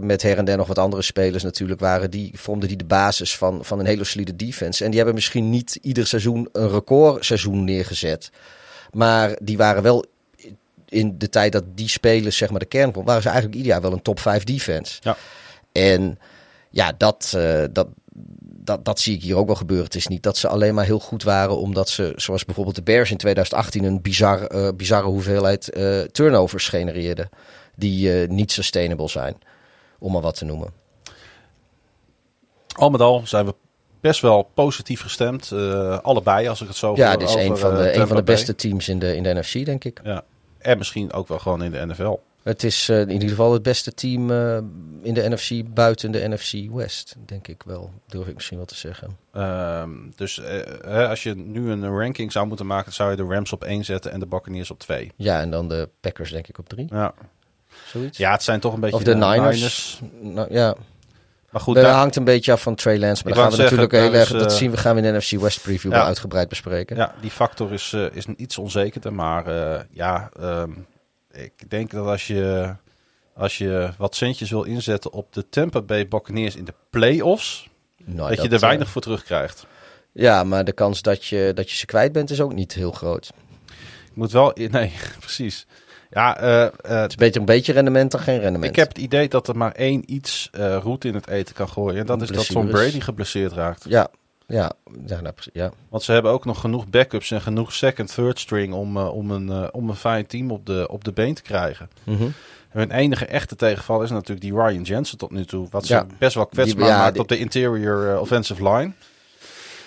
met 0.00 0.22
her 0.22 0.38
en 0.38 0.44
der 0.44 0.56
nog 0.56 0.66
wat 0.66 0.78
andere 0.78 1.02
spelers 1.02 1.42
natuurlijk, 1.42 1.80
waren 1.80 2.10
die, 2.10 2.30
vormden 2.34 2.68
die 2.68 2.76
de 2.76 2.84
basis 2.84 3.36
van, 3.36 3.64
van 3.64 3.78
een 3.78 3.86
hele 3.86 4.04
solide 4.04 4.36
defense. 4.36 4.80
En 4.80 4.88
die 4.88 4.96
hebben 4.96 5.14
misschien 5.14 5.50
niet 5.50 5.78
ieder 5.82 6.06
seizoen 6.06 6.48
een 6.52 6.70
recordseizoen 6.70 7.64
neergezet. 7.64 8.30
Maar 8.92 9.36
die 9.42 9.56
waren 9.56 9.82
wel 9.82 10.04
in 10.88 11.14
de 11.18 11.28
tijd 11.28 11.52
dat 11.52 11.64
die 11.74 11.88
spelers 11.88 12.36
zeg 12.36 12.50
maar 12.50 12.60
de 12.60 12.66
kern 12.66 12.92
waren 13.04 13.22
ze 13.22 13.28
eigenlijk 13.28 13.56
ieder 13.56 13.72
jaar 13.72 13.80
wel 13.82 13.92
een 13.92 14.02
top 14.02 14.20
5 14.20 14.44
defense. 14.44 14.98
Ja. 15.00 15.16
En 15.72 16.18
ja, 16.70 16.92
dat, 16.98 17.32
eh, 17.36 17.64
dat, 17.72 17.88
dat, 18.42 18.84
dat 18.84 19.00
zie 19.00 19.14
ik 19.14 19.22
hier 19.22 19.36
ook 19.36 19.46
wel 19.46 19.56
gebeuren. 19.56 19.84
Het 19.84 19.94
is 19.94 20.06
niet 20.06 20.22
dat 20.22 20.36
ze 20.36 20.48
alleen 20.48 20.74
maar 20.74 20.84
heel 20.84 20.98
goed 20.98 21.22
waren 21.22 21.56
omdat 21.56 21.88
ze, 21.88 22.12
zoals 22.16 22.44
bijvoorbeeld 22.44 22.76
de 22.76 22.82
Bears 22.82 23.10
in 23.10 23.16
2018, 23.16 23.84
een 23.84 24.02
bizar, 24.02 24.42
eh, 24.42 24.68
bizarre 24.76 25.06
hoeveelheid 25.06 25.70
eh, 25.70 26.00
turnovers 26.00 26.68
genereerden. 26.68 27.28
Die 27.76 28.10
niet 28.10 28.52
sustainable 28.52 29.08
zijn, 29.08 29.38
om 29.98 30.12
maar 30.12 30.20
wat 30.20 30.34
te 30.36 30.44
noemen. 30.44 30.72
Al 32.76 32.90
met 32.90 33.00
al 33.00 33.22
zijn 33.24 33.46
we 33.46 33.54
best 34.00 34.20
wel 34.20 34.42
positief 34.54 35.00
gestemd. 35.00 35.52
allebei, 36.02 36.48
als 36.48 36.60
ik 36.60 36.68
het 36.68 36.76
zo 36.76 36.92
Ja, 36.96 37.16
dit 37.16 37.28
is 37.28 37.34
over, 37.34 37.50
een 37.50 37.56
van, 37.56 37.74
de, 37.74 37.94
een 37.94 38.06
van 38.06 38.16
de 38.16 38.22
beste 38.22 38.54
teams 38.54 38.88
in 38.88 38.98
de, 38.98 39.16
in 39.16 39.22
de 39.22 39.34
NFC, 39.34 39.64
denk 39.64 39.84
ik. 39.84 40.00
Ja. 40.04 40.24
En 40.58 40.78
misschien 40.78 41.12
ook 41.12 41.28
wel 41.28 41.38
gewoon 41.38 41.62
in 41.62 41.70
de 41.70 41.86
NFL. 41.86 42.16
Het 42.42 42.64
is 42.64 42.88
eh, 42.88 43.00
in 43.00 43.10
ieder 43.10 43.28
geval 43.28 43.52
het 43.52 43.62
beste 43.62 43.94
team 43.94 44.30
eh, 44.30 44.56
in 45.02 45.14
de 45.14 45.28
NFC 45.28 45.74
buiten 45.74 46.10
de 46.10 46.28
NFC 46.28 46.70
West, 46.72 47.14
denk 47.26 47.48
ik 47.48 47.62
wel. 47.66 47.92
Durf 48.06 48.26
ik 48.26 48.34
misschien 48.34 48.56
wel 48.56 48.66
te 48.66 48.74
zeggen. 48.74 49.16
Ehm, 49.32 49.90
dus 50.16 50.38
eh, 50.38 51.08
als 51.08 51.22
je 51.22 51.34
nu 51.34 51.70
een 51.70 51.98
ranking 51.98 52.32
zou 52.32 52.46
moeten 52.46 52.66
maken, 52.66 52.92
zou 52.92 53.10
je 53.10 53.16
de 53.16 53.24
Rams 53.24 53.52
op 53.52 53.64
1 53.64 53.84
zetten 53.84 54.12
en 54.12 54.20
de 54.20 54.26
Buccaneers 54.26 54.70
op 54.70 54.78
2. 54.78 55.12
Ja, 55.16 55.40
en 55.40 55.50
dan 55.50 55.68
de 55.68 55.88
Packers 56.00 56.30
denk 56.30 56.48
ik 56.48 56.58
op 56.58 56.68
drie, 56.68 56.86
Ja. 56.90 57.14
zoiets. 57.86 58.18
ja, 58.18 58.32
het 58.32 58.42
zijn 58.42 58.60
toch 58.60 58.74
een 58.74 58.80
beetje 58.80 58.96
Of 58.96 59.02
de 59.02 59.14
Niners. 59.14 60.00
Nou, 60.20 60.52
ja, 60.54 60.74
Maar 61.50 61.60
goed, 61.60 61.74
dat 61.74 61.84
daar- 61.84 61.94
hangt 61.94 62.16
een 62.16 62.24
beetje 62.24 62.52
af 62.52 62.62
van 62.62 62.74
Trey 62.74 62.98
Lance. 62.98 63.22
Maar 63.24 63.32
dan 63.32 63.42
gaan 63.42 63.50
we 63.50 63.56
zeggen, 63.56 63.76
natuurlijk 63.76 64.12
heel 64.12 64.20
erg, 64.20 64.42
dat 64.42 64.52
zien 64.52 64.70
we, 64.70 64.76
gaan 64.76 64.94
we 64.96 65.02
in 65.02 65.12
de 65.12 65.18
NFC 65.18 65.30
West 65.40 65.62
preview 65.62 65.90
ja. 65.90 65.96
wel 65.98 66.06
uitgebreid 66.06 66.48
bespreken. 66.48 66.96
Ja, 66.96 67.14
die 67.20 67.30
factor 67.30 67.72
is, 67.72 67.96
is 68.12 68.26
iets 68.26 68.58
onzekerder. 68.58 69.12
Maar 69.12 69.44
ja, 69.90 70.30
ehm, 70.40 70.70
ik 71.32 71.70
denk 71.70 71.90
dat 71.90 72.06
als 72.06 72.26
je, 72.26 72.74
als 73.34 73.58
je 73.58 73.90
wat 73.98 74.14
centjes 74.14 74.50
wil 74.50 74.62
inzetten 74.62 75.12
op 75.12 75.32
de 75.32 75.48
Tampa 75.48 75.80
Bay 75.80 76.08
Buccaneers 76.08 76.56
in 76.56 76.64
de 76.64 76.74
playoffs, 76.90 77.68
Nou, 78.04 78.28
dat, 78.28 78.42
je 78.42 78.48
er 78.48 78.54
eh, 78.54 78.60
weinig 78.60 78.88
voor 78.88 79.02
terugkrijgt. 79.02 79.66
Ja, 80.12 80.44
maar 80.44 80.64
de 80.64 80.72
kans 80.72 81.02
dat 81.02 81.24
je, 81.24 81.52
dat 81.54 81.70
je 81.70 81.76
ze 81.76 81.86
kwijt 81.86 82.12
bent 82.12 82.30
is 82.30 82.40
ook 82.40 82.52
niet 82.52 82.72
heel 82.74 82.92
groot. 82.92 83.32
Ik 84.10 84.14
moet 84.16 84.32
wel... 84.32 84.52
Nee, 84.70 84.92
precies. 85.20 85.66
Ja, 86.10 86.38
eh, 86.38 86.64
eh, 86.64 86.72
Het 86.82 87.10
is 87.10 87.16
beter 87.16 87.40
een 87.40 87.46
beetje 87.46 87.72
rendement 87.72 88.10
dan 88.10 88.20
geen 88.20 88.40
rendement. 88.40 88.70
ik 88.70 88.76
heb 88.76 88.88
het 88.88 88.98
idee 88.98 89.28
dat 89.28 89.48
er 89.48 89.56
maar 89.56 89.72
één 89.72 90.12
iets 90.12 90.50
roet 90.82 91.04
in 91.04 91.14
het 91.14 91.28
eten 91.28 91.54
kan 91.54 91.68
gooien. 91.68 92.00
En 92.00 92.06
dat 92.06 92.22
is 92.22 92.28
dat 92.28 92.46
Tom 92.46 92.62
Blessures. 92.62 92.90
Brady 92.90 93.04
geblesseerd 93.04 93.52
raakt. 93.52 93.84
Ja, 93.88 94.10
ja, 94.50 94.72
ja, 95.06 95.20
nou, 95.20 95.34
ja. 95.52 95.70
Want 95.88 96.02
ze 96.02 96.12
hebben 96.12 96.30
ook 96.32 96.44
nog 96.44 96.60
genoeg 96.60 96.88
backups 96.88 97.30
en 97.30 97.40
genoeg 97.40 97.72
second, 97.72 98.14
third 98.14 98.38
string 98.38 98.72
om, 98.74 98.96
eh, 98.96 99.14
om, 99.14 99.30
een, 99.30 99.48
eh, 99.50 99.68
om 99.72 99.88
een 99.88 99.94
fijn 99.96 100.26
team 100.26 100.50
op 100.50 100.66
de, 100.66 100.86
op 100.90 101.04
de 101.04 101.12
been 101.12 101.34
te 101.34 101.42
krijgen. 101.42 101.90
En 102.04 102.78
hun 102.80 102.90
enige 102.90 103.26
echte 103.26 103.56
tegenval 103.56 104.02
is 104.02 104.10
natuurlijk 104.10 104.40
die 104.40 104.54
Ryan 104.54 104.82
Jensen 104.82 105.18
tot 105.18 105.30
nu 105.30 105.44
toe. 105.44 105.66
Wat 105.70 105.86
ze 105.86 105.94
Ja. 105.94 106.06
best 106.18 106.34
wel 106.34 106.46
kwetsbaar 106.46 106.84
Die- 106.84 106.92
ja, 106.94 106.98
maakt 106.98 107.12
die- 107.12 107.22
op 107.22 107.28
de 107.28 107.38
interior 107.38 108.12
eh, 108.14 108.20
offensive 108.20 108.62
line. 108.62 108.92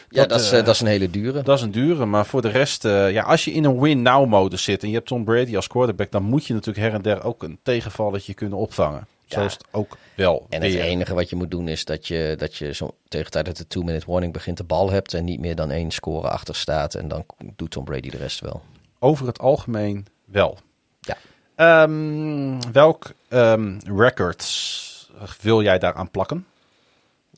Ja, 0.10 0.20
Dat, 0.20 0.30
dat, 0.30 0.40
is, 0.42 0.50
dat 0.50 0.68
is 0.68 0.80
een 0.82 0.88
hele 0.88 1.10
dure. 1.10 1.42
Dat 1.44 1.58
is 1.58 1.64
een 1.64 1.72
dure, 1.72 2.06
maar 2.06 2.26
voor 2.26 2.42
de 2.42 2.50
rest... 2.50 2.84
ja, 2.84 3.24
als 3.24 3.46
je 3.46 3.52
in 3.52 3.64
een 3.64 3.80
win-now-modus 3.80 4.64
zit 4.64 4.82
en 4.84 4.88
je 4.90 4.94
hebt 4.96 5.08
Tom 5.08 5.24
Brady 5.24 5.56
als 5.56 5.68
quarterback... 5.68 6.12
dan 6.12 6.24
moet 6.24 6.46
je 6.46 6.54
natuurlijk 6.54 6.86
her 6.86 6.94
en 6.94 7.02
der 7.02 7.24
ook 7.24 7.44
een 7.44 7.60
tegenvalletje 7.64 8.34
kunnen 8.34 8.58
opvangen. 8.58 9.08
Ja. 9.26 9.40
Zo 9.40 9.46
is 9.46 9.54
het 9.54 9.66
ook 9.72 9.98
wel 10.16 10.46
En 10.50 10.62
het 10.62 10.74
enige 10.74 11.14
wat 11.14 11.30
je 11.30 11.36
moet 11.36 11.52
doen 11.52 11.68
is 11.68 11.86
dat 11.86 12.08
je, 12.08 12.36
dat 12.38 12.56
je 12.56 12.74
zo, 12.74 12.96
tegen 13.08 13.26
de 13.26 13.32
tijd 13.32 13.46
dat 13.46 13.58
de 13.58 13.68
two-minute 13.68 14.06
warning 14.12 14.34
begint 14.34 14.58
de 14.58 14.64
bal 14.64 14.92
hebt 14.92 15.14
en 15.14 15.24
niet 15.24 15.40
meer 15.40 15.56
dan 15.56 15.72
één 15.72 15.92
score 15.92 16.30
achter 16.30 16.56
staat. 16.56 16.96
En 16.96 17.08
dan 17.08 17.26
doet 17.56 17.72
Tom 17.72 17.86
Brady 17.86 18.10
de 18.10 18.18
rest 18.18 18.40
wel. 18.40 18.62
Over 19.00 19.28
het 19.28 19.40
algemeen 19.40 20.06
wel. 20.26 20.58
Ja. 21.00 21.18
Ehm, 21.56 22.72
welk 22.72 23.14
ehm, 23.28 23.80
records 23.86 25.12
wil 25.42 25.62
jij 25.62 25.80
daaraan 25.80 26.12
plakken? 26.12 26.48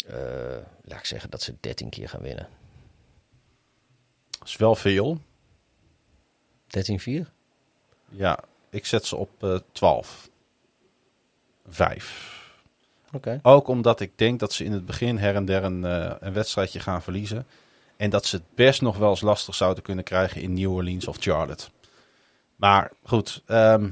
Eh, 0.08 0.16
laat 0.84 1.00
ik 1.00 1.06
zeggen 1.06 1.30
dat 1.30 1.42
ze 1.42 1.56
13 1.60 1.90
keer 1.90 2.10
gaan 2.10 2.22
winnen. 2.22 2.48
13-4? 2.48 2.50
Dat 4.40 4.48
is 4.48 4.56
wel 4.56 4.76
veel. 4.76 5.18
Ja, 8.10 8.40
ik 8.70 8.86
zet 8.86 9.06
ze 9.06 9.16
op 9.16 9.44
eh 9.44 9.60
12. 9.72 10.30
5. 11.68 12.34
Oké. 13.12 13.40
Ook 13.42 13.68
omdat 13.68 14.00
ik 14.00 14.12
denk 14.16 14.40
dat 14.40 14.54
ze 14.54 14.64
in 14.64 14.72
het 14.72 14.86
begin 14.86 15.18
her 15.18 15.36
en 15.36 15.46
der 15.46 15.64
een, 15.64 15.86
eh, 15.86 16.12
een 16.20 16.34
wedstrijdje 16.34 16.80
gaan 16.80 17.02
verliezen. 17.02 17.46
En 17.98 18.10
dat 18.10 18.26
ze 18.26 18.36
het 18.36 18.46
best 18.56 18.82
nog 18.82 18.98
wel 18.98 19.10
eens 19.10 19.22
lastig 19.22 19.56
zouden 19.56 19.84
kunnen 19.84 20.04
krijgen 20.04 20.42
in 20.42 20.54
New 20.54 20.72
Orleans 20.72 21.08
of 21.08 21.18
Charlotte. 21.20 21.66
Maar 22.56 22.92
goed, 23.04 23.42
ehm 23.46 23.90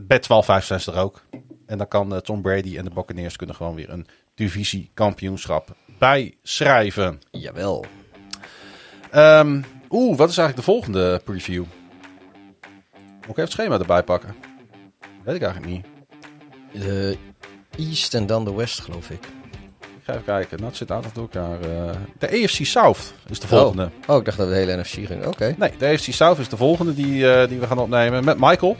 bij 0.00 0.20
12-5 0.20 0.64
zijn 0.64 0.80
ze 0.80 0.92
er 0.92 0.98
ook. 0.98 1.22
En 1.66 1.78
dan 1.78 1.88
kan 1.88 2.14
eh, 2.14 2.20
Tom 2.20 2.42
Brady 2.42 2.76
en 2.78 2.84
de 2.84 2.90
Buccaneers 2.90 3.36
kunnen 3.36 3.56
gewoon 3.56 3.74
weer 3.74 3.90
een 3.90 4.06
divisiekampioenschap 4.34 5.76
bijschrijven. 5.98 7.20
Jawel. 7.30 7.84
Ehm 9.10 9.60
Oeh, 9.92 10.16
wat 10.16 10.30
is 10.30 10.36
eigenlijk 10.36 10.66
de 10.66 10.72
volgende 10.72 11.20
preview? 11.24 11.64
Moet 13.02 13.24
ik 13.24 13.28
even 13.28 13.42
het 13.42 13.50
schema 13.50 13.78
erbij 13.78 14.02
pakken? 14.02 14.34
Weet 15.24 15.34
ik 15.34 15.42
eigenlijk 15.42 15.72
niet. 15.72 15.91
De 16.72 17.16
East 17.78 18.14
en 18.14 18.26
dan 18.26 18.44
de 18.44 18.52
West, 18.54 18.80
geloof 18.80 19.10
ik. 19.10 19.24
Ik 19.80 20.08
ga 20.08 20.12
even 20.12 20.24
kijken. 20.24 20.64
Het 20.64 20.76
zit 20.76 20.90
aardig 20.90 21.12
door 21.12 21.28
elkaar. 21.32 21.60
eh. 21.60 21.90
de 22.18 22.26
AFC 22.44 22.64
South 22.64 23.12
is 23.28 23.40
de 23.40 23.46
volgende. 23.46 23.90
Oh, 24.06 24.16
ik 24.18 24.24
dacht 24.24 24.36
dat 24.36 24.46
we 24.48 24.52
de 24.52 24.58
hele 24.58 24.76
NFC 24.80 24.88
gingen. 25.06 25.26
Oké. 25.26 25.54
Nee, 25.58 25.70
de 25.78 25.86
AFC 25.86 26.12
South 26.12 26.38
is 26.38 26.48
de 26.48 26.56
volgende 26.56 26.94
die, 26.94 27.32
eh, 27.32 27.48
die 27.48 27.58
we 27.58 27.66
gaan 27.66 27.78
opnemen 27.78 28.24
met 28.24 28.38
Michael. 28.38 28.76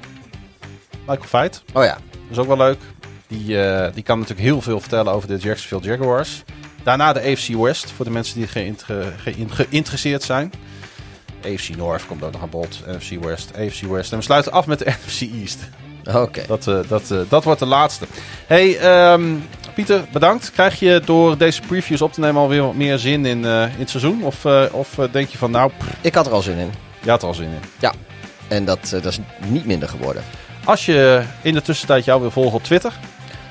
Michael 1.07 1.28
Feit. 1.28 1.62
Oh 1.72 1.84
ja. 1.84 1.93
Dat 1.93 2.30
is 2.30 2.38
ook 2.38 2.47
wel 2.47 2.57
leuk. 2.57 2.78
Die, 3.26 3.62
eh, 3.62 3.95
die 3.95 4.03
kan 4.03 4.18
natuurlijk 4.18 4.47
heel 4.49 4.61
veel 4.61 4.80
vertellen 4.80 5.12
over 5.12 5.28
de 5.28 5.36
Jacksonville 5.36 5.97
Jaguars. 5.97 6.43
Daarna 6.82 7.12
de 7.12 7.20
AFC 7.20 7.49
West, 7.49 7.90
voor 7.90 8.05
de 8.05 8.11
mensen 8.11 8.36
die 8.38 8.47
geïnter- 8.47 9.12
geïn- 9.18 9.51
geïnteresseerd 9.51 10.22
zijn. 10.22 10.53
AFC 11.45 11.68
North 11.76 12.07
komt 12.07 12.22
ook 12.22 12.32
nog 12.32 12.43
aan 12.43 12.51
bod. 12.51 12.80
NFC 12.86 13.24
West, 13.24 13.51
AFC 13.57 13.80
West. 13.80 14.12
En 14.12 14.18
we 14.18 14.24
sluiten 14.24 14.53
af 14.53 14.66
met 14.66 14.78
de 14.78 14.84
NFC 15.07 15.20
East. 15.20 15.59
Oké. 16.14 16.42
Dat, 16.46 16.66
eh, 16.66 16.78
dat, 16.88 17.11
eh, 17.11 17.18
dat 17.28 17.44
wordt 17.44 17.61
de 17.61 17.66
laatste. 17.66 18.07
Hey, 18.46 18.78
ehm, 18.78 19.22
Pieter, 19.74 20.05
bedankt. 20.12 20.50
Krijg 20.53 20.78
je 20.78 21.03
door 21.05 21.36
deze 21.38 21.61
previews 21.61 22.03
op 22.03 22.12
te 22.12 22.20
nemen 22.20 22.40
alweer 22.42 22.62
wat 22.62 22.74
meer 22.74 22.98
zin 22.98 23.26
in, 23.26 23.44
eh, 23.44 23.62
in 23.62 23.78
het 23.78 23.90
seizoen? 23.90 24.22
Of, 24.24 24.44
eh, 24.44 24.62
of 24.72 24.98
eh, 24.98 25.05
denk 25.12 25.28
je 25.28 25.38
van, 25.38 25.50
nou, 25.50 25.70
pff, 25.78 25.88
Ik 26.00 26.14
had 26.14 26.26
er 26.26 26.32
al 26.32 26.42
zin 26.42 26.57
in. 26.59 26.70
je 27.03 27.11
had 27.11 27.22
er 27.22 27.28
al 27.28 27.34
zin 27.34 27.48
in? 27.48 27.90
En 28.48 28.64
dat, 28.64 28.78
eh, 28.84 28.90
dat 28.90 29.05
is 29.05 29.18
niet 29.46 29.66
minder 29.66 29.88
geworden. 29.88 30.22
Als 30.64 30.86
je 30.86 31.22
in 31.42 31.55
de 31.55 31.62
tussentijd 31.62 32.05
jou 32.05 32.20
wil 32.20 32.30
volgen 32.30 32.55
op 32.55 32.64
Twitter, 32.64 32.92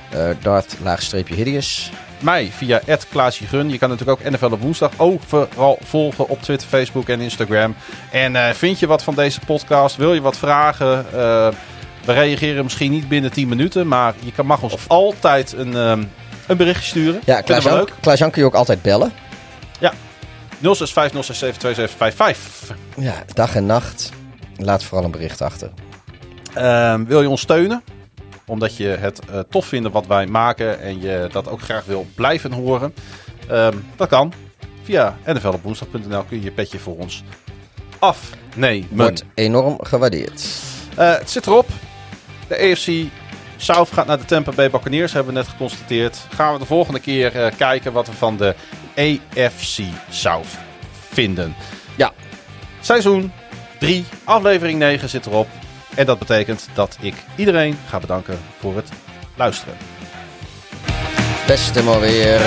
Eh 0.09 0.29
Darth 0.41 0.75
laagstreepje 0.83 1.35
hideous. 1.35 1.91
mij 2.19 2.51
via 2.55 2.81
@klaasjegun. 3.11 3.69
Je 3.69 3.77
kan 3.77 3.89
natuurlijk 3.89 4.19
ook 4.19 4.31
NFL 4.31 4.45
op 4.51 4.61
woensdag 4.61 4.91
overal 4.97 5.79
volgen 5.83 6.27
op 6.27 6.41
Twitter, 6.41 6.67
Facebook 6.67 7.09
en 7.09 7.19
Instagram. 7.21 7.75
En 8.11 8.35
eh, 8.35 8.53
vind 8.53 8.79
je 8.79 8.87
wat 8.87 9.03
van 9.03 9.15
deze 9.15 9.39
podcast? 9.39 9.95
Wil 9.95 10.13
je 10.13 10.21
wat 10.21 10.37
vragen? 10.37 11.05
We 12.05 12.13
reageren 12.13 12.63
misschien 12.63 12.91
niet 12.91 13.07
binnen 13.07 13.31
10 13.31 13.47
minuten, 13.47 13.87
maar 13.87 14.13
je 14.19 14.31
kan, 14.31 14.45
mag 14.45 14.61
ons 14.61 14.75
altijd 14.87 15.53
een, 15.53 15.75
ehm, 15.75 16.03
een 16.47 16.57
berichtje 16.57 16.85
sturen. 16.87 17.21
Ja, 17.25 17.41
Klaas-Jan 17.41 18.31
kun 18.31 18.41
je 18.41 18.47
ook 18.47 18.53
altijd 18.53 18.81
bellen. 18.81 19.11
065 20.61 21.23
067 21.23 21.57
2755. 21.57 22.77
Ja, 22.95 23.23
dag 23.33 23.55
en 23.55 23.65
nacht. 23.65 24.09
Laat 24.57 24.83
vooral 24.83 25.05
een 25.05 25.11
bericht 25.11 25.41
achter. 25.41 25.71
Ehm, 26.53 27.05
wil 27.05 27.21
je 27.21 27.29
ons 27.29 27.41
steunen? 27.41 27.83
Omdat 28.45 28.77
je 28.77 28.87
het 28.87 29.19
eh, 29.19 29.39
tof 29.49 29.65
vindt 29.65 29.91
wat 29.91 30.07
wij 30.07 30.25
maken 30.25 30.81
en 30.81 31.01
je 31.01 31.27
dat 31.31 31.49
ook 31.49 31.61
graag 31.61 31.85
wil 31.85 32.05
blijven 32.15 32.51
horen. 32.51 32.93
Ehm, 33.47 33.77
dat 33.95 34.07
kan. 34.07 34.33
Via 34.83 35.17
nflopwoensdag.nl 35.25 36.23
kun 36.23 36.37
je 36.37 36.43
je 36.43 36.51
petje 36.51 36.79
voor 36.79 36.97
ons 36.97 37.23
afnemen. 37.99 38.87
Wordt 38.91 39.23
enorm 39.33 39.77
gewaardeerd. 39.83 40.47
Eh, 40.95 41.17
het 41.17 41.29
zit 41.29 41.47
erop. 41.47 41.69
De 42.51 42.71
AFC 42.71 42.91
South 43.57 43.91
gaat 43.93 44.07
naar 44.07 44.17
de 44.17 44.25
Tampa 44.25 44.51
Bay 44.51 44.69
Buccaneers, 44.69 45.13
hebben 45.13 45.33
we 45.33 45.39
net 45.39 45.49
geconstateerd. 45.49 46.17
Gaan 46.29 46.53
we 46.53 46.59
de 46.59 46.65
volgende 46.65 46.99
keer 46.99 47.35
eh, 47.35 47.51
kijken 47.57 47.93
wat 47.93 48.07
we 48.07 48.13
van 48.13 48.37
de 48.37 48.55
AFC 48.95 49.79
South 50.09 50.47
vinden. 51.09 51.55
Ja. 51.95 52.13
Seizoen 52.81 53.31
3, 53.79 54.05
aflevering 54.23 54.79
9 54.79 55.09
zit 55.09 55.25
erop. 55.25 55.47
En 55.95 56.05
dat 56.05 56.19
betekent 56.19 56.67
dat 56.73 56.97
ik 57.01 57.15
iedereen 57.35 57.77
ga 57.89 57.99
bedanken 57.99 58.39
voor 58.59 58.75
het 58.75 58.89
luisteren. 59.35 59.75
Beste 61.47 61.83
maar 61.83 61.99
weer. 61.99 62.39